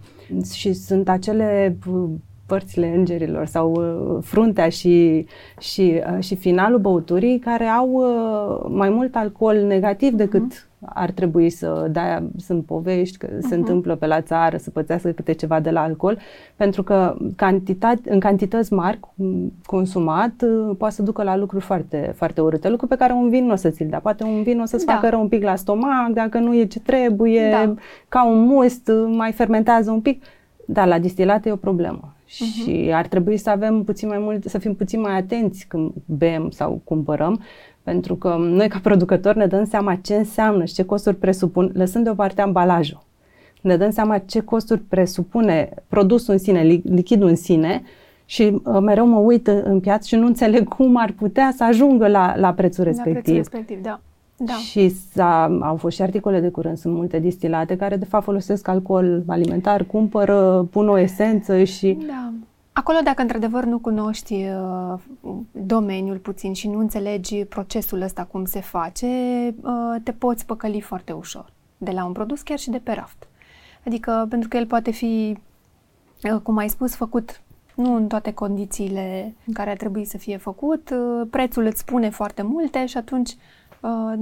Și 0.53 0.73
sunt 0.73 1.09
acele 1.09 1.77
uh, 1.91 2.09
părțile 2.45 2.95
îngerilor 2.95 3.45
sau 3.45 3.71
uh, 3.71 4.23
fruntea 4.23 4.69
și, 4.69 5.25
și, 5.59 6.01
uh, 6.15 6.23
și 6.23 6.35
finalul 6.35 6.79
băuturii 6.79 7.39
care 7.39 7.65
au 7.65 7.89
uh, 7.89 8.71
mai 8.75 8.89
mult 8.89 9.15
alcool 9.15 9.55
negativ 9.55 10.13
decât 10.13 10.53
uh-huh 10.53 10.71
ar 10.85 11.11
trebui 11.11 11.49
să, 11.49 11.87
de 11.91 12.23
sunt 12.37 12.65
povești 12.65 13.17
că 13.17 13.27
uh-huh. 13.27 13.39
se 13.39 13.47
mhm. 13.47 13.57
întâmplă 13.57 13.95
pe 13.95 14.05
la 14.05 14.21
țară 14.21 14.57
să 14.57 14.69
pățească 14.69 15.09
câte 15.09 15.31
ceva 15.31 15.59
de 15.59 15.69
la 15.69 15.81
alcool, 15.81 16.17
pentru 16.55 16.83
că 16.83 17.15
cantitate, 17.35 18.11
în 18.11 18.19
cantități 18.19 18.73
mari 18.73 18.99
consumat 19.65 20.33
uh, 20.41 20.75
poate 20.77 20.93
să 20.93 21.01
ducă 21.01 21.23
la 21.23 21.35
lucruri 21.35 21.63
foarte, 21.63 22.13
foarte 22.15 22.41
urâte, 22.41 22.69
lucruri 22.69 22.91
pe 22.91 22.97
care 22.97 23.13
un 23.13 23.29
vin 23.29 23.45
nu 23.45 23.51
o 23.51 23.55
să 23.55 23.69
ți-l 23.69 23.87
dea. 23.89 23.99
Poate 23.99 24.23
un 24.23 24.43
vin 24.43 24.59
o 24.59 24.65
să-ți 24.65 24.85
da. 24.85 24.93
facă 24.93 25.09
rău 25.09 25.21
un 25.21 25.27
pic 25.27 25.43
la 25.43 25.55
stomac, 25.55 26.09
dacă 26.13 26.37
nu 26.37 26.55
e 26.55 26.65
ce 26.65 26.79
trebuie, 26.79 27.49
da. 27.49 27.73
ca 28.09 28.25
un 28.25 28.41
must, 28.45 28.91
mai 29.07 29.31
fermentează 29.31 29.91
un 29.91 30.01
pic, 30.01 30.23
dar 30.65 30.87
la 30.87 30.99
distilat 30.99 31.45
e 31.45 31.51
o 31.51 31.55
problemă. 31.55 32.13
Uh-huh. 32.33 32.63
Și 32.63 32.91
ar 32.93 33.07
trebui 33.07 33.37
să 33.37 33.49
avem 33.49 33.83
puțin 33.83 34.07
mai 34.07 34.17
mult, 34.17 34.43
să 34.43 34.57
fim 34.57 34.75
puțin 34.75 34.99
mai 34.99 35.17
atenți 35.17 35.65
când 35.67 35.91
bem 36.05 36.49
sau 36.49 36.81
cumpărăm, 36.83 37.41
pentru 37.83 38.15
că 38.15 38.35
noi, 38.39 38.67
ca 38.67 38.79
producători, 38.83 39.37
ne 39.37 39.45
dăm 39.45 39.65
seama 39.65 39.95
ce 39.95 40.15
înseamnă 40.15 40.65
și 40.65 40.73
ce 40.73 40.83
costuri 40.83 41.15
presupun, 41.15 41.71
lăsând 41.73 42.03
deoparte 42.03 42.41
ambalajul. 42.41 43.03
Ne 43.61 43.77
dăm 43.77 43.91
seama 43.91 44.17
ce 44.17 44.39
costuri 44.39 44.79
presupune 44.79 45.69
produsul 45.87 46.33
în 46.33 46.39
sine, 46.39 46.61
lichidul 46.83 47.27
în 47.27 47.35
sine 47.35 47.83
și 48.25 48.61
uh, 48.63 48.79
mereu 48.81 49.07
mă 49.07 49.17
uit 49.17 49.47
în, 49.47 49.61
în 49.65 49.79
piață 49.79 50.07
și 50.07 50.15
nu 50.15 50.25
înțeleg 50.25 50.67
cum 50.67 50.97
ar 50.97 51.11
putea 51.11 51.53
să 51.55 51.63
ajungă 51.63 52.07
la, 52.07 52.33
la 52.37 52.53
prețul 52.53 52.83
respectiv. 52.83 53.15
La 53.15 53.21
prețul 53.21 53.35
respectiv, 53.35 53.81
da. 53.81 53.99
Da. 54.37 54.53
Și 54.53 54.89
s-a, 54.89 55.57
au 55.61 55.75
fost 55.75 55.95
și 55.95 56.01
articole 56.01 56.39
de 56.39 56.49
curând, 56.49 56.77
sunt 56.77 56.93
multe 56.93 57.19
distilate 57.19 57.75
care 57.75 57.95
de 57.95 58.05
fapt 58.05 58.23
folosesc 58.23 58.67
alcool 58.67 59.23
alimentar, 59.27 59.83
cumpără, 59.83 60.67
pun 60.71 60.89
o 60.89 60.97
esență 60.97 61.63
și 61.63 61.97
da. 62.07 62.33
Acolo, 62.73 62.97
dacă 63.03 63.21
într-adevăr 63.21 63.63
nu 63.63 63.79
cunoști 63.79 64.33
uh, 64.33 64.99
domeniul 65.51 66.17
puțin 66.17 66.53
și 66.53 66.67
nu 66.67 66.79
înțelegi 66.79 67.45
procesul 67.45 68.01
ăsta 68.01 68.23
cum 68.23 68.45
se 68.45 68.61
face, 68.61 69.07
uh, 69.61 70.01
te 70.03 70.11
poți 70.11 70.45
păcăli 70.45 70.81
foarte 70.81 71.11
ușor 71.11 71.51
de 71.77 71.91
la 71.91 72.05
un 72.05 72.11
produs, 72.11 72.41
chiar 72.41 72.59
și 72.59 72.69
de 72.69 72.77
pe 72.77 72.91
raft. 72.91 73.27
Adică, 73.85 74.25
pentru 74.29 74.49
că 74.49 74.57
el 74.57 74.65
poate 74.65 74.91
fi, 74.91 75.37
uh, 76.33 76.39
cum 76.43 76.57
ai 76.57 76.69
spus, 76.69 76.95
făcut 76.95 77.41
nu 77.75 77.95
în 77.95 78.07
toate 78.07 78.33
condițiile 78.33 79.33
în 79.45 79.53
care 79.53 79.69
ar 79.69 79.77
trebui 79.77 80.05
să 80.05 80.17
fie 80.17 80.37
făcut, 80.37 80.89
uh, 80.89 81.27
prețul 81.29 81.65
îți 81.65 81.79
spune 81.79 82.09
foarte 82.09 82.41
multe 82.41 82.85
și 82.85 82.97
atunci 82.97 83.35
uh, 83.81 84.19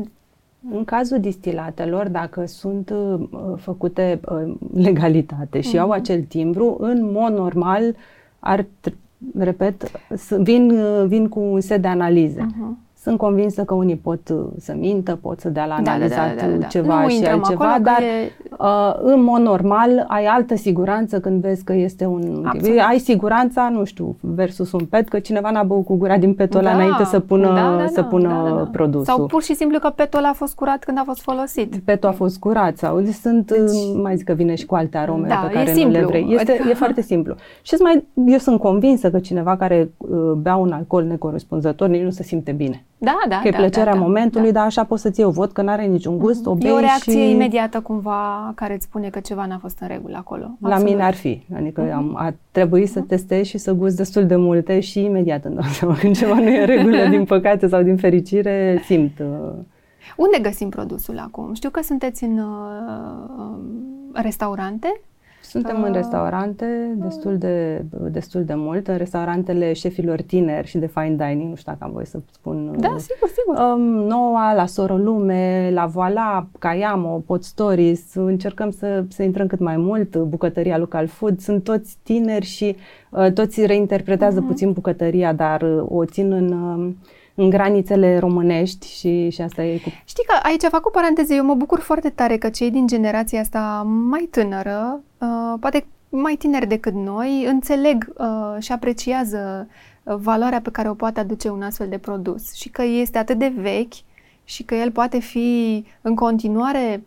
în 0.72 0.84
cazul 0.86 1.20
distilatelor, 1.20 2.08
dacă 2.08 2.46
sunt 2.46 2.90
uh, 2.90 3.30
făcute 3.58 4.20
uh, 4.32 4.54
legalitate 4.74 5.62
și 5.62 5.76
uh-huh. 5.76 5.80
au 5.80 5.92
acel 5.92 6.22
timbru, 6.22 6.78
în 6.80 7.12
mod 7.12 7.34
normal 7.34 7.96
ar, 8.42 8.66
repet, 9.38 9.92
vin, 10.42 10.72
vin 11.08 11.28
cu 11.30 11.40
un 11.40 11.62
set 11.62 11.82
de 11.82 11.88
analize. 11.88 12.42
Uh-huh. 12.42 12.76
Sunt 13.04 13.18
convinsă 13.18 13.64
că 13.64 13.74
unii 13.74 13.96
pot 13.96 14.30
uh, 14.30 14.46
să 14.58 14.74
mintă, 14.78 15.16
pot 15.22 15.40
să 15.40 15.50
dea 15.50 15.66
la 15.66 15.74
analizat 15.74 16.36
da, 16.36 16.42
da, 16.42 16.48
da, 16.48 16.52
da, 16.52 16.58
da. 16.58 16.66
ceva 16.66 17.02
nu 17.02 17.10
și 17.10 17.26
altceva, 17.26 17.66
acolo, 17.66 17.84
dar 17.84 18.02
e... 18.02 18.32
uh, 18.60 19.14
în 19.14 19.24
mod 19.24 19.42
normal 19.42 20.06
ai 20.08 20.26
altă 20.26 20.56
siguranță 20.56 21.20
când 21.20 21.42
vezi 21.42 21.64
că 21.64 21.74
este 21.74 22.06
un... 22.06 22.44
Absolut. 22.46 22.80
Ai 22.90 23.00
siguranța, 23.00 23.70
nu 23.70 23.84
știu, 23.84 24.18
versus 24.20 24.72
un 24.72 24.86
pet, 24.86 25.08
că 25.10 25.20
cineva 25.20 25.52
n-a 25.52 25.64
băut 25.64 25.86
cu 25.86 25.96
gura 25.96 26.18
din 26.18 26.34
petul 26.34 26.60
ăla 26.60 26.70
da, 26.70 26.76
înainte 26.76 27.04
să 27.04 27.20
pună, 27.20 27.48
da, 27.48 27.54
da, 27.54 27.76
da, 27.76 27.88
să 27.88 28.04
pună 28.04 28.28
da, 28.28 28.50
da, 28.50 28.56
da. 28.56 28.70
produsul. 28.72 29.06
Sau 29.06 29.26
pur 29.26 29.44
și 29.44 29.56
simplu 29.56 29.80
că 29.80 29.90
petul 29.90 30.20
ăla 30.20 30.30
a 30.30 30.34
fost 30.34 30.56
curat 30.56 30.84
când 30.84 30.98
a 30.98 31.04
fost 31.06 31.22
folosit. 31.22 31.76
Petul 31.76 32.10
a 32.10 32.12
fost 32.12 32.40
curat 32.40 32.78
sau 32.78 33.06
sunt, 33.06 33.52
deci, 33.52 33.60
uh, 33.60 34.00
mai 34.02 34.16
zic 34.16 34.26
că 34.26 34.34
vine 34.34 34.56
și 34.56 34.66
cu 34.66 34.76
alte 34.76 34.98
arome 34.98 35.28
da, 35.28 35.36
pe 35.36 35.54
care 35.54 35.74
simplu. 35.74 35.92
nu 35.92 36.00
le 36.00 36.06
vrei. 36.06 36.28
Este, 36.30 36.52
adică... 36.52 36.70
E 36.70 36.74
foarte 36.74 37.02
simplu. 37.02 37.36
Și 37.62 37.76
mai, 37.84 38.08
eu 38.26 38.38
sunt 38.38 38.60
convinsă 38.60 39.10
că 39.10 39.20
cineva 39.20 39.58
care 39.58 39.92
uh, 39.98 40.32
bea 40.38 40.56
un 40.56 40.72
alcool 40.72 41.04
necorespunzător 41.04 41.88
nici 41.88 42.04
nu 42.04 42.10
se 42.10 42.24
simte 42.24 42.52
bine. 42.52 42.86
Da, 43.04 43.20
da, 43.28 43.40
că 43.40 43.48
e 43.48 43.52
da, 43.52 43.58
plăcerea 43.58 43.94
da, 43.94 44.00
da, 44.00 44.06
momentului, 44.06 44.52
da. 44.52 44.58
dar 44.60 44.66
așa 44.66 44.84
poți 44.84 45.02
să-ți 45.02 45.20
iei 45.20 45.28
o 45.28 45.32
vot, 45.32 45.52
că 45.52 45.62
n-are 45.62 45.86
niciun 45.86 46.18
gust, 46.18 46.46
o 46.46 46.56
bei 46.56 46.70
E 46.70 46.74
o 46.74 46.80
reacție 46.80 47.26
și... 47.26 47.30
imediată 47.30 47.80
cumva 47.80 48.52
care 48.56 48.74
îți 48.74 48.84
spune 48.84 49.10
că 49.10 49.20
ceva 49.20 49.46
n-a 49.46 49.58
fost 49.58 49.80
în 49.80 49.88
regulă 49.88 50.18
acolo. 50.18 50.58
La 50.60 50.68
Absolut. 50.68 50.92
mine 50.92 51.04
ar 51.04 51.14
fi. 51.14 51.44
Adică 51.56 51.88
uh-huh. 51.88 51.94
am, 51.94 52.16
a 52.16 52.34
trebuit 52.52 52.88
uh-huh. 52.88 52.92
să 52.92 53.00
mhm. 53.00 53.08
testez 53.08 53.46
și 53.46 53.58
să 53.58 53.74
gust 53.74 53.96
destul 53.96 54.26
de 54.26 54.36
multe 54.36 54.80
și 54.80 55.04
imediat 55.04 55.46
îmi 55.46 55.56
dau 55.56 55.64
seama 55.80 55.96
când 55.96 56.16
ceva 56.16 56.36
nu 56.36 56.50
e 56.50 56.60
în 56.60 56.66
regulă, 56.66 57.06
din 57.10 57.26
păcate 57.34 57.68
sau 57.68 57.82
din 57.82 57.98
fericire, 57.98 58.82
simt. 58.86 59.20
Uh... 59.20 59.54
Unde 60.18 60.40
găsim 60.42 60.70
produsul 60.70 61.20
acum? 61.20 61.54
Știu 61.54 61.70
că 61.70 61.82
sunteți 61.82 62.24
în 62.24 62.38
uh, 62.38 63.58
restaurante 64.14 65.02
suntem 65.52 65.80
uh, 65.80 65.88
în 65.88 65.94
restaurante 65.94 66.96
destul 66.96 67.38
de, 67.38 67.86
destul 68.12 68.44
de 68.44 68.54
mult, 68.54 68.88
în 68.88 68.98
restaurantele 68.98 69.74
șefilor 69.74 70.22
tineri 70.22 70.68
și 70.68 70.78
de 70.78 70.88
fine 70.88 71.16
dining, 71.16 71.50
nu 71.50 71.56
știu 71.56 71.72
dacă 71.72 71.84
am 71.84 71.92
voie 71.92 72.06
să 72.06 72.20
spun. 72.32 72.76
Da, 72.80 72.96
sigur, 72.98 73.30
sigur. 73.30 73.56
Um, 73.58 73.82
Noua, 73.82 74.54
la 74.54 74.66
Soro 74.66 74.98
Lume, 74.98 75.72
la 75.74 75.86
Voila, 75.86 76.48
Cayamo, 76.60 77.24
Pot 77.26 77.44
Stories, 77.44 78.16
încercăm 78.16 78.70
să, 78.70 79.04
să 79.08 79.24
intrăm 79.24 79.48
cât 79.48 79.60
mai 79.60 79.78
mult, 79.78 80.18
bucătăria 80.18 80.78
Local 80.78 81.08
Food, 81.08 81.40
sunt 81.40 81.64
toți 81.64 81.98
tineri 82.04 82.46
și 82.46 82.76
uh, 83.10 83.32
toți 83.32 83.66
reinterpretează 83.66 84.44
uh-huh. 84.44 84.48
puțin 84.48 84.72
bucătăria, 84.72 85.34
dar 85.34 85.62
uh, 85.62 85.84
o 85.90 86.06
țin 86.06 86.32
în... 86.32 86.52
Uh, 86.52 86.94
în 87.42 87.50
granițele 87.50 88.20
românești 88.20 88.88
și, 88.88 89.30
și 89.30 89.42
asta 89.42 89.64
e 89.64 89.78
cu... 89.78 89.90
Știi 90.06 90.24
că 90.28 90.40
aici 90.44 90.64
fac 90.64 90.86
o 90.86 90.90
paranteză, 90.90 91.34
eu 91.34 91.46
mă 91.46 91.54
bucur 91.54 91.80
foarte 91.80 92.10
tare 92.10 92.38
că 92.38 92.50
cei 92.50 92.72
din 92.72 92.88
generația 92.88 93.40
asta 93.40 93.82
mai 93.88 94.28
tânără, 94.32 95.00
uh, 95.18 95.58
poate 95.60 95.86
mai 96.10 96.36
tineri 96.36 96.68
decât 96.68 96.94
noi, 96.94 97.46
înțeleg 97.48 98.14
uh, 98.18 98.64
și 98.64 98.72
apreciază 98.72 99.68
uh, 100.04 100.16
valoarea 100.16 100.62
pe 100.62 100.72
care 100.72 100.90
o 100.90 100.94
poate 100.94 101.20
aduce 101.20 101.50
un 101.50 101.62
astfel 101.62 101.88
de 101.90 101.98
produs 101.98 102.54
și 102.54 102.70
că 102.70 102.84
este 102.84 103.18
atât 103.18 103.38
de 103.38 103.54
vechi 103.56 103.94
și 104.44 104.64
că 104.64 104.76
el 104.76 104.92
poate 104.92 105.20
fi 105.20 105.86
în 106.02 106.16
continuare 106.16 107.04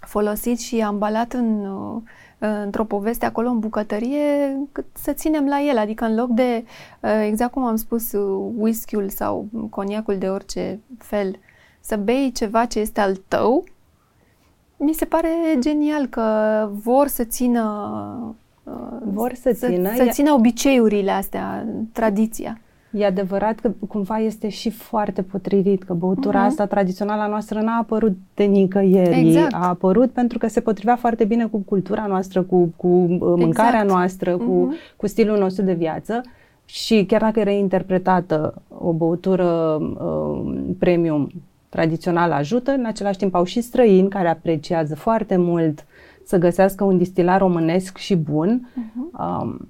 folosit 0.00 0.60
și 0.60 0.80
ambalat 0.80 1.32
în 1.32 1.66
uh, 1.66 2.02
într-o 2.38 2.84
poveste 2.84 3.26
acolo 3.26 3.48
în 3.48 3.58
bucătărie, 3.58 4.56
cât 4.72 4.84
să 4.92 5.12
ținem 5.12 5.46
la 5.46 5.60
el. 5.60 5.78
Adică 5.78 6.04
în 6.04 6.14
loc 6.14 6.28
de, 6.28 6.64
uh, 7.00 7.24
exact 7.26 7.52
cum 7.52 7.64
am 7.64 7.76
spus, 7.76 8.12
uh, 8.12 8.52
whisky-ul 8.56 9.08
sau 9.08 9.46
coniacul 9.70 10.18
de 10.18 10.28
orice 10.28 10.80
fel, 10.98 11.38
să 11.80 11.96
bei 11.96 12.32
ceva 12.34 12.64
ce 12.64 12.78
este 12.78 13.00
al 13.00 13.16
tău, 13.28 13.64
mi 14.76 14.92
se 14.92 15.04
pare 15.04 15.28
genial 15.58 16.06
că 16.06 16.68
vor 16.72 17.06
să 17.06 17.24
țină 17.24 18.36
uh, 18.62 18.98
vor 19.04 19.34
să, 19.34 19.52
să 19.54 19.66
țină, 19.66 19.94
să 19.94 20.06
țină 20.10 20.32
obiceiurile 20.32 21.10
astea, 21.10 21.66
tradiția. 21.92 22.60
E 22.96 23.04
adevărat 23.04 23.58
că 23.58 23.70
cumva 23.88 24.18
este 24.18 24.48
și 24.48 24.70
foarte 24.70 25.22
potrivit, 25.22 25.82
că 25.82 25.92
băutura 25.92 26.42
uh-huh. 26.42 26.46
asta 26.46 26.66
tradițională 26.66 27.22
a 27.22 27.26
noastră 27.26 27.60
n-a 27.60 27.78
apărut 27.80 28.16
de 28.34 28.44
nicăieri. 28.44 29.18
Exact. 29.18 29.52
A 29.54 29.68
apărut 29.68 30.10
pentru 30.10 30.38
că 30.38 30.46
se 30.48 30.60
potrivea 30.60 30.96
foarte 30.96 31.24
bine 31.24 31.46
cu 31.46 31.58
cultura 31.58 32.06
noastră, 32.06 32.42
cu, 32.42 32.72
cu 32.76 32.86
uh, 32.86 33.18
mâncarea 33.20 33.80
exact. 33.80 33.88
noastră, 33.88 34.34
uh-huh. 34.34 34.46
cu, 34.46 34.52
mhm. 34.52 34.74
cu 34.96 35.06
stilul 35.06 35.38
nostru 35.38 35.64
de 35.64 35.72
viață. 35.72 36.20
Și 36.64 37.04
chiar 37.04 37.20
dacă 37.20 37.40
era 37.40 37.50
interpretată 37.50 38.62
o 38.78 38.92
băutură 38.92 39.78
uh, 39.80 40.52
premium 40.78 41.28
tradițional 41.68 42.32
ajută, 42.32 42.70
în 42.70 42.84
același 42.84 43.18
timp 43.18 43.34
au 43.34 43.44
și 43.44 43.60
străini 43.60 44.08
care 44.08 44.28
apreciază 44.28 44.94
foarte 44.94 45.36
mult 45.36 45.84
să 46.26 46.38
găsească 46.38 46.84
un 46.84 46.98
distilar 46.98 47.40
românesc 47.40 47.96
și 47.96 48.16
bun. 48.16 48.68
Uh-huh. 48.70 49.20
Um, 49.20 49.68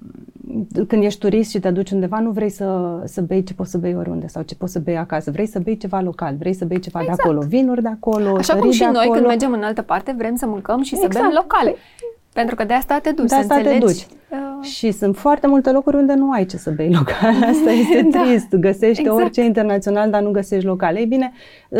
când 0.87 1.03
ești 1.03 1.19
turist 1.19 1.49
și 1.49 1.59
te 1.59 1.69
duci 1.69 1.91
undeva, 1.91 2.19
nu 2.19 2.31
vrei 2.31 2.49
să, 2.49 3.01
să 3.05 3.21
bei 3.21 3.43
ce 3.43 3.53
poți 3.53 3.71
să 3.71 3.77
bei 3.77 3.95
oriunde 3.95 4.27
sau 4.27 4.43
ce 4.43 4.55
poți 4.55 4.71
să 4.71 4.79
bei 4.79 4.97
acasă. 4.97 5.31
Vrei 5.31 5.45
să 5.45 5.59
bei 5.59 5.77
ceva 5.77 6.01
local, 6.01 6.35
vrei 6.39 6.53
să 6.53 6.65
bei 6.65 6.79
ceva 6.79 6.99
exact. 7.01 7.17
de 7.17 7.23
acolo, 7.23 7.45
vinuri 7.47 7.81
de 7.81 7.87
acolo, 7.87 8.35
Așa 8.37 8.55
cum 8.55 8.71
și 8.71 8.83
noi 8.91 9.09
când 9.11 9.25
mergem 9.25 9.51
în 9.51 9.63
altă 9.63 9.81
parte 9.81 10.15
vrem 10.17 10.35
să 10.35 10.45
mâncăm 10.45 10.81
și 10.81 10.93
exact. 10.93 11.13
să 11.13 11.19
bem 11.19 11.31
locale. 11.35 11.75
Pentru 12.33 12.55
că 12.55 12.63
de 12.63 12.73
asta 12.73 12.99
te 12.99 13.11
duci, 13.11 13.29
de 13.29 13.35
asta 13.35 13.53
să 13.53 13.59
înțelegi. 13.59 13.79
Te 13.79 13.85
duci. 13.85 14.07
Uh... 14.29 14.65
Și 14.65 14.91
sunt 14.91 15.17
foarte 15.17 15.47
multe 15.47 15.71
locuri 15.71 15.95
unde 15.95 16.13
nu 16.13 16.31
ai 16.31 16.45
ce 16.45 16.57
să 16.57 16.71
bei 16.71 16.91
local. 16.91 17.33
Asta 17.51 17.71
este 17.71 18.07
da. 18.11 18.21
trist. 18.21 18.55
Găsești 18.55 19.01
exact. 19.01 19.21
orice 19.21 19.43
internațional, 19.43 20.09
dar 20.09 20.21
nu 20.21 20.31
găsești 20.31 20.65
local. 20.65 20.95
Ei 20.95 21.05
bine, 21.05 21.31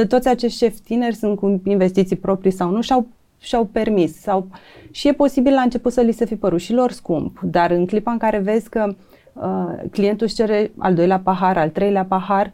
toți 0.08 0.28
acești 0.28 0.58
șefi 0.58 0.82
tineri 0.82 1.16
sunt 1.16 1.38
cu 1.40 1.62
investiții 1.66 2.16
proprii 2.16 2.52
sau 2.52 2.70
nu 2.70 2.82
și-au 2.82 3.08
și-au 3.40 3.66
permis. 3.66 4.20
Sau, 4.22 4.48
și 4.92 5.08
e 5.08 5.14
posibil 5.14 5.54
la 5.54 5.62
început 5.62 5.92
să 5.92 6.02
li 6.02 6.12
se 6.12 6.26
fi 6.26 6.36
părut 6.36 6.60
și 6.60 6.74
lor 6.74 6.92
scump, 6.92 7.40
dar 7.42 7.72
în 7.72 7.86
clipa 7.86 8.12
în 8.12 8.18
care 8.18 8.38
vezi 8.38 8.70
că 8.70 8.96
uh, 9.34 9.90
clientul 9.92 10.26
își 10.26 10.36
cere 10.36 10.72
al 10.78 10.94
doilea 10.94 11.20
pahar, 11.20 11.58
al 11.58 11.70
treilea 11.70 12.06
pahar, 12.06 12.52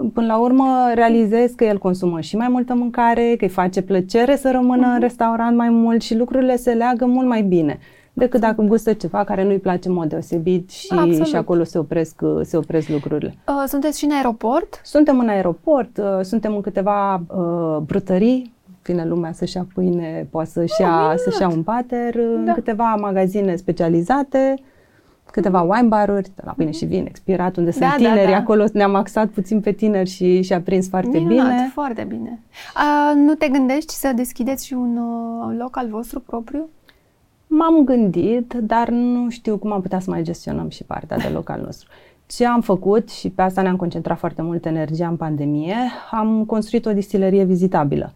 uh, 0.00 0.10
până 0.12 0.26
la 0.26 0.38
urmă 0.38 0.90
realizezi 0.94 1.54
că 1.54 1.64
el 1.64 1.78
consumă 1.78 2.20
și 2.20 2.36
mai 2.36 2.48
multă 2.48 2.74
mâncare, 2.74 3.34
că 3.38 3.44
îi 3.44 3.50
face 3.50 3.82
plăcere 3.82 4.36
să 4.36 4.50
rămână 4.50 4.90
uh-huh. 4.90 4.94
în 4.94 5.00
restaurant 5.00 5.56
mai 5.56 5.68
mult 5.68 6.02
și 6.02 6.16
lucrurile 6.16 6.56
se 6.56 6.72
leagă 6.72 7.06
mult 7.06 7.26
mai 7.26 7.42
bine 7.42 7.78
decât 8.12 8.40
dacă 8.40 8.62
gustă 8.62 8.92
ceva 8.92 9.24
care 9.24 9.44
nu-i 9.44 9.58
place 9.58 9.88
în 9.88 9.94
mod 9.94 10.08
deosebit 10.08 10.70
și, 10.70 11.22
și 11.24 11.36
acolo 11.36 11.64
se 11.64 11.78
opresc, 11.78 12.22
se 12.42 12.56
opresc 12.56 12.88
lucrurile. 12.88 13.34
Uh, 13.48 13.64
sunteți 13.66 13.98
și 13.98 14.04
în 14.04 14.10
aeroport? 14.10 14.80
Suntem 14.84 15.18
în 15.18 15.28
aeroport, 15.28 15.98
uh, 15.98 16.04
suntem 16.22 16.54
în 16.54 16.60
câteva 16.60 17.14
uh, 17.14 17.76
brutării 17.86 18.52
vine 18.82 19.04
lumea 19.04 19.32
să-și 19.32 19.56
ia 19.56 19.66
pâine, 19.74 20.26
poate 20.30 20.50
să-și, 20.50 20.80
ia, 20.80 21.10
oh, 21.12 21.14
să-și 21.16 21.40
ia 21.40 21.48
un 21.48 21.62
pater, 21.62 22.14
da. 22.14 22.22
în 22.22 22.52
câteva 22.54 22.94
magazine 22.94 23.56
specializate, 23.56 24.54
câteva 25.30 25.60
wine 25.62 25.86
baruri, 25.88 26.30
la 26.44 26.52
pâine 26.52 26.70
și 26.70 26.84
vin 26.84 27.06
expirat, 27.06 27.56
unde 27.56 27.70
da, 27.70 27.76
sunt 27.76 27.90
da, 27.90 27.96
tineri, 27.96 28.30
da. 28.30 28.36
acolo 28.36 28.64
ne-am 28.72 28.94
axat 28.94 29.28
puțin 29.28 29.60
pe 29.60 29.72
tineri 29.72 30.08
și, 30.08 30.42
și 30.42 30.52
a 30.52 30.60
prins 30.60 30.88
foarte 30.88 31.18
Minunat, 31.18 31.46
bine. 31.46 31.70
foarte 31.72 32.04
bine. 32.08 32.40
A, 32.74 33.12
nu 33.14 33.34
te 33.34 33.48
gândești 33.48 33.92
să 33.92 34.12
deschideți 34.14 34.66
și 34.66 34.74
un 34.74 34.96
uh, 34.96 35.56
loc 35.58 35.76
al 35.76 35.88
vostru 35.88 36.20
propriu? 36.20 36.68
M-am 37.46 37.84
gândit, 37.84 38.52
dar 38.52 38.88
nu 38.88 39.30
știu 39.30 39.58
cum 39.58 39.72
am 39.72 39.80
putea 39.80 40.00
să 40.00 40.10
mai 40.10 40.22
gestionăm 40.22 40.68
și 40.68 40.84
partea 40.84 41.16
de 41.16 41.28
local 41.28 41.60
nostru. 41.64 41.88
Ce 42.26 42.46
am 42.46 42.60
făcut 42.60 43.10
și 43.10 43.30
pe 43.30 43.42
asta 43.42 43.62
ne-am 43.62 43.76
concentrat 43.76 44.18
foarte 44.18 44.42
mult 44.42 44.64
energia 44.66 45.08
în 45.08 45.16
pandemie, 45.16 45.76
am 46.10 46.44
construit 46.44 46.86
o 46.86 46.92
distilerie 46.92 47.44
vizitabilă. 47.44 48.12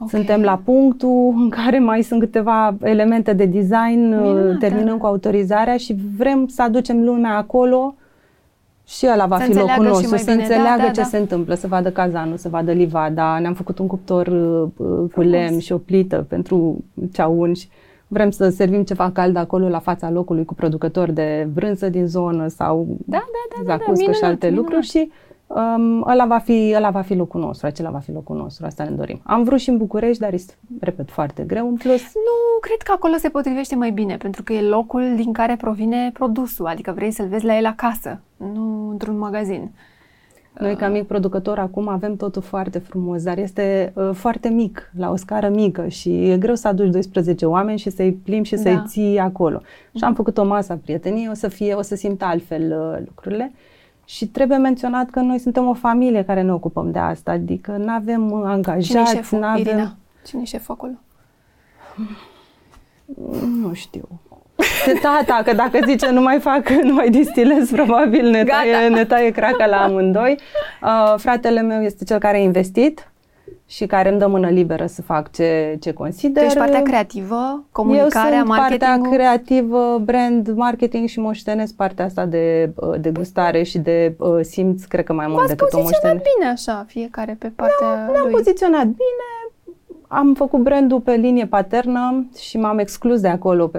Okay. 0.00 0.08
Suntem 0.08 0.42
la 0.42 0.60
punctul 0.64 1.34
în 1.36 1.48
care 1.48 1.78
mai 1.78 2.02
sunt 2.02 2.20
câteva 2.20 2.76
elemente 2.82 3.32
de 3.32 3.44
design, 3.44 4.12
uh, 4.12 4.20
Minunat, 4.20 4.58
terminăm 4.58 4.86
da. 4.86 5.00
cu 5.00 5.06
autorizarea 5.06 5.76
și 5.76 5.96
vrem 6.16 6.46
să 6.46 6.62
aducem 6.62 7.04
lumea 7.04 7.36
acolo 7.36 7.94
și 8.86 9.06
ăla 9.12 9.26
va 9.26 9.38
să 9.38 9.44
fi 9.44 9.54
locul 9.54 9.84
nostru, 9.84 10.16
să 10.16 10.30
bine. 10.30 10.42
înțeleagă 10.42 10.80
da, 10.80 10.86
da, 10.86 10.90
ce 10.90 11.00
da. 11.00 11.06
se 11.06 11.18
întâmplă, 11.18 11.54
să 11.54 11.66
vadă 11.66 11.90
cazanul, 11.90 12.36
să 12.36 12.48
vadă 12.48 12.72
livada. 12.72 13.38
Ne-am 13.38 13.54
făcut 13.54 13.78
un 13.78 13.86
cuptor 13.86 14.26
uh, 14.26 14.68
uh 14.76 15.10
cu 15.12 15.20
lemn 15.20 15.58
și 15.58 15.72
o 15.72 15.78
plită 15.78 16.26
pentru 16.28 16.84
ceaun 17.12 17.54
și 17.54 17.68
vrem 18.08 18.30
să 18.30 18.48
servim 18.48 18.82
ceva 18.82 19.10
cald 19.10 19.36
acolo 19.36 19.68
la 19.68 19.78
fața 19.78 20.10
locului 20.10 20.44
cu 20.44 20.54
producători 20.54 21.12
de 21.12 21.48
brânză 21.52 21.88
din 21.88 22.06
zonă 22.06 22.48
sau 22.48 22.86
da, 22.88 23.16
da, 23.16 23.56
da, 23.56 23.62
da, 23.66 23.76
da, 23.86 23.92
minunat, 23.92 24.14
și 24.14 24.24
alte 24.24 24.46
minunat. 24.46 24.64
lucruri 24.64 24.86
și 24.86 25.10
um, 25.48 26.08
ăla, 26.08 26.26
va 26.26 26.38
fi, 26.38 26.72
ăla 26.76 26.90
va 26.90 27.00
fi 27.00 27.14
locul 27.14 27.40
nostru, 27.40 27.66
acela 27.66 27.90
va 27.90 27.98
fi 27.98 28.12
locul 28.12 28.36
nostru, 28.36 28.66
asta 28.66 28.84
ne 28.84 28.90
dorim. 28.90 29.20
Am 29.24 29.42
vrut 29.42 29.58
și 29.58 29.68
în 29.68 29.76
București, 29.76 30.20
dar 30.20 30.32
este, 30.32 30.54
repet, 30.80 31.10
foarte 31.10 31.42
greu. 31.42 31.68
În 31.68 31.74
plus... 31.74 32.02
Nu, 32.14 32.58
cred 32.60 32.82
că 32.82 32.92
acolo 32.94 33.14
se 33.16 33.28
potrivește 33.28 33.74
mai 33.74 33.90
bine, 33.90 34.16
pentru 34.16 34.42
că 34.42 34.52
e 34.52 34.62
locul 34.62 35.12
din 35.16 35.32
care 35.32 35.56
provine 35.56 36.10
produsul, 36.12 36.66
adică 36.66 36.92
vrei 36.92 37.10
să-l 37.10 37.26
vezi 37.28 37.44
la 37.44 37.56
el 37.56 37.66
acasă, 37.66 38.20
nu 38.36 38.88
într-un 38.90 39.18
magazin. 39.18 39.70
Noi, 40.58 40.76
ca 40.76 40.88
mic 40.88 41.06
producător, 41.06 41.58
acum 41.58 41.88
avem 41.88 42.16
totul 42.16 42.42
foarte 42.42 42.78
frumos, 42.78 43.22
dar 43.22 43.38
este 43.38 43.92
uh, 43.94 44.10
foarte 44.12 44.48
mic, 44.48 44.90
la 44.96 45.10
o 45.10 45.16
scară 45.16 45.48
mică 45.48 45.88
și 45.88 46.30
e 46.30 46.36
greu 46.38 46.54
să 46.54 46.68
aduci 46.68 46.90
12 46.90 47.46
oameni 47.46 47.78
și 47.78 47.90
să-i 47.90 48.12
plimbi 48.12 48.48
și 48.48 48.54
da. 48.54 48.60
să-i 48.60 48.82
ții 48.86 49.18
acolo. 49.18 49.60
Și 49.94 50.04
am 50.04 50.14
făcut 50.14 50.38
o 50.38 50.44
masă 50.44 50.72
a 50.72 50.78
prieteniei, 50.82 51.28
o 51.30 51.34
să 51.34 51.48
fie, 51.48 51.74
o 51.74 51.82
să 51.82 51.94
simt 51.94 52.22
altfel 52.22 52.62
uh, 52.62 53.04
lucrurile. 53.06 53.52
Și 54.08 54.26
trebuie 54.26 54.58
menționat 54.58 55.10
că 55.10 55.20
noi 55.20 55.38
suntem 55.38 55.68
o 55.68 55.74
familie 55.74 56.24
care 56.24 56.42
ne 56.42 56.52
ocupăm 56.52 56.90
de 56.90 56.98
asta, 56.98 57.30
adică 57.30 57.70
nu 57.70 57.92
avem 57.92 58.32
angajați, 58.34 58.86
Cine 58.86 59.04
șeful, 59.04 59.38
n-avem... 59.38 59.60
Irina? 59.60 59.96
Cine 60.26 60.40
e 60.42 60.44
șeful 60.44 60.74
acolo? 60.74 60.92
Nu 63.60 63.72
știu. 63.72 64.08
Tata, 65.02 65.42
că 65.44 65.52
dacă 65.52 65.78
zice 65.86 66.10
nu 66.10 66.20
mai 66.20 66.38
fac, 66.38 66.68
nu 66.68 66.92
mai 66.92 67.10
distilez, 67.10 67.70
probabil 67.70 68.30
ne 68.30 68.44
taie, 68.44 68.88
ne 68.88 69.04
taie 69.04 69.30
craca 69.30 69.66
la 69.66 69.82
amândoi. 69.82 70.38
Uh, 70.82 71.14
fratele 71.16 71.60
meu 71.60 71.82
este 71.82 72.04
cel 72.04 72.18
care 72.18 72.36
a 72.36 72.40
investit 72.40 73.10
și 73.70 73.86
care 73.86 74.08
îmi 74.08 74.18
dă 74.18 74.26
mână 74.26 74.48
liberă 74.48 74.86
să 74.86 75.02
fac 75.02 75.30
ce, 75.32 75.76
ce 75.80 75.92
consider. 75.92 76.42
Tu 76.42 76.46
ești 76.46 76.58
partea 76.58 76.82
creativă, 76.82 77.64
comunicarea, 77.72 78.38
Eu 78.38 78.44
sunt 78.44 78.58
partea 78.58 79.00
creativă, 79.10 80.00
brand, 80.04 80.52
marketing 80.54 81.08
și 81.08 81.20
moștenesc 81.20 81.74
partea 81.74 82.04
asta 82.04 82.26
de 82.26 82.72
uh, 82.74 83.00
degustare 83.00 83.62
și 83.62 83.78
de 83.78 84.14
uh, 84.18 84.38
simț, 84.40 84.84
cred 84.84 85.04
că 85.04 85.12
mai 85.12 85.26
mult 85.26 85.38
V-ați 85.38 85.56
decât 85.56 85.72
o 85.72 85.82
moștenesc. 85.82 86.22
bine 86.36 86.50
așa, 86.50 86.84
fiecare 86.88 87.36
pe 87.38 87.52
partea 87.56 87.94
da, 87.94 88.04
lui. 88.06 88.12
Ne-am 88.12 88.30
poziționat 88.30 88.84
bine, 88.84 89.28
am 90.08 90.34
făcut 90.34 90.60
brandul 90.62 91.00
pe 91.00 91.12
linie 91.12 91.46
paternă 91.46 92.26
și 92.38 92.58
m-am 92.58 92.78
exclus 92.78 93.20
de 93.20 93.28
acolo. 93.28 93.70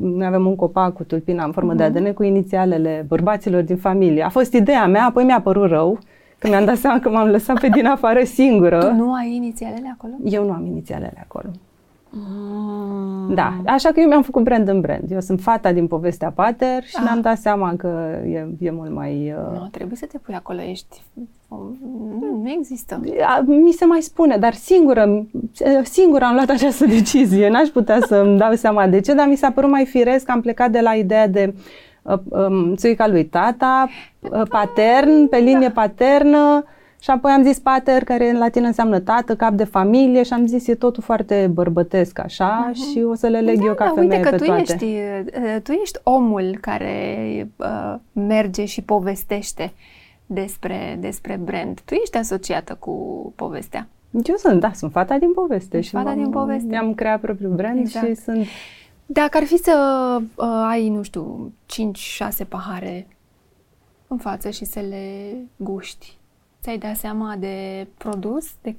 Noi 0.00 0.26
avem 0.26 0.46
un 0.46 0.56
copac 0.56 0.94
cu 0.94 1.02
tulpina 1.02 1.44
în 1.44 1.52
formă 1.52 1.72
uh-huh. 1.72 1.76
de 1.76 1.84
mhm. 1.84 1.96
ADN 1.96 2.12
cu 2.12 2.22
inițialele 2.22 3.04
bărbaților 3.08 3.62
din 3.62 3.76
familie. 3.76 4.22
A 4.22 4.28
fost 4.28 4.52
ideea 4.52 4.86
mea, 4.86 5.04
apoi 5.04 5.24
mi-a 5.24 5.40
părut 5.40 5.68
rău. 5.68 5.98
Că 6.44 6.50
mi-am 6.50 6.64
dat 6.64 6.76
seama 6.76 7.00
că 7.00 7.08
m-am 7.08 7.28
lăsat 7.28 7.60
pe 7.60 7.68
din 7.68 7.86
afară 7.86 8.24
singură. 8.24 8.84
Tu 8.84 8.94
nu 8.94 9.12
ai 9.12 9.34
inițialele 9.34 9.92
acolo? 9.92 10.12
Eu 10.24 10.44
nu 10.44 10.52
am 10.52 10.66
inițialele 10.66 11.18
acolo. 11.22 11.48
Mm. 12.10 13.34
Da, 13.34 13.60
așa 13.66 13.88
că 13.88 14.00
eu 14.00 14.08
mi-am 14.08 14.22
făcut 14.22 14.42
brand 14.42 14.68
în 14.68 14.80
brand. 14.80 15.10
Eu 15.10 15.20
sunt 15.20 15.40
fata 15.40 15.72
din 15.72 15.86
povestea 15.86 16.30
Pater 16.30 16.82
și 16.82 16.94
ah. 16.96 17.02
mi-am 17.04 17.20
dat 17.20 17.38
seama 17.38 17.74
că 17.76 18.20
e, 18.26 18.46
e 18.58 18.70
mult 18.70 18.90
mai... 18.90 19.34
Uh... 19.36 19.58
Nu, 19.58 19.68
trebuie 19.70 19.96
să 19.96 20.06
te 20.06 20.18
pui 20.18 20.34
acolo, 20.34 20.60
ești... 20.62 21.02
Nu, 21.48 22.40
nu 22.42 22.50
există. 22.58 23.00
Mi 23.46 23.72
se 23.72 23.84
mai 23.84 24.00
spune, 24.00 24.36
dar 24.36 24.52
singură, 24.52 25.26
singură 25.82 26.24
am 26.24 26.34
luat 26.34 26.48
această 26.48 26.86
decizie. 26.86 27.48
N-aș 27.48 27.68
putea 27.68 27.98
să-mi 28.06 28.38
dau 28.38 28.52
seama 28.52 28.86
de 28.86 29.00
ce, 29.00 29.14
dar 29.14 29.26
mi 29.28 29.36
s-a 29.36 29.50
părut 29.50 29.70
mai 29.70 29.84
firesc. 29.84 30.30
Am 30.30 30.40
plecat 30.40 30.70
de 30.70 30.80
la 30.80 30.94
ideea 30.94 31.28
de 31.28 31.54
uh, 31.54 31.54
um, 31.54 31.62
țuica 32.76 33.06
lui 33.06 33.24
tata, 33.24 33.88
uh, 34.20 34.42
patern, 34.48 35.28
pe 35.28 35.36
linie 35.36 35.70
da. 35.74 35.80
paternă, 35.80 36.64
și 37.04 37.10
apoi 37.10 37.32
am 37.32 37.42
zis 37.42 37.58
pater, 37.58 38.04
care 38.04 38.30
în 38.30 38.38
latină 38.38 38.66
înseamnă 38.66 38.98
tată, 38.98 39.36
cap 39.36 39.52
de 39.52 39.64
familie 39.64 40.22
și 40.22 40.32
am 40.32 40.46
zis 40.46 40.66
e 40.66 40.74
totul 40.74 41.02
foarte 41.02 41.50
bărbătesc 41.52 42.18
așa 42.18 42.70
uh-huh. 42.70 42.92
și 42.92 43.02
o 43.02 43.14
să 43.14 43.26
le 43.26 43.40
leg 43.40 43.58
da, 43.58 43.64
eu 43.64 43.74
ca 43.74 43.84
da, 43.84 43.90
femeie 43.90 44.16
uite 44.16 44.22
că 44.22 44.30
pe 44.30 44.36
tu 44.36 44.44
toate. 44.44 44.60
Ești, 44.60 44.84
uh, 44.84 45.56
tu 45.62 45.72
ești 45.72 45.98
omul 46.02 46.58
care 46.60 47.48
uh, 47.56 47.94
merge 48.12 48.64
și 48.64 48.82
povestește 48.82 49.72
despre, 50.26 50.98
despre 51.00 51.40
brand. 51.44 51.80
Tu 51.84 51.94
ești 51.94 52.16
asociată 52.16 52.76
cu 52.78 52.92
povestea. 53.36 53.88
Eu 54.24 54.34
sunt, 54.36 54.60
da, 54.60 54.72
sunt 54.72 54.90
fata 54.90 55.18
din 55.18 55.32
poveste. 55.32 55.80
și 55.80 55.90
fata 55.90 56.12
din 56.12 56.30
poveste. 56.30 56.68
Mi-am 56.68 56.94
creat 56.94 57.20
propriul 57.20 57.52
brand 57.52 57.78
exact. 57.78 58.06
și 58.06 58.14
sunt... 58.14 58.46
Dacă 59.06 59.36
ar 59.36 59.44
fi 59.44 59.56
să 59.56 60.18
uh, 60.36 60.44
ai, 60.44 60.88
nu 60.88 61.02
știu, 61.02 61.52
5-6 62.44 62.48
pahare 62.48 63.06
în 64.06 64.16
față 64.16 64.50
și 64.50 64.64
să 64.64 64.80
le 64.80 65.36
guști, 65.56 66.18
Ți-ai 66.64 66.78
dat 66.78 66.96
seama 66.96 67.36
de 67.38 67.86
produs? 67.98 68.52
De 68.62 68.74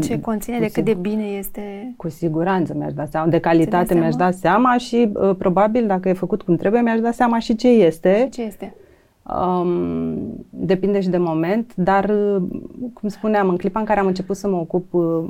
ce 0.00 0.14
mm, 0.14 0.20
conține, 0.20 0.56
cu 0.56 0.62
de 0.62 0.68
cât 0.68 0.84
de 0.84 0.94
bine 0.94 1.24
este? 1.24 1.94
Cu 1.96 2.08
siguranță 2.08 2.74
mi-aș 2.74 2.92
da 2.92 3.04
seama. 3.04 3.26
De 3.26 3.38
calitate 3.38 3.94
mi-aș 3.94 4.14
da 4.14 4.30
seama 4.30 4.76
și 4.76 5.12
uh, 5.14 5.34
probabil 5.38 5.86
dacă 5.86 6.08
e 6.08 6.12
făcut 6.12 6.42
cum 6.42 6.56
trebuie 6.56 6.80
mi-aș 6.80 7.00
da 7.00 7.10
seama 7.10 7.38
și 7.38 7.54
ce 7.54 7.68
este. 7.68 8.18
Și 8.22 8.28
ce 8.28 8.42
este? 8.42 8.74
Um, 9.36 10.46
depinde 10.50 11.00
și 11.00 11.08
de 11.08 11.16
moment, 11.16 11.74
dar, 11.74 12.08
uh, 12.08 12.42
cum 12.92 13.08
spuneam, 13.08 13.48
în 13.48 13.56
clipa 13.56 13.80
în 13.80 13.86
care 13.86 14.00
am 14.00 14.06
început 14.06 14.36
să 14.36 14.48
mă 14.48 14.56
ocup, 14.56 14.94
uh, 14.94 15.24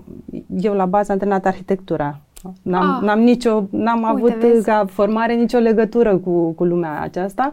eu 0.60 0.74
la 0.74 0.86
bază 0.86 1.12
am 1.12 1.18
terminat 1.18 1.46
arhitectura. 1.46 2.20
N-am, 2.62 2.90
ah, 2.90 3.02
n-am, 3.02 3.20
nicio, 3.20 3.64
n-am 3.70 4.02
uite, 4.02 4.16
avut 4.16 4.34
vezi. 4.34 4.64
ca 4.64 4.84
formare 4.90 5.34
nicio 5.34 5.58
legătură 5.58 6.16
cu, 6.16 6.52
cu 6.52 6.64
lumea 6.64 7.00
aceasta 7.00 7.52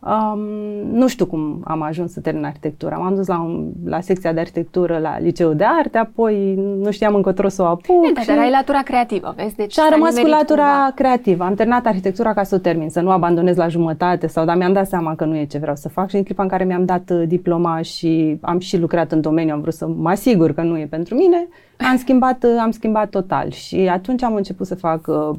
Um, 0.00 0.40
nu 0.92 1.08
știu 1.08 1.26
cum 1.26 1.62
am 1.64 1.82
ajuns 1.82 2.12
să 2.12 2.20
termin 2.20 2.44
arhitectura. 2.44 2.96
M-am 2.96 3.14
dus 3.14 3.26
la, 3.26 3.40
un, 3.40 3.70
la 3.84 4.00
secția 4.00 4.32
de 4.32 4.40
arhitectură 4.40 4.98
la 4.98 5.18
liceul 5.18 5.56
de 5.56 5.64
arte, 5.64 5.98
apoi 5.98 6.54
nu 6.54 6.90
știam 6.90 7.14
încotro 7.14 7.48
să 7.48 7.62
o 7.62 7.64
apuc. 7.64 8.06
E, 8.08 8.12
da, 8.12 8.20
dar 8.26 8.38
ai 8.38 8.50
latura 8.50 8.82
creativă, 8.82 9.34
vezi? 9.36 9.56
Deci 9.56 9.72
și 9.72 9.80
am 9.80 9.88
rămas 9.90 10.18
cu 10.18 10.26
latura 10.26 10.62
cumva. 10.62 10.92
creativă. 10.94 11.44
Am 11.44 11.54
terminat 11.54 11.86
arhitectura 11.86 12.34
ca 12.34 12.42
să 12.42 12.54
o 12.54 12.58
termin, 12.58 12.90
să 12.90 13.00
nu 13.00 13.10
abandonez 13.10 13.56
la 13.56 13.68
jumătate 13.68 14.26
sau, 14.26 14.44
dar 14.44 14.56
mi-am 14.56 14.72
dat 14.72 14.86
seama 14.86 15.14
că 15.14 15.24
nu 15.24 15.36
e 15.36 15.44
ce 15.44 15.58
vreau 15.58 15.76
să 15.76 15.88
fac 15.88 16.08
și 16.08 16.16
în 16.16 16.22
clipa 16.22 16.42
în 16.42 16.48
care 16.48 16.64
mi-am 16.64 16.84
dat 16.84 17.10
uh, 17.10 17.22
diploma 17.26 17.80
și 17.82 18.38
am 18.40 18.58
și 18.58 18.78
lucrat 18.78 19.12
în 19.12 19.20
domeniu, 19.20 19.54
am 19.54 19.60
vrut 19.60 19.74
să 19.74 19.86
mă 19.86 20.10
asigur 20.10 20.52
că 20.52 20.62
nu 20.62 20.78
e 20.78 20.86
pentru 20.86 21.14
mine, 21.14 21.48
am 21.90 21.96
schimbat, 21.96 22.44
uh, 22.44 22.56
am 22.60 22.70
schimbat 22.70 23.08
total 23.08 23.50
și 23.50 23.76
atunci 23.76 24.22
am 24.22 24.34
început 24.34 24.66
să 24.66 24.74
fac 24.74 25.06
uh, 25.06 25.36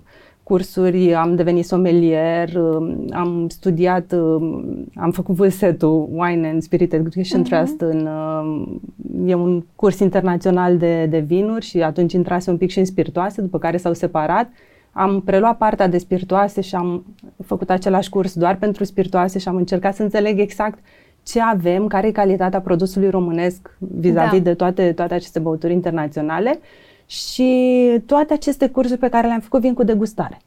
cursuri, 0.50 1.14
am 1.14 1.36
devenit 1.36 1.66
somelier, 1.66 2.56
um, 2.56 3.06
am 3.12 3.48
studiat, 3.50 4.12
um, 4.12 4.86
am 4.96 5.12
făcut 5.12 5.36
vârsetul 5.36 6.10
Wine 6.12 6.48
and 6.48 6.62
Spirit 6.62 6.94
Education 6.94 7.44
uh-huh. 7.44 7.50
Trust, 7.50 7.82
în, 7.82 8.08
um, 8.08 8.82
e 9.26 9.34
un 9.34 9.64
curs 9.76 10.00
internațional 10.00 10.78
de, 10.78 11.06
de 11.06 11.20
vinuri 11.20 11.66
și 11.66 11.82
atunci 11.82 12.14
intrase 12.14 12.50
un 12.50 12.58
pic 12.58 12.70
și 12.70 12.80
în 12.80 12.86
spiritoase, 12.86 13.42
după 13.42 13.58
care 13.58 13.78
s-au 13.78 13.94
separat. 13.94 14.50
Am 14.92 15.22
preluat 15.22 15.58
partea 15.58 15.88
de 15.88 15.98
spiritoase 15.98 16.62
și 16.62 16.76
am 16.76 17.06
făcut 17.46 17.70
același 17.70 18.10
curs 18.10 18.34
doar 18.34 18.56
pentru 18.56 18.84
spiritoase 18.84 19.40
și 19.40 19.48
am 19.48 19.56
încercat 19.56 19.96
să 19.96 20.04
înțeleg 20.04 20.40
exact 20.40 20.80
ce 21.24 21.42
avem, 21.42 21.88
care 21.88 22.08
e 22.08 22.12
calitatea 22.12 22.62
produsului 22.62 23.10
românesc 23.10 23.78
vis-a-vis 23.78 24.38
da. 24.38 24.50
de 24.50 24.54
toate, 24.54 24.92
toate 24.92 25.14
aceste 25.14 25.40
băuturi 25.40 25.74
internaționale. 25.74 26.60
Și 27.10 28.02
toate 28.06 28.34
aceste 28.34 28.70
cursuri 28.70 29.00
pe 29.00 29.10
care 29.10 29.28
le-am 29.28 29.40
făcut 29.40 29.62
vin 29.62 29.74
cu 29.74 29.84
degustare. 29.84 30.42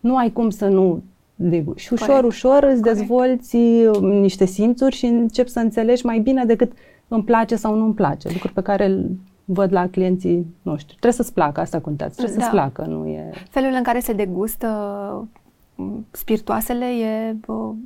Nu 0.00 0.16
ai 0.16 0.32
cum 0.32 0.50
să 0.50 0.66
nu 0.66 1.02
degusti. 1.34 1.82
Și 1.82 1.92
ușor, 1.92 2.08
Corect. 2.08 2.26
ușor 2.26 2.62
îți 2.62 2.80
Corect. 2.80 2.98
dezvolți 2.98 3.56
um, 3.56 4.06
niște 4.06 4.44
simțuri 4.44 4.94
și 4.94 5.06
începi 5.06 5.50
să 5.50 5.58
înțelegi 5.58 6.06
mai 6.06 6.18
bine 6.18 6.44
decât 6.44 6.72
îmi 7.08 7.24
place 7.24 7.56
sau 7.56 7.74
nu 7.74 7.84
îmi 7.84 7.94
place. 7.94 8.28
Lucruri 8.32 8.52
pe 8.52 8.62
care 8.62 8.84
îl 8.84 9.10
văd 9.44 9.72
la 9.72 9.88
clienții 9.88 10.46
noștri. 10.62 10.88
Trebuie 10.88 11.12
să-ți 11.12 11.32
placă, 11.32 11.60
asta 11.60 11.80
contează. 11.80 12.14
Trebuie 12.14 12.36
da. 12.36 12.42
să-ți 12.42 12.54
placă, 12.54 12.84
nu 12.88 13.06
e... 13.06 13.30
Felul 13.50 13.72
în 13.72 13.82
care 13.82 14.00
se 14.00 14.12
degustă 14.12 14.68
spiritoasele 16.10 16.84
e 16.84 17.36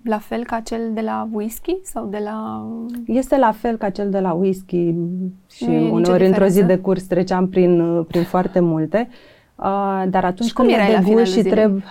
la 0.04 0.18
fel 0.18 0.44
ca 0.44 0.60
cel 0.60 0.80
de 0.94 1.00
la 1.00 1.28
whisky 1.32 1.78
sau 1.82 2.06
de 2.06 2.20
la... 2.24 2.66
Este 3.06 3.38
la 3.38 3.52
fel 3.52 3.76
ca 3.76 3.90
cel 3.90 4.10
de 4.10 4.18
la 4.18 4.32
whisky 4.32 4.94
și 5.50 5.88
uneori 5.90 6.26
într-o 6.26 6.46
zi 6.46 6.62
de 6.62 6.78
curs 6.78 7.02
treceam 7.02 7.48
prin, 7.48 8.02
prin 8.02 8.22
foarte 8.22 8.60
multe, 8.60 9.08
uh, 9.56 10.02
dar 10.08 10.24
atunci 10.24 10.48
și 10.48 10.54
când 10.54 10.68
le 10.68 11.02
degust 11.04 11.32
și 11.32 11.42
trebuie... 11.42 11.82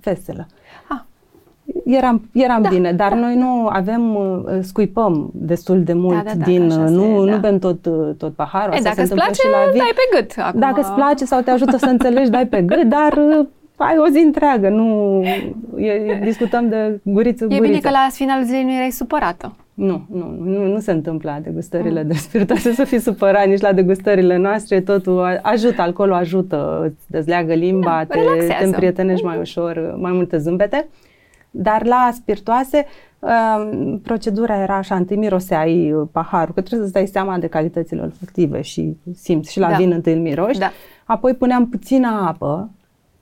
Veselă. 0.00 0.46
Ah. 0.88 1.00
Eram, 1.84 2.28
eram 2.32 2.62
da, 2.62 2.68
bine, 2.68 2.92
dar 2.92 3.10
da, 3.10 3.18
noi 3.18 3.36
nu 3.36 3.66
avem, 3.66 4.14
uh, 4.14 4.58
scuipăm 4.60 5.30
destul 5.34 5.82
de 5.82 5.92
mult 5.92 6.16
da, 6.16 6.22
da, 6.22 6.34
da, 6.34 6.44
din, 6.44 6.62
nu, 6.62 6.70
se, 6.70 6.92
nu 6.92 7.24
da. 7.24 7.36
bem 7.36 7.58
tot, 7.58 7.86
uh, 7.86 8.14
tot 8.18 8.34
paharul. 8.34 8.74
E, 8.74 8.80
dacă 8.82 9.02
îți 9.02 9.14
place, 9.14 9.32
și 9.32 9.46
la 9.50 9.78
dai 9.78 9.92
pe 9.94 10.18
gât. 10.18 10.34
Acum... 10.44 10.60
Dacă 10.60 10.80
îți 10.80 10.92
place 10.92 11.24
sau 11.24 11.40
te 11.40 11.50
ajută 11.50 11.76
să 11.76 11.86
înțelegi, 11.86 12.30
dai 12.30 12.46
pe 12.46 12.62
gât, 12.62 12.82
dar 12.82 13.12
uh, 13.12 13.46
ai 13.82 13.96
o 13.98 14.08
zi 14.08 14.18
întreagă, 14.18 14.68
nu 14.68 15.22
e, 15.76 16.20
discutăm 16.22 16.68
de 16.68 17.00
guriță 17.02 17.44
guriță. 17.44 17.64
E 17.64 17.68
bine 17.68 17.78
că 17.78 17.90
la 17.90 18.08
finalul 18.10 18.44
zilei 18.44 18.64
nu 18.64 18.72
erai 18.72 18.90
supărată. 18.90 19.54
Nu, 19.74 20.06
nu, 20.12 20.36
nu, 20.40 20.66
nu 20.66 20.78
se 20.78 20.92
întâmplă 20.92 21.30
la 21.30 21.40
degustările 21.40 22.02
mm. 22.02 22.08
de 22.08 22.14
spiritoase 22.14 22.72
să 22.72 22.84
fii 22.84 23.00
supărat 23.00 23.46
nici 23.46 23.60
la 23.60 23.72
degustările 23.72 24.36
noastre, 24.36 24.80
totul 24.80 25.40
ajută, 25.42 25.82
alcoolul 25.82 26.14
ajută, 26.14 26.80
îți 26.84 27.04
dezleagă 27.06 27.54
limba, 27.54 28.04
da, 28.08 28.14
te, 28.14 28.46
te 28.58 28.64
împrietenești 28.64 29.24
mai 29.24 29.38
ușor, 29.38 29.94
mai 29.96 30.12
multe 30.12 30.38
zâmbete. 30.38 30.88
Dar 31.50 31.86
la 31.86 32.10
spiritoase, 32.12 32.86
uh, 33.18 33.94
procedura 34.02 34.62
era 34.62 34.76
așa, 34.76 34.94
întâi 34.94 35.16
miroseai 35.16 35.94
paharul, 36.12 36.54
că 36.54 36.60
trebuie 36.60 36.80
să-ți 36.80 36.92
dai 36.92 37.06
seama 37.06 37.38
de 37.38 37.46
calitățile 37.46 38.00
olfactive 38.00 38.60
și 38.60 38.96
simți 39.14 39.52
și 39.52 39.58
la 39.58 39.68
da. 39.68 39.76
vin 39.76 39.92
întâi 39.92 40.12
îl 40.12 40.20
miroși. 40.20 40.58
Da. 40.58 40.70
Apoi 41.04 41.34
puneam 41.34 41.68
puțină 41.68 42.24
apă, 42.28 42.70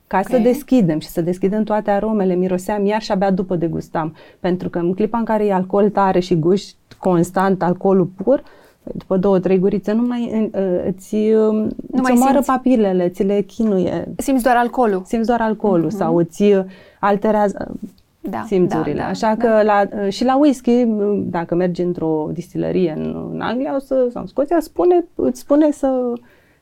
ca 0.08 0.18
okay. 0.18 0.36
să 0.36 0.42
deschidem 0.42 0.98
și 0.98 1.08
să 1.08 1.20
deschidem 1.20 1.62
toate 1.62 1.90
aromele, 1.90 2.34
miroseam 2.34 2.86
iar 2.86 3.02
și 3.02 3.12
abia 3.12 3.30
după 3.30 3.56
degustam. 3.56 4.14
Pentru 4.40 4.68
că 4.68 4.78
în 4.78 4.94
clipa 4.94 5.18
în 5.18 5.24
care 5.24 5.46
e 5.46 5.52
alcool 5.52 5.90
tare 5.90 6.20
și 6.20 6.38
guși 6.38 6.74
constant 6.98 7.62
alcoolul 7.62 8.10
pur, 8.22 8.42
după 8.82 9.16
două, 9.16 9.38
trei 9.38 9.58
gurițe, 9.58 9.92
nu 9.92 10.02
mai 10.02 10.50
îți, 10.86 11.16
nu 11.16 11.66
îți 11.90 12.02
mai 12.02 12.12
omoară 12.14 12.32
simți. 12.32 12.46
papilele, 12.46 13.08
ți 13.08 13.22
le 13.22 13.40
chinuie. 13.40 14.08
Simți 14.16 14.42
doar 14.42 14.56
alcoolul. 14.56 15.02
Simți 15.06 15.26
doar 15.26 15.40
alcoolul 15.40 15.88
mm-hmm. 15.88 15.98
sau 15.98 16.16
îți 16.16 16.44
alterează 17.00 17.78
da, 18.20 18.44
simțurile. 18.46 18.94
Da, 18.94 19.02
da, 19.02 19.08
Așa 19.08 19.34
da. 19.34 19.46
că 19.46 19.62
la, 19.62 20.08
și 20.08 20.24
la 20.24 20.36
whisky, 20.36 20.84
dacă 21.16 21.54
mergi 21.54 21.82
într-o 21.82 22.28
distilărie 22.32 22.94
în, 22.96 23.30
în 23.32 23.40
Anglia 23.40 23.74
o 23.74 23.78
să, 23.78 24.08
sau 24.12 24.22
în 24.22 24.26
Scoția, 24.26 24.60
spune, 24.60 25.04
îți 25.14 25.40
spune 25.40 25.70
să 25.70 26.12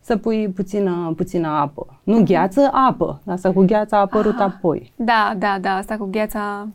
să 0.07 0.17
pui 0.17 0.49
puțină, 0.49 1.13
puțină 1.17 1.49
apă. 1.49 2.01
Nu 2.03 2.23
gheață, 2.23 2.71
apă. 2.73 3.21
Asta 3.27 3.53
cu 3.53 3.65
gheața 3.65 3.97
a 3.97 4.01
apărut 4.01 4.35
Aha. 4.35 4.45
apoi. 4.45 4.93
Da, 4.97 5.35
da, 5.39 5.59
da, 5.61 5.71
asta 5.77 5.97
cu 5.97 6.09
gheața... 6.11 6.69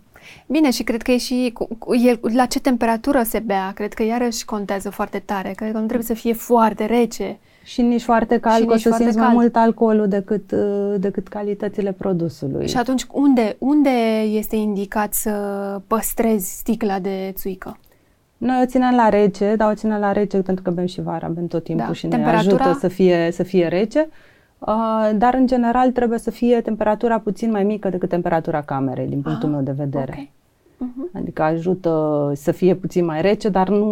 Bine, 0.48 0.72
și 0.72 0.84
cred 0.84 1.02
că 1.02 1.12
e 1.12 1.18
și 1.18 1.52
cu, 1.54 1.68
cu, 1.78 1.96
el, 1.96 2.20
la 2.22 2.46
ce 2.46 2.60
temperatură 2.60 3.22
se 3.24 3.40
bea, 3.40 3.72
cred 3.76 3.94
că 3.94 4.04
iarăși 4.04 4.46
contează 4.46 4.90
foarte 4.90 5.20
tare. 5.20 5.52
Cred 5.56 5.72
că 5.72 5.78
nu 5.78 5.86
trebuie 5.86 6.08
să 6.08 6.14
fie 6.14 6.34
foarte 6.34 6.86
rece. 6.86 7.40
Și 7.64 7.82
nici 7.82 8.02
foarte 8.02 8.38
cald, 8.38 8.68
că 8.68 8.74
o 8.74 8.78
să 8.78 8.90
simți 8.98 9.16
cald. 9.16 9.18
mai 9.18 9.34
mult 9.34 9.56
alcoolul 9.56 10.08
decât, 10.08 10.52
uh, 10.52 10.96
decât 10.98 11.28
calitățile 11.28 11.92
produsului. 11.92 12.68
Și 12.68 12.78
atunci, 12.78 13.06
unde, 13.12 13.56
unde 13.60 13.90
este 14.32 14.56
indicat 14.56 15.14
să 15.14 15.32
păstrezi 15.88 16.58
sticla 16.58 17.00
de 17.00 17.32
țuică? 17.36 17.78
Noi 18.42 18.62
o 18.64 18.66
ținem 18.66 18.96
la 18.96 19.10
rece, 19.10 19.56
dar 19.56 19.72
o 19.72 19.76
ținem 19.76 20.00
la 20.00 20.12
rece 20.12 20.42
pentru 20.42 20.64
că 20.64 20.72
bem 20.72 20.86
și 20.86 21.02
vara, 21.02 21.28
bem 21.28 21.48
tot 21.48 21.64
timpul 21.64 21.86
da. 21.86 21.94
și 21.94 22.08
ne 22.08 22.26
ajută 22.26 22.78
să 22.80 22.88
fie, 22.88 23.30
să 23.32 23.44
fie 23.44 23.68
rece. 23.68 24.08
Uh, 24.60 25.10
dar, 25.16 25.34
în 25.34 25.48
general, 25.48 25.92
trebuie 25.92 26.20
să 26.20 26.32
fie 26.32 26.62
temperatura 26.62 27.20
puțin 27.20 27.52
mai 27.52 27.64
mică 27.64 27.89
decât 27.89 28.10
temperatura 28.10 28.62
camerei, 28.62 29.08
din 29.08 29.22
punctul 29.22 29.50
ah, 29.50 29.56
meu 29.56 29.64
de 29.64 29.72
vedere. 29.72 30.12
Okay. 30.12 30.32
Uh-huh. 30.76 31.18
Adică 31.18 31.42
ajută 31.42 32.32
să 32.36 32.52
fie 32.52 32.76
puțin 32.76 33.06
mai 33.06 33.22
rece, 33.22 33.50
dar 33.50 33.70
nu, 33.70 33.86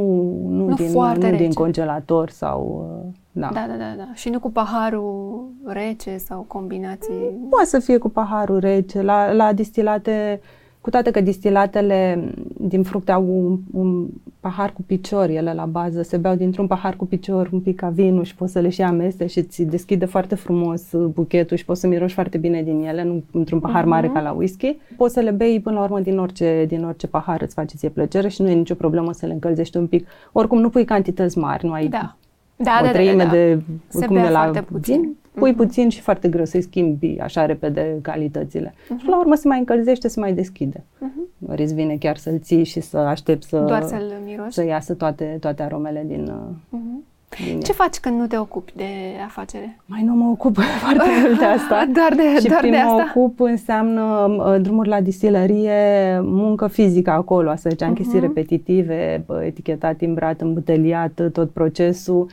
nu, 0.47 0.67
nu, 0.67 0.73
din, 0.73 0.91
nu 0.91 1.13
rece. 1.13 1.35
din 1.35 1.53
congelator 1.53 2.29
sau... 2.29 2.89
Uh, 3.05 3.11
da. 3.31 3.49
da, 3.53 3.65
da, 3.67 3.75
da, 3.77 3.93
da. 3.97 4.07
Și 4.13 4.29
nu 4.29 4.39
cu 4.39 4.51
paharul 4.51 5.47
rece 5.65 6.17
sau 6.17 6.45
combinații... 6.47 7.47
Poate 7.49 7.65
să 7.65 7.79
fie 7.79 7.97
cu 7.97 8.09
paharul 8.09 8.59
rece. 8.59 9.01
La, 9.01 9.31
la 9.31 9.53
distilate 9.53 10.41
cu 10.81 10.89
toate 10.89 11.11
că 11.11 11.21
distilatele 11.21 12.23
din 12.57 12.83
fructe 12.83 13.11
au 13.11 13.23
un, 13.27 13.59
un 13.81 14.07
pahar 14.39 14.73
cu 14.73 14.81
picior, 14.81 15.29
ele 15.29 15.53
la 15.53 15.65
bază, 15.65 16.01
se 16.01 16.17
beau 16.17 16.35
dintr-un 16.35 16.67
pahar 16.67 16.95
cu 16.95 17.05
picior, 17.05 17.49
un 17.51 17.59
pic 17.59 17.75
ca 17.75 17.89
vinul 17.89 18.23
și 18.23 18.35
poți 18.35 18.51
să 18.51 18.59
le 18.59 18.69
și 18.69 18.81
ameste 18.81 19.27
și 19.27 19.37
îți 19.37 19.63
deschide 19.63 20.05
foarte 20.05 20.35
frumos 20.35 20.83
buchetul 20.93 21.57
și 21.57 21.65
poți 21.65 21.79
să 21.79 21.87
miroși 21.87 22.13
foarte 22.13 22.37
bine 22.37 22.63
din 22.63 22.83
ele, 22.83 23.03
nu 23.03 23.23
într-un 23.31 23.59
pahar 23.59 23.83
uh-huh. 23.83 23.87
mare 23.87 24.07
ca 24.07 24.21
la 24.21 24.31
whisky. 24.31 24.77
Poți 24.97 25.13
să 25.13 25.19
le 25.19 25.31
bei 25.31 25.59
până 25.59 25.75
la 25.75 25.83
urmă 25.83 25.99
din 25.99 26.17
orice, 26.17 26.65
din 26.67 26.83
orice 26.83 27.07
pahar, 27.07 27.41
îți 27.41 27.53
face 27.53 27.75
ție 27.75 27.89
plăcere 27.89 28.27
și 28.27 28.41
nu 28.41 28.49
e 28.49 28.53
nicio 28.53 28.75
problemă 28.75 29.13
să 29.13 29.25
le 29.25 29.33
încălzești 29.33 29.77
un 29.77 29.87
pic. 29.87 30.07
Oricum 30.31 30.59
nu 30.59 30.69
pui 30.69 30.85
cantități 30.85 31.37
mari, 31.37 31.65
nu 31.65 31.71
ai 31.71 31.87
da. 31.87 32.15
Da, 32.55 32.77
o 32.79 32.81
da, 32.81 32.85
da, 32.85 32.91
treime 32.91 33.23
da, 33.23 33.29
da, 33.29 33.35
da. 33.35 33.35
de, 33.35 33.61
se 33.87 34.05
cum 34.05 34.15
de 34.15 34.29
la 34.29 34.51
puțin 34.71 35.15
pui 35.33 35.53
uh-huh. 35.53 35.55
puțin 35.55 35.89
și 35.89 36.01
foarte 36.01 36.27
greu 36.27 36.45
să-i 36.45 36.61
schimbi 36.61 37.19
așa 37.19 37.45
repede 37.45 37.99
calitățile. 38.01 38.73
Uh-huh. 38.73 39.01
Și 39.01 39.07
la 39.07 39.19
urmă 39.19 39.35
se 39.35 39.47
mai 39.47 39.59
încălzește, 39.59 40.07
se 40.07 40.19
mai 40.19 40.33
deschide. 40.33 40.77
Uh-huh. 40.79 41.49
Ori 41.49 41.61
îți 41.61 41.73
vine 41.73 41.95
chiar 41.95 42.17
să-l 42.17 42.39
ții 42.39 42.63
și 42.63 42.79
să 42.79 42.97
aștepți 42.97 43.47
să, 43.47 43.59
Doar 43.59 43.83
să-l 43.83 44.11
miroși? 44.25 44.51
să 44.51 44.65
iasă 44.65 44.93
toate, 44.93 45.37
toate 45.39 45.63
aromele 45.63 46.03
din... 46.07 46.31
Uh-huh. 46.31 47.07
Din 47.45 47.59
Ce 47.59 47.71
faci 47.71 47.97
când 47.97 48.19
nu 48.19 48.27
te 48.27 48.37
ocupi 48.37 48.73
de 48.75 48.83
afacere? 49.25 49.79
Mai 49.85 50.03
nu 50.03 50.13
mă 50.13 50.29
ocup 50.29 50.57
foarte 50.83 51.09
mult 51.21 51.39
de 51.39 51.45
asta. 51.45 51.85
doar 51.97 52.13
de, 52.15 52.39
și 52.39 52.47
doar 52.47 52.59
prin 52.59 52.71
de 52.71 52.77
asta? 52.77 52.93
mă 52.93 53.11
ocup 53.15 53.39
înseamnă 53.39 54.01
uh, 54.01 54.61
drumuri 54.61 54.89
la 54.89 55.01
distilărie, 55.01 56.19
muncă 56.23 56.67
fizică 56.67 57.09
acolo, 57.09 57.55
să 57.55 57.69
zicem, 57.69 57.91
uh-huh. 57.91 57.95
chestii 57.95 58.19
repetitive, 58.19 59.25
etichetat, 59.41 59.95
timbrat, 59.95 60.41
îmbuteliat, 60.41 61.29
tot 61.31 61.49
procesul 61.49 62.29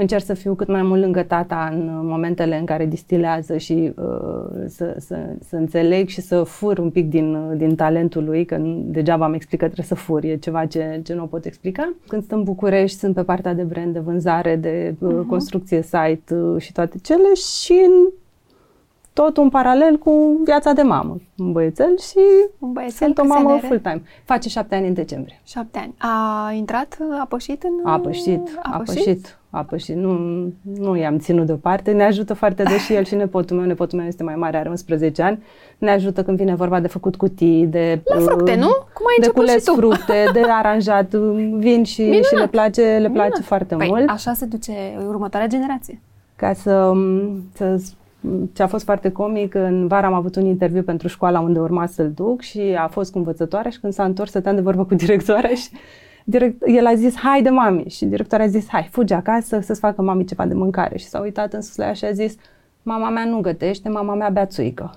încerc 0.00 0.24
să 0.24 0.34
fiu 0.34 0.54
cât 0.54 0.68
mai 0.68 0.82
mult 0.82 1.00
lângă 1.00 1.22
tata 1.22 1.68
în 1.72 2.06
momentele 2.06 2.58
în 2.58 2.64
care 2.64 2.86
distilează 2.86 3.56
și 3.56 3.92
uh, 3.96 4.64
să, 4.66 4.94
să, 4.98 5.16
să 5.48 5.56
înțeleg 5.56 6.08
și 6.08 6.20
să 6.20 6.42
fur 6.42 6.78
un 6.78 6.90
pic 6.90 7.08
din, 7.08 7.56
din 7.56 7.74
talentul 7.74 8.24
lui, 8.24 8.44
că 8.44 8.56
degeaba 8.84 9.24
am 9.24 9.32
explicat 9.32 9.66
trebuie 9.66 9.86
să 9.86 9.94
fur, 9.94 10.24
e 10.24 10.36
ceva 10.36 10.66
ce, 10.66 11.00
ce 11.04 11.14
nu 11.14 11.22
o 11.22 11.26
pot 11.26 11.44
explica. 11.44 11.92
Când 12.06 12.26
sunt 12.26 12.38
în 12.38 12.44
București, 12.44 12.98
sunt 12.98 13.14
pe 13.14 13.22
partea 13.22 13.54
de 13.54 13.62
brand, 13.62 13.92
de 13.92 13.98
vânzare, 13.98 14.56
de 14.56 14.94
uh, 14.98 15.12
uh-huh. 15.12 15.26
construcție 15.28 15.82
site 15.82 16.34
uh, 16.34 16.60
și 16.60 16.72
toate 16.72 16.98
cele 17.02 17.34
și 17.34 17.72
în 17.86 17.92
tot 19.12 19.36
un 19.36 19.48
paralel 19.48 19.96
cu 19.96 20.40
viața 20.44 20.72
de 20.72 20.82
mamă. 20.82 21.16
Un 21.38 21.52
băiețel 21.52 21.98
și 21.98 22.18
un 22.58 22.72
băiețel 22.72 23.06
sunt 23.06 23.18
o 23.18 23.24
mamă 23.26 23.58
full-time. 23.62 24.02
Face 24.24 24.48
șapte 24.48 24.74
ani 24.74 24.86
în 24.86 24.94
decembrie. 24.94 25.40
Șapte 25.44 25.78
ani. 25.78 25.94
A 25.98 26.52
intrat, 26.52 26.98
a 27.20 27.26
pășit 27.28 27.62
în... 27.62 27.70
A 27.84 27.98
pășit, 27.98 28.58
a 28.62 28.76
pășit. 28.78 28.96
A 28.96 29.02
pășit 29.02 29.37
apă 29.50 29.76
și 29.76 29.92
nu, 29.92 30.18
nu 30.78 30.96
i-am 30.96 31.18
ținut 31.18 31.46
deoparte. 31.46 31.92
Ne 31.92 32.04
ajută 32.04 32.34
foarte 32.34 32.62
des 32.62 32.76
și 32.84 32.94
el 32.94 33.04
și 33.04 33.14
nepotul 33.14 33.56
meu. 33.56 33.66
Nepotul 33.66 33.98
meu 33.98 34.06
este 34.06 34.22
mai 34.22 34.34
mare, 34.34 34.56
are 34.56 34.68
11 34.68 35.22
ani. 35.22 35.42
Ne 35.78 35.90
ajută 35.90 36.22
când 36.22 36.36
vine 36.36 36.54
vorba 36.54 36.80
de 36.80 36.88
făcut 36.88 37.16
cutii, 37.16 37.66
de... 37.66 38.00
La 38.04 38.20
fructe, 38.20 38.54
nu? 38.54 38.68
Cum 38.68 39.06
ai 39.06 39.16
de 39.20 39.28
cules 39.28 39.58
și 39.58 39.64
tu. 39.64 39.74
fructe, 39.74 40.24
de 40.32 40.42
aranjat. 40.60 41.14
Vin 41.58 41.84
și, 41.84 42.22
și 42.22 42.34
le 42.34 42.46
place, 42.46 42.82
le 42.82 42.98
place 42.98 43.10
Minunat. 43.10 43.44
foarte 43.44 43.74
păi, 43.74 43.88
mult. 43.88 44.08
așa 44.08 44.32
se 44.32 44.44
duce 44.44 44.72
următoarea 45.08 45.48
generație. 45.48 46.00
Ca 46.36 46.52
să, 46.52 46.92
să 47.54 47.80
ce 48.52 48.62
a 48.62 48.66
fost 48.66 48.84
foarte 48.84 49.10
comic, 49.10 49.54
în 49.54 49.86
vara 49.86 50.06
am 50.06 50.12
avut 50.12 50.36
un 50.36 50.46
interviu 50.46 50.82
pentru 50.82 51.08
școala 51.08 51.40
unde 51.40 51.58
urma 51.58 51.86
să-l 51.86 52.12
duc 52.14 52.40
și 52.40 52.60
a 52.78 52.86
fost 52.86 53.12
cu 53.12 53.18
învățătoarea 53.18 53.70
și 53.70 53.80
când 53.80 53.92
s-a 53.92 54.04
întors 54.04 54.30
stăteam 54.30 54.54
de 54.54 54.60
vorbă 54.60 54.84
cu 54.84 54.94
directoarea 54.94 55.54
și 55.54 55.68
direct, 56.28 56.62
el 56.66 56.86
a 56.86 56.94
zis, 56.94 57.16
hai 57.16 57.42
de 57.42 57.48
mami. 57.48 57.84
Și 57.88 58.04
directoarea 58.04 58.46
a 58.46 58.48
zis, 58.48 58.68
hai, 58.68 58.88
fugi 58.90 59.12
acasă 59.12 59.60
să-ți 59.60 59.80
facă 59.80 60.02
mami 60.02 60.24
ceva 60.24 60.46
de 60.46 60.54
mâncare. 60.54 60.98
Și 60.98 61.06
s-a 61.06 61.20
uitat 61.20 61.52
în 61.52 61.60
sus 61.60 61.76
la 61.76 61.84
ea 61.84 61.92
și 61.92 62.04
a 62.04 62.12
zis, 62.12 62.34
mama 62.88 63.08
mea 63.08 63.24
nu 63.24 63.40
gătește, 63.40 63.88
mama 63.88 64.14
mea 64.14 64.28
bea 64.28 64.46
țuică. 64.46 64.90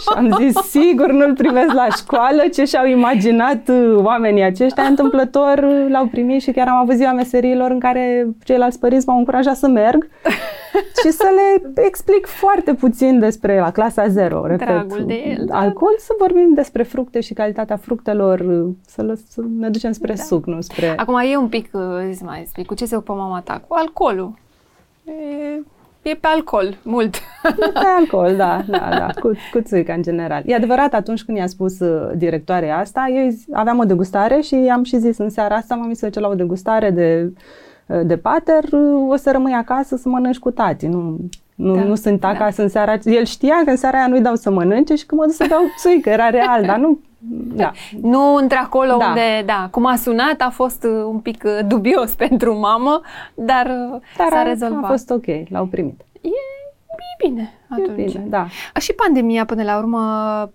și 0.00 0.08
am 0.16 0.36
zis, 0.40 0.54
sigur 0.54 1.10
nu-l 1.10 1.34
primesc 1.34 1.72
la 1.72 1.86
școală, 1.96 2.42
ce 2.52 2.64
și-au 2.64 2.86
imaginat 2.86 3.68
uh, 3.68 3.96
oamenii 3.96 4.42
aceștia, 4.42 4.82
întâmplător 4.82 5.58
uh, 5.58 5.86
l-au 5.88 6.06
primit 6.06 6.42
și 6.42 6.50
chiar 6.50 6.68
am 6.68 6.76
avut 6.76 6.94
ziua 6.94 7.12
meserilor 7.12 7.70
în 7.70 7.78
care 7.78 8.26
ceilalți 8.44 8.78
părinți 8.78 9.08
m-au 9.08 9.18
încurajat 9.18 9.56
să 9.56 9.68
merg 9.68 10.08
și 11.02 11.10
să 11.10 11.28
le 11.34 11.82
explic 11.82 12.26
foarte 12.26 12.74
puțin 12.74 13.18
despre 13.18 13.58
la 13.58 13.70
clasa 13.70 14.08
0, 14.08 14.46
repet, 14.46 14.66
Dragul 14.66 15.04
de 15.06 15.22
el, 15.38 15.44
da. 15.44 15.58
alcool, 15.58 15.94
să 15.98 16.12
vorbim 16.18 16.54
despre 16.54 16.82
fructe 16.82 17.20
și 17.20 17.34
calitatea 17.34 17.76
fructelor, 17.76 18.40
uh, 18.40 18.68
să, 18.86 19.02
lăs, 19.02 19.20
să 19.28 19.40
ne 19.58 19.68
ducem 19.68 19.92
spre 19.92 20.12
Da. 20.12 20.22
suc, 20.22 20.46
nu 20.46 20.60
spre... 20.60 20.92
Acum 20.96 21.16
e 21.32 21.36
un 21.36 21.48
pic, 21.48 21.68
uh, 21.72 21.82
zi 22.10 22.24
mai 22.24 22.40
explic, 22.40 22.66
cu 22.66 22.74
ce 22.74 22.84
se 22.84 22.96
ocupă 22.96 23.12
mama 23.12 23.40
ta? 23.40 23.62
Cu 23.68 23.74
alcoolul. 23.74 24.34
E, 25.04 25.12
e 26.02 26.14
pe 26.14 26.26
alcool, 26.26 26.76
mult. 26.82 27.16
Pe 27.72 27.86
alcool, 27.98 28.36
da, 28.36 28.62
da, 28.68 28.88
da, 28.90 29.10
cu, 29.20 29.30
cu 29.52 29.60
țuica 29.60 29.92
în 29.92 30.02
general. 30.02 30.42
E 30.46 30.54
adevărat, 30.54 30.94
atunci 30.94 31.22
când 31.22 31.38
i-a 31.38 31.46
spus 31.46 31.80
uh, 31.80 32.10
directoarea 32.16 32.78
asta, 32.78 33.06
eu 33.14 33.24
îi 33.24 33.30
zi- 33.30 33.46
aveam 33.52 33.78
o 33.78 33.84
degustare 33.84 34.40
și 34.40 34.54
i-am 34.62 34.82
și 34.82 34.98
zis 34.98 35.18
în 35.18 35.30
seara 35.30 35.56
asta, 35.56 35.74
mami, 35.74 35.96
să 35.96 36.06
duce 36.06 36.20
la 36.20 36.28
o 36.28 36.34
degustare 36.34 36.90
de, 36.90 37.32
uh, 37.86 38.00
de 38.04 38.16
pater, 38.16 38.64
uh, 38.72 39.08
o 39.08 39.16
să 39.16 39.30
rămâi 39.30 39.52
acasă 39.52 39.96
să 39.96 40.08
mănânci 40.08 40.38
cu 40.38 40.50
tati. 40.50 40.86
Nu, 40.86 41.16
nu, 41.54 41.74
Da, 41.74 41.82
nu 41.82 41.94
sunt 41.94 42.20
da. 42.20 42.28
acasă 42.28 42.62
în 42.62 42.68
seara 42.68 42.94
El 43.04 43.24
știa 43.24 43.54
că 43.64 43.70
în 43.70 43.76
seara 43.76 43.98
aia 43.98 44.06
nu-i 44.06 44.20
dau 44.20 44.34
să 44.34 44.50
mănânce 44.50 44.94
și 44.94 45.06
că 45.06 45.14
mă 45.14 45.24
duc 45.24 45.34
să 45.34 45.44
beau 45.48 45.62
țuică, 45.78 46.08
era 46.08 46.30
real, 46.30 46.64
dar 46.64 46.78
nu... 46.78 46.98
Da. 47.54 47.72
Nu 48.00 48.34
într-acolo 48.34 48.96
Da. 48.98 49.06
unde, 49.08 49.42
da, 49.46 49.68
cum 49.70 49.86
a 49.86 49.96
sunat 49.96 50.40
a 50.40 50.50
fost 50.50 50.84
uh, 50.84 51.04
un 51.06 51.18
pic 51.18 51.42
uh, 51.44 51.58
dubios 51.66 52.14
pentru 52.24 52.58
mamă, 52.58 53.00
dar, 53.34 53.66
uh, 53.66 54.00
Dar 54.16 54.28
s-a 54.30 54.38
a, 54.38 54.42
rezolvat. 54.42 54.84
a 54.84 54.86
fost 54.86 55.10
ok, 55.10 55.24
l-au 55.48 55.66
primit. 55.66 56.00
E, 56.20 56.28
e 56.28 57.26
bine 57.28 57.42
E 57.42 57.82
atunci. 57.82 58.12
bine, 58.12 58.24
da. 58.28 58.46
Și 58.80 58.92
pandemia, 58.92 59.44
până 59.44 59.62
la 59.62 59.78
urmă, 59.78 60.00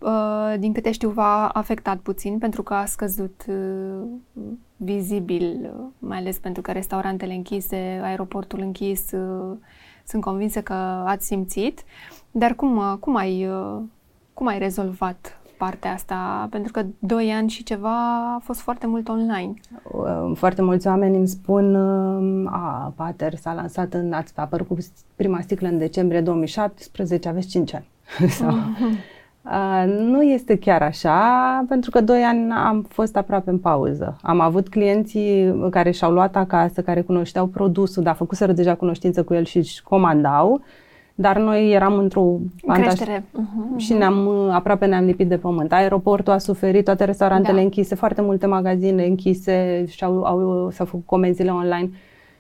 uh, 0.02 0.60
din 0.60 0.74
câte 0.74 0.92
știu, 0.92 1.10
v-a 1.10 1.48
afectat 1.48 1.98
puțin 1.98 2.38
pentru 2.38 2.64
că 2.64 2.74
a 2.74 2.86
scăzut 2.86 3.42
uh, 3.48 4.04
vizibil, 4.78 5.60
uh, 5.78 5.86
mai 6.00 6.18
ales 6.18 6.38
pentru 6.40 6.62
că 6.62 6.72
restaurantele 6.72 7.34
închise, 7.34 8.00
aeroportul 8.04 8.60
închis, 8.62 9.12
uh, 9.12 9.58
sunt 10.08 10.22
convinsă 10.22 10.62
că 10.62 10.74
ați 11.06 11.26
simțit. 11.26 11.84
Dar 12.32 12.54
cum, 12.54 12.78
uh, 12.78 12.94
cum, 13.00 13.16
ai, 13.16 13.48
uh, 13.48 13.82
cum 14.34 14.48
ai 14.48 14.60
rezolvat 14.60 15.40
partea 15.58 15.92
asta? 15.92 16.48
Pentru 16.50 16.72
că 16.72 16.86
doi 17.00 17.32
ani 17.32 17.50
și 17.50 17.64
ceva 17.64 18.18
a 18.36 18.40
fost 18.44 18.60
foarte 18.60 18.88
mult 18.88 19.08
online. 19.08 19.54
Uh, 19.84 20.32
Foarte 20.36 20.62
mulți 20.62 20.88
oameni 20.88 21.16
îmi 21.16 21.28
spun 21.28 21.76
uh, 21.76 22.52
a, 22.52 22.94
Pater 22.96 23.36
s-a 23.36 23.54
lansat 23.54 23.94
în, 23.94 24.14
ați 24.14 24.34
a 24.36 24.42
apărut 24.42 24.68
cu 24.68 24.78
prima 25.16 25.42
sticlă 25.42 25.68
în 25.68 25.78
decembrie 25.78 26.22
2017, 26.22 27.30
aveți 27.30 27.48
5 27.48 27.74
ani. 27.74 27.88
Sau, 28.40 28.50
uh, 28.50 29.16
nu 29.88 30.22
este 30.22 30.58
chiar 30.58 30.82
așa, 30.82 31.20
pentru 31.68 31.90
că 31.92 32.02
2 32.02 32.22
ani 32.22 32.52
am 32.52 32.86
fost 32.90 33.16
aproape 33.18 33.50
în 33.50 33.58
pauză. 33.58 34.18
Am 34.22 34.40
avut 34.40 34.70
clienții 34.70 35.56
care 35.70 35.92
și-au 35.92 36.12
luat 36.12 36.36
acasă, 36.36 36.82
care 36.82 37.02
cunoșteau 37.02 37.46
produsul, 37.46 38.04
dar 38.04 38.16
făcuseră 38.16 38.52
deja 38.52 38.76
cunoștință 38.76 39.24
cu 39.24 39.34
el 39.34 39.44
și 39.44 39.58
își 39.58 39.84
comandau, 39.84 40.62
dar 41.16 41.38
noi 41.38 41.72
eram 41.72 41.98
într-o 41.98 42.22
În 42.22 42.40
avantaj- 42.68 42.86
creștere. 42.86 43.24
Mhm. 43.32 43.78
și 43.78 43.94
ne-am, 43.94 44.26
uh, 44.26 44.50
aproape 44.52 44.86
ne-am 44.86 45.06
lipit 45.06 45.28
de 45.28 45.38
pământ. 45.38 45.72
Aeroportul 45.74 46.34
a 46.34 46.38
suferit, 46.38 46.84
toate 46.86 47.04
restaurantele 47.04 47.58
Da. 47.58 47.62
închise, 47.64 47.96
foarte 47.96 48.22
multe 48.22 48.46
magazine 48.46 49.06
închise 49.06 49.86
și 49.88 50.04
au, 50.04 50.24
au, 50.24 50.70
s-au 50.72 50.86
făcut 50.86 51.06
comenzile 51.06 51.50
online. 51.52 51.90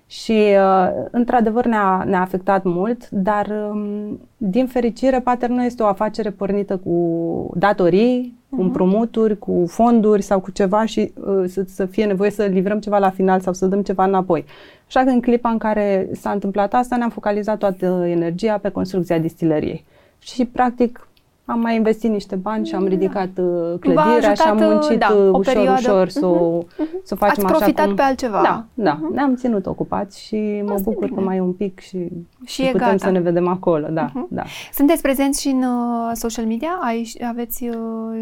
Și, 0.08 0.32
uh, 0.32 0.90
într-adevăr, 1.12 1.66
ne-a, 1.66 2.04
ne-a 2.06 2.22
afectat 2.22 2.64
mult, 2.64 3.10
dar, 3.10 3.48
um, 3.72 4.20
din 4.38 4.68
fericire, 4.68 5.20
Pater 5.20 5.50
nu 5.50 5.64
este 5.64 5.84
o 5.84 5.86
afacere 5.86 6.30
pornită 6.30 6.78
cu 6.78 7.52
datorii, 7.56 8.38
cu 8.50 8.62
împrumuturi, 8.62 9.38
cu 9.38 9.64
fonduri 9.68 10.22
sau 10.22 10.40
cu 10.40 10.52
ceva 10.52 10.86
și 10.86 11.14
uh, 11.14 11.44
să, 11.48 11.64
să 11.68 11.86
fie 11.86 12.06
nevoie 12.06 12.30
să 12.30 12.44
livrăm 12.44 12.80
ceva 12.80 12.98
la 12.98 13.10
final 13.10 13.40
sau 13.40 13.54
să 13.54 13.66
dăm 13.66 13.82
ceva 13.82 14.04
înapoi. 14.04 14.46
Așa 14.88 15.04
că 15.04 15.10
în 15.10 15.22
clipa 15.22 15.50
în 15.50 15.58
care 15.58 16.10
s-a 16.12 16.32
întâmplat 16.32 16.74
asta, 16.74 16.98
ne-am 16.98 17.10
focalizat 17.10 17.58
toată 17.58 18.06
energia 18.08 18.58
pe 18.58 18.70
construcția 18.70 19.20
distilăriei. 19.20 19.86
Și, 20.20 20.46
practic, 20.46 21.08
am 21.50 21.60
mai 21.60 21.76
investit 21.76 22.10
niște 22.12 22.36
bani 22.36 22.66
și 22.66 22.76
am 22.76 22.86
ridicat 22.88 23.30
uh, 23.38 23.80
clădirea 23.80 24.34
și 24.34 24.42
am 24.42 24.58
ajutat, 24.58 24.60
uh, 24.62 24.74
muncit 24.74 25.00
da, 25.00 25.08
uh, 25.10 25.18
o 25.32 25.38
ușor, 25.38 25.54
perioadă. 25.54 25.80
ușor 25.92 26.10
să 26.10 26.26
o 26.26 26.62
să 27.04 27.14
o 27.14 27.16
facem 27.16 27.44
Ați 27.46 27.54
așa 27.54 27.56
profitat 27.56 27.86
cum... 27.86 27.96
pe 27.96 28.02
altceva. 28.02 28.42
Da, 28.44 28.66
da. 28.74 28.98
Mhm. 29.02 29.14
Ne-am 29.14 29.36
ținut 29.36 29.66
ocupați 29.66 30.22
și 30.26 30.62
mă 30.66 30.72
Asta 30.72 30.90
e 30.90 30.94
bucur 30.94 31.08
că 31.08 31.14
bine. 31.14 31.26
mai 31.26 31.38
e 31.38 31.42
un 31.42 31.52
pic 31.54 31.80
și, 31.80 32.08
Și 32.46 32.62
e 32.62 32.72
putem 32.72 32.88
gata. 32.88 32.98
să 33.06 33.10
ne 33.12 33.20
vedem 33.20 33.48
acolo. 33.48 33.88
Da, 33.92 34.10
Mhm. 34.14 34.28
da. 34.30 34.44
Sunteți 34.74 35.02
prezenți 35.02 35.42
și 35.42 35.48
în 35.48 35.64
uh, 35.64 36.12
social 36.14 36.46
media? 36.46 36.80
Ai, 36.82 37.12
aveți 37.28 37.64
uh, 37.64 38.20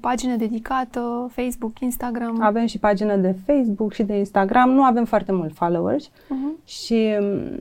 pagină 0.00 0.36
dedicată, 0.36 1.30
Facebook, 1.32 1.80
Instagram? 1.80 2.38
Avem 2.42 2.66
și 2.66 2.78
pagină 2.78 3.16
de 3.16 3.34
Facebook 3.46 3.92
și 3.92 4.02
de 4.02 4.16
Instagram. 4.16 4.70
Nu 4.70 4.82
avem 4.82 5.04
foarte 5.04 5.32
mulți 5.32 5.54
followers 5.54 6.10
Mhm. 6.28 6.56
și 6.64 7.16
mm, 7.20 7.58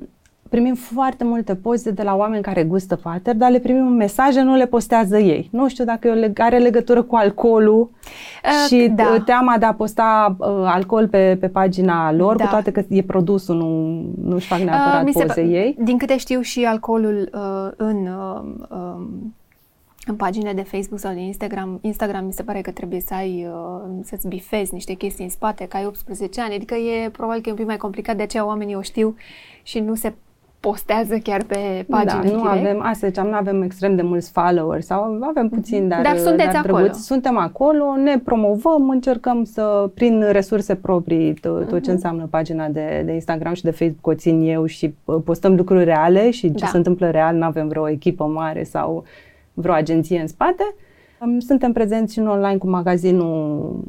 primim 0.50 0.76
foarte 0.76 1.24
multe 1.24 1.56
poze 1.56 1.92
de 1.92 2.04
la 2.04 2.16
oameni 2.16 2.42
care 2.44 2.64
gustă 2.64 2.96
pater, 2.96 3.36
dar 3.36 3.52
le 3.52 3.60
primim 3.60 3.84
mesaje, 3.86 4.42
nu 4.42 4.56
le 4.56 4.66
postează 4.66 5.18
ei. 5.18 5.50
Nu 5.52 5.68
știu 5.68 5.86
dacă 5.86 6.08
e 6.08 6.12
o 6.12 6.28
leg- 6.28 6.38
are 6.40 6.58
legătură 6.58 7.02
cu 7.04 7.16
alcoolul 7.16 7.90
Uh, 8.44 8.68
și 8.68 8.92
da. 8.96 9.04
uh, 9.16 9.22
teama 9.26 9.58
de 9.58 9.66
a 9.66 9.74
posta 9.74 10.36
uh, 10.40 10.48
alcool 10.66 11.08
pe, 11.08 11.38
pe 11.40 11.48
pagina 11.48 12.12
lor, 12.14 12.36
Da. 12.36 12.44
cu 12.44 12.50
toate 12.50 12.72
că 12.72 12.84
e 12.90 13.02
produsul, 13.02 13.56
nu, 13.56 14.02
nu-și 14.30 14.48
fac 14.48 14.60
neapărat 14.60 15.00
Uh, 15.00 15.06
mi 15.06 15.12
se 15.14 15.26
poze 15.26 15.42
pa- 15.42 15.50
ei. 15.52 15.76
Din 15.80 15.98
câte 15.98 16.18
știu 16.18 16.42
și 16.42 16.66
alcoolul 16.66 17.30
uh, 17.34 17.72
în, 17.78 18.08
uh, 18.08 18.42
um, 18.70 19.34
în 20.06 20.16
pagine 20.16 20.54
de 20.54 20.62
Facebook 20.62 21.00
sau 21.00 21.14
de 21.14 21.20
Instagram, 21.20 21.80
Instagram 21.82 22.26
mi 22.26 22.34
se 22.34 22.44
pare 22.44 22.62
că 22.62 22.72
trebuie 22.72 23.00
să 23.00 23.14
ai, 23.14 23.48
uh, 23.52 23.82
să-ți 24.04 24.28
bifezi 24.28 24.74
niște 24.74 24.94
chestii 24.94 25.24
în 25.24 25.30
spate, 25.30 25.66
că 25.66 25.78
ai 25.78 25.86
18 25.86 26.42
ani, 26.42 26.56
adică 26.56 26.76
e 26.76 27.10
probabil 27.10 27.42
că 27.42 27.48
e 27.50 27.52
un 27.52 27.58
pic 27.58 27.68
mai 27.68 27.78
complicat, 27.78 28.16
de 28.16 28.24
aceea 28.24 28.46
oamenii 28.46 28.76
o 28.76 28.82
știu 28.82 29.16
și 29.64 29.80
nu 29.80 29.96
se 29.96 30.14
postează 30.60 31.18
chiar 31.18 31.44
pe 31.44 31.86
pagină 31.90 32.12
da, 32.12 32.18
nu 32.18 32.24
direct. 32.24 32.46
avem, 32.48 32.82
asta 32.82 33.08
ziceam, 33.08 33.28
nu 33.28 33.36
avem 33.36 33.62
extrem 33.62 33.96
de 33.96 34.02
mulți 34.02 34.32
followers 34.32 34.86
sau 34.86 35.18
avem 35.22 35.50
puțini, 35.50 35.90
dar, 35.90 36.02
Dar 36.02 36.18
sunteți 36.18 36.52
dar 36.52 36.62
acolo. 36.66 36.78
drăguți. 36.78 37.06
Suntem 37.06 37.38
acolo, 37.38 37.96
ne 37.96 38.20
promovăm, 38.20 38.90
încercăm 38.90 39.44
să, 39.44 39.90
prin 39.94 40.24
resurse 40.32 40.76
proprii, 40.76 41.34
tot, 41.34 41.60
tot 41.64 41.72
Mhm. 41.74 41.82
ce 41.82 41.92
înseamnă 41.92 42.28
pagina 42.30 42.68
de, 42.68 43.02
de 43.06 43.12
Instagram 43.14 43.54
și 43.54 43.64
de 43.64 43.72
Facebook 43.72 44.08
o 44.08 44.14
țin 44.14 44.42
eu 44.42 44.66
și 44.66 44.96
uh, 45.06 45.16
postăm 45.26 45.56
lucruri 45.56 45.84
reale 45.84 46.30
și 46.32 46.48
ce 46.54 46.60
Da. 46.60 46.66
se 46.68 46.78
întâmplă 46.78 47.10
real, 47.10 47.36
nu 47.36 47.44
avem 47.46 47.68
vreo 47.68 47.90
echipă 47.90 48.24
mare 48.24 48.64
sau 48.64 49.04
vreo 49.54 49.74
agenție 49.74 50.20
în 50.20 50.28
spate. 50.28 50.64
Um, 50.64 50.76
Suntem 51.40 51.72
prezenți 51.72 52.14
și 52.14 52.20
în 52.20 52.28
online 52.28 52.58
cu 52.58 52.70
magazinul, 52.70 53.80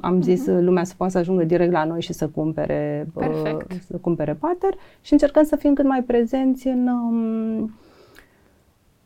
am 0.00 0.22
zis 0.22 0.46
Mhm. 0.46 0.64
lumea 0.64 0.84
să 0.84 0.94
poată 0.96 1.12
să 1.12 1.18
ajungă 1.18 1.44
direct 1.44 1.72
la 1.72 1.84
noi 1.84 2.00
și 2.00 2.12
să 2.12 2.28
cumpere, 2.28 3.06
uh, 3.14 3.26
Perfect. 3.26 3.82
să 3.84 3.96
cumpere 3.96 4.34
pater 4.34 4.74
și 5.00 5.12
încercăm 5.12 5.44
să 5.44 5.56
fim 5.56 5.74
cât 5.74 5.86
mai 5.86 6.02
prezenți 6.02 6.66
în, 6.66 6.86
um, 6.88 7.70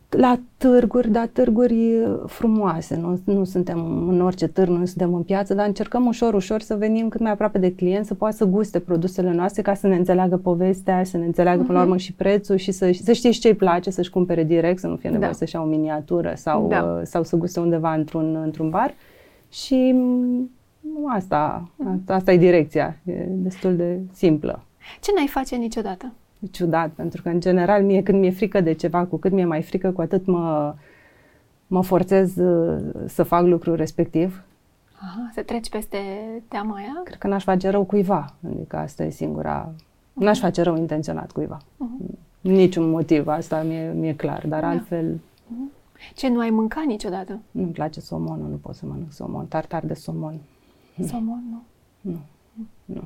la 0.09 0.39
târguri, 0.57 1.11
dar 1.11 1.27
târguri 1.27 2.07
frumoase. 2.27 2.97
Nu, 2.97 3.21
nu 3.25 3.45
suntem 3.45 4.09
în 4.09 4.21
orice 4.21 4.47
târg, 4.47 4.69
nu 4.69 4.85
suntem 4.85 5.15
în 5.15 5.23
piață, 5.23 5.55
dar 5.55 5.67
încercăm 5.67 6.07
ușor, 6.07 6.35
ușor 6.35 6.61
să 6.61 6.75
venim 6.75 7.09
cât 7.09 7.21
mai 7.21 7.31
aproape 7.31 7.59
de 7.59 7.75
client, 7.75 8.07
să 8.07 8.15
poată 8.15 8.37
să 8.37 8.45
guste 8.45 8.79
produsele 8.79 9.33
noastre 9.33 9.63
ca 9.63 9.75
să 9.75 9.87
ne 9.87 9.97
înțeleagă 9.97 10.37
povestea, 10.37 11.05
să 11.05 11.17
ne 11.17 11.25
înțeleagă 11.25 11.63
până 11.63 11.79
la 11.79 11.85
urmă 11.85 11.97
și 11.97 12.13
prețul 12.13 12.57
și 12.57 12.71
să, 12.73 12.91
să 13.03 13.13
știe 13.13 13.31
și 13.31 13.41
ce 13.41 13.49
îi 13.49 13.55
place, 13.55 13.91
să-și 13.91 14.11
cumpere 14.11 14.45
direct, 14.45 14.79
să 14.79 14.87
nu 14.87 14.97
fie 14.97 15.11
nevoie 15.11 15.31
Da. 15.31 15.37
să-și 15.37 15.55
ia 15.55 15.61
o 15.61 15.65
miniatură 15.65 16.33
sau, 16.37 16.69
Da. 16.69 16.83
uh, 16.83 17.01
sau 17.03 17.23
să 17.25 17.37
guste 17.37 17.61
undeva 17.61 17.95
într-un, 17.95 18.39
într-un 18.45 18.71
bar. 18.71 18.95
Și 19.51 19.91
mm, 19.95 20.51
asta, 21.09 21.69
asta, 21.95 22.15
asta 22.15 22.33
e 22.33 22.37
direcția, 22.37 22.97
e 23.05 23.13
destul 23.29 23.77
de 23.77 23.99
simplă 24.13 24.63
Ce 25.01 25.11
n-ai 25.17 25.27
face 25.27 25.57
niciodată? 25.57 26.13
Ciudat, 26.51 26.91
pentru 26.91 27.23
că 27.23 27.29
în 27.29 27.41
general 27.41 27.83
mie 27.83 28.03
când 28.03 28.19
mi-e 28.19 28.31
frică 28.31 28.61
de 28.61 28.73
ceva, 28.73 29.05
cu 29.05 29.17
cât 29.17 29.33
mi-e 29.33 29.45
mai 29.45 29.63
frică, 29.63 29.91
cu 29.91 30.01
atât 30.01 30.27
mă, 30.27 30.75
mă 31.67 31.83
forțez 31.83 32.37
uh, 32.37 32.83
să 33.07 33.23
fac 33.23 33.45
lucrul 33.45 33.77
respectiv. 33.77 34.43
Aha, 35.01 35.31
să 35.35 35.43
treci 35.43 35.69
peste 35.69 35.99
teama 36.49 36.75
aia? 36.77 37.01
Cred 37.05 37.19
că 37.19 37.27
n-aș 37.27 37.45
face 37.45 37.69
rău 37.69 37.85
cuiva, 37.85 38.35
adică 38.53 38.77
asta 38.77 39.05
e 39.05 39.11
singura 39.11 39.73
N-aș 40.13 40.39
face 40.39 40.63
rău 40.63 40.77
intenționat 40.77 41.31
cuiva. 41.33 41.59
Mhm. 41.77 42.19
Niciun 42.41 42.91
motiv, 42.91 43.27
asta 43.27 43.63
mi-e, 43.63 43.93
mi-e 43.93 44.15
clar, 44.15 44.47
dar 44.47 44.61
Da. 44.61 44.69
altfel 44.69 45.19
Ce 46.15 46.29
nu 46.29 46.39
ai 46.41 46.51
mâncat 46.51 46.85
niciodată? 46.85 47.39
nu-mi 47.51 47.71
place 47.73 48.01
somonul, 48.01 48.49
nu 48.51 48.57
pot 48.57 48.75
să 48.75 48.87
mănânc 48.87 49.13
somon. 49.13 49.47
Tartar 49.47 49.85
de 49.85 49.95
somon, 49.95 50.35
Somon, 51.07 51.43
nu. 51.51 51.63
nu. 52.01 52.19
nu. 52.85 53.03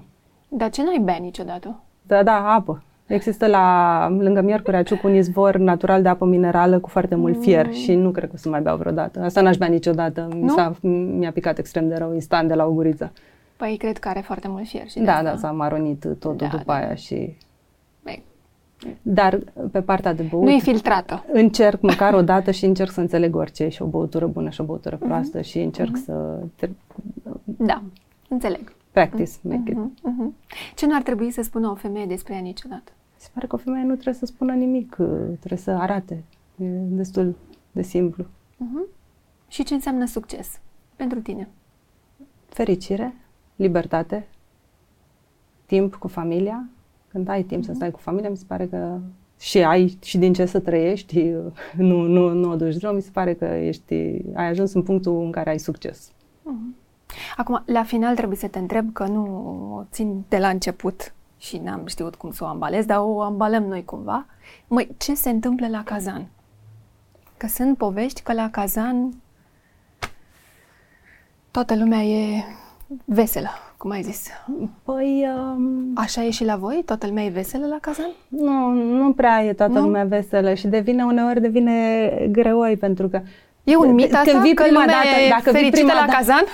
Dar 0.48 0.70
ce 0.70 0.82
n-ai 0.82 0.98
bea 1.04 1.16
niciodată? 1.16 1.80
Da, 2.06 2.22
da, 2.22 2.52
apă. 2.52 2.82
Există 3.14 3.46
la, 3.46 4.08
lângă 4.18 4.40
Miercurea 4.40 4.82
Ciuc 4.82 5.02
un 5.02 5.14
izvor 5.14 5.56
natural 5.56 6.02
de 6.02 6.08
apă 6.08 6.24
minerală 6.24 6.78
cu 6.78 6.88
foarte 6.88 7.14
mult 7.14 7.40
fier 7.40 7.72
și 7.72 7.94
nu 7.94 8.10
cred 8.10 8.24
că 8.28 8.34
o 8.34 8.38
să 8.38 8.48
mai 8.48 8.60
beau 8.60 8.76
vreodată. 8.76 9.20
Asta 9.20 9.40
n-aș 9.40 9.56
bea 9.56 9.68
niciodată. 9.68 10.28
Mi 10.34 10.40
Nu? 10.40 10.48
s-a, 10.48 10.74
mi-a 11.18 11.32
picat 11.32 11.58
extrem 11.58 11.88
de 11.88 11.94
rău 11.94 12.14
instant 12.14 12.48
de 12.48 12.54
la 12.54 12.66
o 12.66 12.72
guriță. 12.72 13.12
Păi 13.56 13.76
cred 13.78 13.98
că 13.98 14.08
are 14.08 14.20
foarte 14.20 14.48
mult 14.48 14.66
fier 14.66 14.88
și 14.88 14.98
de 14.98 15.04
Da, 15.04 15.12
asta. 15.12 15.30
da, 15.30 15.36
s-a 15.36 15.50
maronit 15.50 16.00
totul 16.00 16.36
Da, 16.36 16.46
după 16.46 16.62
da. 16.66 16.74
aia 16.74 16.94
și... 16.94 17.36
Băi, 18.02 18.22
Dar 19.02 19.38
pe 19.72 19.80
partea 19.80 20.12
de 20.14 20.22
băut... 20.22 20.42
nu 20.44 20.50
e 20.50 20.58
filtrată. 20.58 21.24
încerc 21.32 21.80
măcar 21.80 22.14
o 22.14 22.22
dată 22.32 22.50
și 22.50 22.64
încerc 22.64 22.90
să 22.90 23.00
înțeleg 23.00 23.36
orice 23.36 23.62
e 23.64 23.68
și 23.68 23.82
o 23.82 23.86
băutură 23.86 24.26
bună 24.26 24.50
și 24.50 24.60
o 24.60 24.64
băutură 24.64 24.96
Mhm. 25.00 25.06
proastă 25.08 25.40
și 25.40 25.58
încerc 25.58 25.96
să 26.04 26.38
Da, 27.44 27.82
înțeleg. 28.28 28.72
practice, 28.90 29.30
make 29.42 29.70
it. 29.70 29.76
Mhm, 29.76 29.92
mhm. 30.02 30.34
Ce 30.74 30.86
nu 30.86 30.94
ar 30.94 31.02
trebui 31.02 31.30
să 31.30 31.42
spună 31.42 31.68
o 31.68 31.74
femeie 31.74 32.06
despre 32.06 32.34
ea 32.34 32.40
niciodată? 32.40 32.92
Se 33.22 33.28
pare 33.34 33.46
că 33.46 33.54
o 33.54 33.58
femeie 33.58 33.84
nu 33.84 33.92
trebuie 33.92 34.14
să 34.14 34.26
spună 34.26 34.52
nimic, 34.52 34.96
uh, 34.98 35.08
trebuie 35.38 35.58
să 35.58 35.70
arate. 35.70 36.24
E 36.56 36.66
destul 36.68 37.36
de 37.72 37.82
simplu. 37.82 38.26
Mhm. 38.56 38.86
Și 39.48 39.64
ce 39.64 39.74
înseamnă 39.74 40.04
succes 40.04 40.60
pentru 40.96 41.20
tine? 41.20 41.48
Fericire, 42.48 43.14
libertate, 43.56 44.28
timp 45.66 45.94
cu 45.94 46.08
familia. 46.08 46.68
Când 47.08 47.28
ai 47.28 47.42
timp 47.42 47.64
să 47.64 47.72
stai 47.72 47.90
cu 47.90 47.98
familia, 47.98 48.30
mi 48.30 48.36
se 48.36 48.44
pare 48.46 48.66
că 48.66 48.98
și 49.38 49.58
ai 49.58 49.98
și 50.02 50.18
din 50.18 50.32
ce 50.32 50.44
să 50.44 50.60
trăiești, 50.60 51.34
nu, 51.88 52.02
nu, 52.02 52.28
nu 52.28 52.50
o 52.50 52.56
duci 52.56 52.76
drum, 52.76 52.94
mi 52.94 53.02
se 53.02 53.10
pare 53.12 53.34
că 53.34 53.44
ești, 53.44 53.94
ai 54.34 54.48
ajuns 54.48 54.72
în 54.72 54.82
punctul 54.82 55.22
în 55.22 55.30
care 55.30 55.50
ai 55.50 55.58
succes. 55.58 56.12
Acum, 57.36 57.62
la 57.66 57.82
final 57.82 58.16
trebuie 58.16 58.38
să 58.38 58.48
te 58.48 58.58
întreb 58.58 58.92
că 58.92 59.06
nu 59.06 59.24
o 59.76 59.84
țin 59.90 60.24
de 60.28 60.38
la 60.38 60.48
început 60.48 61.14
și 61.42 61.56
n-am 61.64 61.86
știut 61.86 62.14
cum 62.14 62.30
să 62.30 62.44
o 62.44 62.46
ambalez, 62.46 62.84
dar 62.84 62.98
o 63.00 63.22
ambalăm 63.22 63.62
noi 63.64 63.84
cumva. 63.84 64.26
Măi, 64.68 64.88
ce 64.98 65.14
se 65.14 65.30
întâmplă 65.30 65.68
la 65.68 65.82
Kazan? 65.84 66.26
Că 67.36 67.46
sunt 67.46 67.76
povești 67.76 68.22
că 68.22 68.32
la 68.32 68.50
Kazan 68.50 69.12
toată 71.50 71.76
lumea 71.76 72.02
e 72.02 72.42
veselă, 73.04 73.48
cum 73.76 73.90
ai 73.90 74.02
zis. 74.02 74.28
Păi, 74.82 75.26
um, 75.36 75.90
Așa 75.94 76.22
e 76.24 76.30
și 76.30 76.44
la 76.44 76.56
voi? 76.56 76.82
Toată 76.86 77.06
lumea 77.06 77.24
e 77.24 77.28
veselă 77.30 77.66
la 77.66 77.76
Kazan? 77.80 78.10
Nu, 78.28 78.70
nu 78.72 79.12
prea 79.12 79.44
e 79.44 79.52
toată 79.52 79.72
Nu? 79.72 79.80
lumea 79.80 80.04
veselă 80.04 80.54
și 80.54 80.66
devine 80.66 81.04
uneori 81.04 81.40
devine 81.40 82.08
greoi 82.30 82.76
pentru 82.76 83.08
că 83.08 83.20
E 83.64 83.76
un 83.76 83.92
mit 83.94 84.04
Când 84.10 84.14
asta 84.28 84.40
vii 84.40 84.54
că 84.54 84.62
prima 84.62 84.80
lumea 84.80 84.94
dată- 84.94 85.20
e 85.26 85.28
dacă 85.28 85.42
vii 85.50 85.52
fericită 85.52 85.76
prima 85.86 86.00
la 86.00 86.06
da- 86.06 86.12
Kazan? 86.12 86.44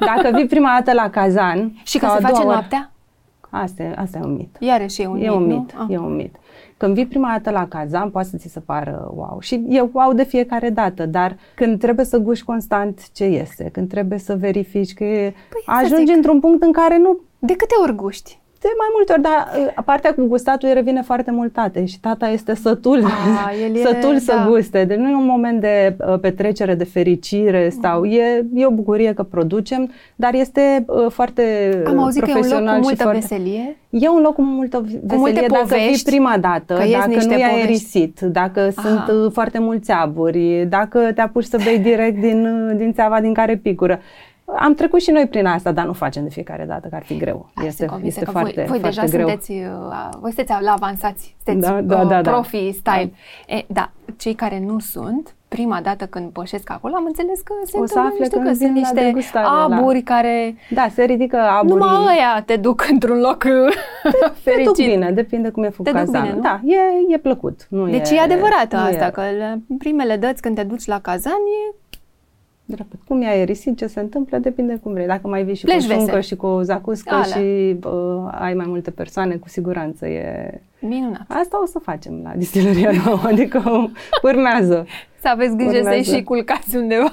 dacă 0.00 0.36
vii 0.36 0.46
prima 0.46 0.70
dată 0.78 0.92
la 0.92 1.10
Kazan 1.10 1.72
și 1.84 1.98
că 1.98 2.06
sau 2.06 2.18
se 2.18 2.24
a 2.24 2.28
face 2.28 2.32
doua 2.40 2.44
oară- 2.46 2.58
noaptea? 2.58 2.88
Asta 3.62 3.82
e, 3.82 3.92
asta 3.96 4.18
e 4.18 4.24
un 4.26 4.32
mit. 4.34 4.56
Iarăși 4.60 5.02
e 5.02 5.06
un 5.06 5.16
e 5.16 5.20
mit, 5.20 5.30
un 5.30 5.46
nu? 5.46 5.54
mit, 5.56 5.74
Ah. 5.78 5.86
e 5.90 5.98
un 5.98 6.14
mit. 6.14 6.34
Când 6.76 6.94
vii 6.94 7.06
prima 7.06 7.28
dată 7.30 7.50
la 7.50 7.68
Kazan, 7.68 8.10
poate 8.10 8.28
să 8.28 8.36
ți 8.36 8.48
se 8.48 8.60
pară 8.60 9.12
wow. 9.14 9.36
Și 9.40 9.64
e 9.68 9.80
wow 9.92 10.12
de 10.12 10.24
fiecare 10.24 10.70
dată, 10.70 11.06
dar 11.06 11.36
când 11.54 11.78
trebuie 11.78 12.04
să 12.04 12.18
guși 12.18 12.44
constant 12.44 13.10
ce 13.12 13.24
iese, 13.28 13.68
când 13.72 13.88
trebuie 13.88 14.18
să 14.18 14.36
verifici 14.36 14.92
că 14.94 15.04
e, 15.04 15.30
Păi, 15.30 15.62
să 15.64 15.70
ajungi 15.70 16.04
zic. 16.06 16.14
într-un 16.16 16.40
punct 16.40 16.62
în 16.62 16.72
care 16.72 16.98
nu 16.98 17.18
De 17.38 17.52
câte 17.56 17.74
ori 17.82 17.94
guști? 17.94 18.38
De 18.68 18.74
mai 18.78 18.90
multe 18.96 19.12
ori, 19.12 19.22
dar 19.22 19.48
uh, 19.76 19.82
partea 19.84 20.14
cu 20.14 20.24
gustatul 20.26 20.68
îi 20.68 20.74
revine 20.74 21.02
foarte 21.02 21.30
mult 21.30 21.52
tate 21.52 21.84
și 21.84 22.00
tata 22.00 22.28
este 22.28 22.54
sătul, 22.54 23.04
A, 23.46 23.52
el 23.64 23.76
e- 23.76 23.82
sătul 23.82 24.18
să 24.18 24.34
da. 24.36 24.46
guste. 24.48 24.84
Deci 24.84 24.96
nu 24.96 25.08
e 25.08 25.14
un 25.14 25.26
moment 25.26 25.60
de 25.60 25.96
uh, 26.08 26.18
petrecere, 26.20 26.74
de 26.74 26.84
fericire 26.84 27.72
sau 27.82 28.04
e, 28.04 28.46
e 28.54 28.66
o 28.66 28.70
bucurie 28.70 29.12
că 29.14 29.22
producem, 29.22 29.90
dar 30.16 30.34
este 30.34 30.84
uh, 30.86 31.10
foarte 31.10 31.42
Am 31.86 31.98
auzit 31.98 32.22
că 32.22 32.30
e 32.30 32.32
un 32.32 32.38
loc 32.38 32.48
profesional 32.48 32.74
cu 32.76 32.80
și 32.80 32.86
multă 32.86 33.02
foarte... 33.02 33.18
veselie. 33.20 33.76
E 33.90 34.08
un 34.08 34.20
loc 34.22 34.34
cu 34.34 34.42
multă 34.42 34.80
veselie 34.80 35.16
multe 35.16 35.46
dacă 35.48 35.64
vii 35.66 35.76
povești, 35.76 36.04
prima 36.04 36.36
dată, 36.40 36.74
că 36.74 36.82
ies 36.82 36.92
dacă 36.92 37.08
niște 37.08 37.34
nu 37.34 37.40
e 37.40 37.46
povești. 37.46 37.60
aerisit, 37.60 38.20
dacă 38.20 38.60
Aha. 38.60 38.88
sunt 38.88 39.24
uh, 39.24 39.30
foarte 39.32 39.58
mulți 39.58 39.90
aburi, 39.90 40.66
dacă 40.68 40.98
te 41.14 41.20
apuci 41.20 41.44
să 41.44 41.60
bei 41.64 41.78
direct 41.78 42.20
din, 42.20 42.46
uh, 42.46 42.76
din 42.76 42.92
țeava 42.92 43.20
din 43.20 43.32
care 43.32 43.56
picură. 43.56 44.00
Am 44.58 44.74
trecut 44.74 45.00
și 45.00 45.10
noi 45.10 45.26
prin 45.28 45.46
asta, 45.46 45.72
dar 45.72 45.86
nu 45.86 45.92
facem 45.92 46.22
de 46.22 46.28
fiecare 46.30 46.64
dată, 46.64 46.88
că 46.88 46.94
ar 46.94 47.02
fi 47.04 47.16
greu. 47.16 47.48
Hai, 47.54 47.66
este 47.66 47.78
sunt 47.78 47.90
convinsă 47.90 48.18
este 48.20 48.24
că 48.32 48.38
foarte, 48.38 48.54
voi, 48.54 48.66
voi 48.66 48.78
foarte 48.80 49.00
deja 49.00 49.12
greu. 49.16 49.28
sunteți, 49.28 49.50
uh, 49.50 50.08
voi 50.20 50.32
sunteți 50.32 50.62
la 50.62 50.72
avansați, 50.72 51.36
sunteți 51.44 51.70
Da, 51.72 51.80
da, 51.80 52.00
uh, 52.00 52.08
da, 52.08 52.22
da. 52.22 52.30
profi, 52.30 52.72
style. 52.72 53.12
E, 53.46 53.64
da, 53.66 53.90
cei 54.16 54.34
care 54.34 54.60
nu 54.66 54.78
sunt, 54.78 55.34
prima 55.48 55.80
dată 55.82 56.06
când 56.06 56.30
pășesc 56.30 56.70
acolo, 56.70 56.94
am 56.96 57.04
înțeles 57.06 57.40
că 57.40 57.52
se 57.64 57.78
O 57.78 57.86
să 57.86 57.98
întâmplă 57.98 58.00
afle 58.00 58.18
niște, 58.18 58.34
când 58.36 58.46
că 58.46 58.50
vin 58.52 58.58
sunt 58.66 58.74
la 58.74 58.80
niște 58.80 59.00
degustare, 59.04 59.44
la- 59.46 59.76
aburi 59.76 60.00
care 60.02 60.56
Da, 60.70 60.86
se 60.94 61.02
ridică 61.04 61.36
aburii. 61.36 61.76
numai 61.76 62.14
ăia 62.14 62.42
te 62.46 62.56
duc 62.56 62.86
într-un 62.92 63.18
loc 63.20 63.42
uh, 63.46 63.74
Te 64.02 64.18
duc 64.26 64.34
fericit. 64.34 64.86
bine, 64.90 65.10
depinde 65.10 65.48
cum 65.50 65.62
e 65.62 65.68
făcut 65.68 65.84
Te 65.84 65.90
duc 65.90 65.98
cazanul. 66.00 66.22
bine, 66.26 66.36
nu? 66.36 66.42
Da, 66.42 66.60
e, 66.64 67.14
e 67.14 67.18
plăcut. 67.18 67.66
Nu 67.68 67.86
Deci 67.88 68.10
e, 68.10 68.14
e 68.14 68.20
adevărată 68.20 68.76
nu 68.76 68.82
asta, 68.82 69.06
e 69.06 69.10
că 69.10 69.22
la 69.38 69.54
primele 69.78 70.16
dăți 70.16 70.42
când 70.42 70.54
te 70.56 70.62
duci 70.62 70.86
la 70.86 70.98
cazan 71.00 71.32
e 71.68 71.74
drept. 72.64 72.92
Cum 73.08 73.22
e 73.22 73.26
aerisit, 73.26 73.76
ce 73.76 73.86
se 73.86 74.00
întâmplă, 74.00 74.38
depinde 74.38 74.76
cum 74.82 74.92
vrei. 74.92 75.06
Dacă 75.06 75.28
mai 75.28 75.44
vii 75.44 75.54
și 75.54 75.64
Pleci 75.64 75.76
cu 75.76 75.82
o 75.84 75.94
șuncă 75.94 76.04
vesel. 76.04 76.20
și 76.20 76.36
cu 76.36 76.46
o 76.46 76.62
zacuscă 76.62 77.14
Alea. 77.14 77.24
și 77.26 77.76
uh, 77.84 78.28
ai 78.30 78.54
mai 78.54 78.66
multe 78.68 78.90
persoane, 78.90 79.36
cu 79.36 79.48
siguranță 79.48 80.06
e... 80.06 80.60
minunat. 80.80 81.24
Asta 81.28 81.62
o 81.62 81.66
să 81.66 81.78
facem 81.78 82.20
la 82.22 82.32
distilleria 82.36 82.90
nouă, 83.04 83.20
adică 83.32 83.90
urmează. 84.22 84.86
Să 85.20 85.28
aveți 85.28 85.56
grijă 85.56 85.70
să 85.70 85.76
Urmează. 85.76 85.96
ieși 85.96 86.14
și 86.14 86.22
culcați 86.22 86.76
undeva. 86.76 87.12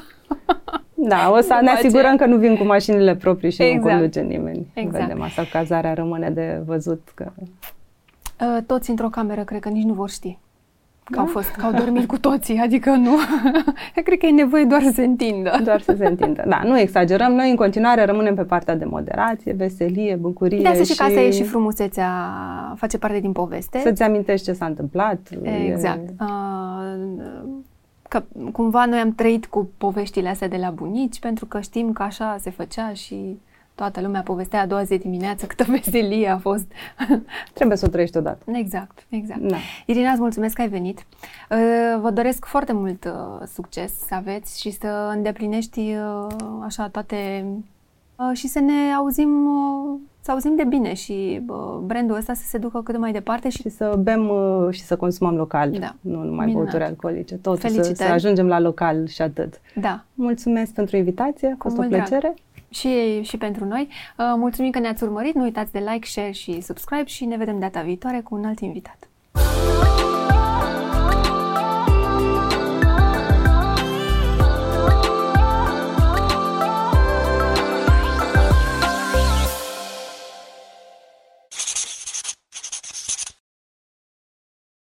Da, 0.93 1.29
o 1.31 1.35
să 1.35 1.41
După 1.47 1.53
ne 1.61 1.69
aceea. 1.69 1.73
asigurăm 1.73 2.15
că 2.15 2.25
nu 2.25 2.37
vin 2.37 2.57
cu 2.57 2.63
mașinile 2.63 3.15
proprii 3.15 3.51
și 3.51 3.61
Exact. 3.63 3.83
nu 3.83 3.89
conduce 3.91 4.19
nimeni. 4.21 4.67
Exact. 4.73 5.03
Vedem 5.03 5.21
asta, 5.21 5.43
cazarea 5.51 5.93
rămâne 5.93 6.29
de 6.29 6.61
văzut. 6.65 7.11
Că... 7.15 7.31
Uh, 7.37 8.57
Toți 8.65 8.89
într-o 8.89 9.09
cameră, 9.09 9.43
cred 9.43 9.59
că 9.59 9.69
nici 9.69 9.83
nu 9.83 9.93
vor 9.93 10.09
ști. 10.09 10.37
Că 11.03 11.15
Da. 11.15 11.19
au 11.21 11.25
fost, 11.27 11.49
că 11.49 11.65
au 11.65 11.71
dormit 11.71 12.07
cu 12.07 12.17
toții, 12.17 12.57
adică 12.57 12.89
nu. 12.89 13.11
cred 14.05 14.17
că 14.17 14.25
e 14.25 14.31
nevoie 14.31 14.63
doar 14.63 14.81
să 14.81 14.91
se 14.93 15.03
întindă. 15.03 15.59
Doar 15.63 15.81
să 15.81 15.95
se 15.97 16.05
întindă. 16.05 16.43
Da, 16.47 16.61
nu 16.63 16.79
exagerăm. 16.79 17.33
Noi 17.33 17.49
în 17.49 17.55
continuare 17.55 18.05
rămânem 18.05 18.35
pe 18.35 18.43
partea 18.43 18.75
de 18.75 18.85
moderație, 18.85 19.53
veselie, 19.53 20.15
bucurie 20.15 20.61
De 20.61 20.67
asta 20.67 20.83
și 20.83 20.91
și 20.91 20.97
că 20.97 21.03
asta 21.03 21.19
e 21.19 21.31
și 21.31 21.43
frumusețea, 21.43 22.11
face 22.75 22.97
parte 22.97 23.19
din 23.19 23.31
poveste. 23.31 23.79
Să-ți 23.79 24.03
amintești 24.03 24.45
ce 24.45 24.53
s-a 24.53 24.65
întâmplat. 24.65 25.19
Exact. 25.67 26.09
E... 26.09 26.13
Uh, 26.19 27.41
Că 28.07 28.23
cumva 28.51 28.85
noi 28.85 28.99
am 28.99 29.11
trăit 29.11 29.45
cu 29.45 29.69
poveștile 29.77 30.29
astea 30.29 30.47
de 30.47 30.57
la 30.57 30.69
bunici, 30.69 31.19
pentru 31.19 31.45
că 31.45 31.59
știm 31.59 31.91
că 31.91 32.03
așa 32.03 32.35
se 32.39 32.49
făcea 32.49 32.93
și 32.93 33.39
toată 33.82 34.01
lumea 34.01 34.21
povestea 34.21 34.61
a 34.61 34.65
doua 34.65 34.84
zi 34.84 34.97
dimineață 34.97 35.45
câtă 35.45 35.65
veselie 35.69 36.27
a 36.29 36.38
fost. 36.38 36.65
Trebuie 37.53 37.77
să 37.77 37.86
o 37.86 37.89
trăiești 37.89 38.17
odată. 38.17 38.43
exact, 38.51 39.05
exact. 39.09 39.39
Da. 39.41 39.55
Irina, 39.86 40.11
îți 40.11 40.19
mulțumesc 40.19 40.55
că 40.55 40.61
ai 40.61 40.67
venit. 40.69 40.97
Uh, 41.49 41.99
Vă 42.01 42.09
doresc 42.09 42.45
foarte 42.45 42.73
mult 42.73 43.05
uh, 43.05 43.47
succes 43.53 43.93
să 44.07 44.15
aveți 44.15 44.59
și 44.61 44.71
să 44.71 45.11
îndeplinești 45.15 45.79
uh, 45.79 46.27
așa 46.65 46.88
toate 46.88 47.45
uh, 48.15 48.29
și 48.38 48.47
să 48.47 48.59
ne 48.59 48.93
auzim 48.97 49.45
uh, 49.45 49.99
să 50.23 50.32
auzim 50.32 50.55
de 50.55 50.63
bine 50.63 50.93
și 50.93 51.41
uh, 51.47 51.77
brandul 51.84 52.15
ăsta 52.15 52.34
să 52.34 52.43
se 52.45 52.57
ducă 52.57 52.82
cât 52.82 52.97
mai 52.97 53.11
departe 53.11 53.49
și 53.49 53.61
Și 53.61 53.69
să 53.69 53.95
bem 53.99 54.29
uh, 54.29 54.67
și 54.71 54.82
să 54.82 54.95
consumăm 54.95 55.36
local, 55.36 55.69
Da. 55.71 55.95
nu 56.01 56.23
numai 56.23 56.45
Minunat. 56.45 56.53
băuturi 56.53 56.84
alcoolice. 56.84 57.36
Totul 57.36 57.59
să, 57.59 57.67
Felicitări. 57.67 58.09
să 58.09 58.13
ajungem 58.13 58.47
la 58.47 58.59
local 58.59 59.07
și 59.07 59.21
atât. 59.21 59.53
da, 59.75 60.03
Mulțumesc 60.13 60.73
pentru 60.73 60.97
invitație, 60.97 61.47
a 61.47 61.51
Cu 61.51 61.57
fost 61.61 61.75
o 61.77 61.79
mult 61.79 61.89
drag 61.91 62.34
și, 62.72 63.22
și 63.22 63.38
pentru 63.38 63.65
noi. 63.65 63.88
Uh, 64.17 64.26
mulțumim 64.36 64.72
că 64.72 64.80
ne-ați 64.80 65.03
urmărit, 65.03 65.36
nu 65.36 65.43
uitați 65.43 65.72
de 65.72 65.80
like, 65.80 66.07
share 66.07 66.32
și 66.32 66.61
subscribe 66.61 67.05
și 67.05 67.26
ne 67.26 67.38
vedem 67.38 67.59
data 67.59 67.82
viitoare 67.82 68.22
cu 68.22 68.36
un 68.36 68.45
alt 68.45 68.59
invitat. 68.59 69.09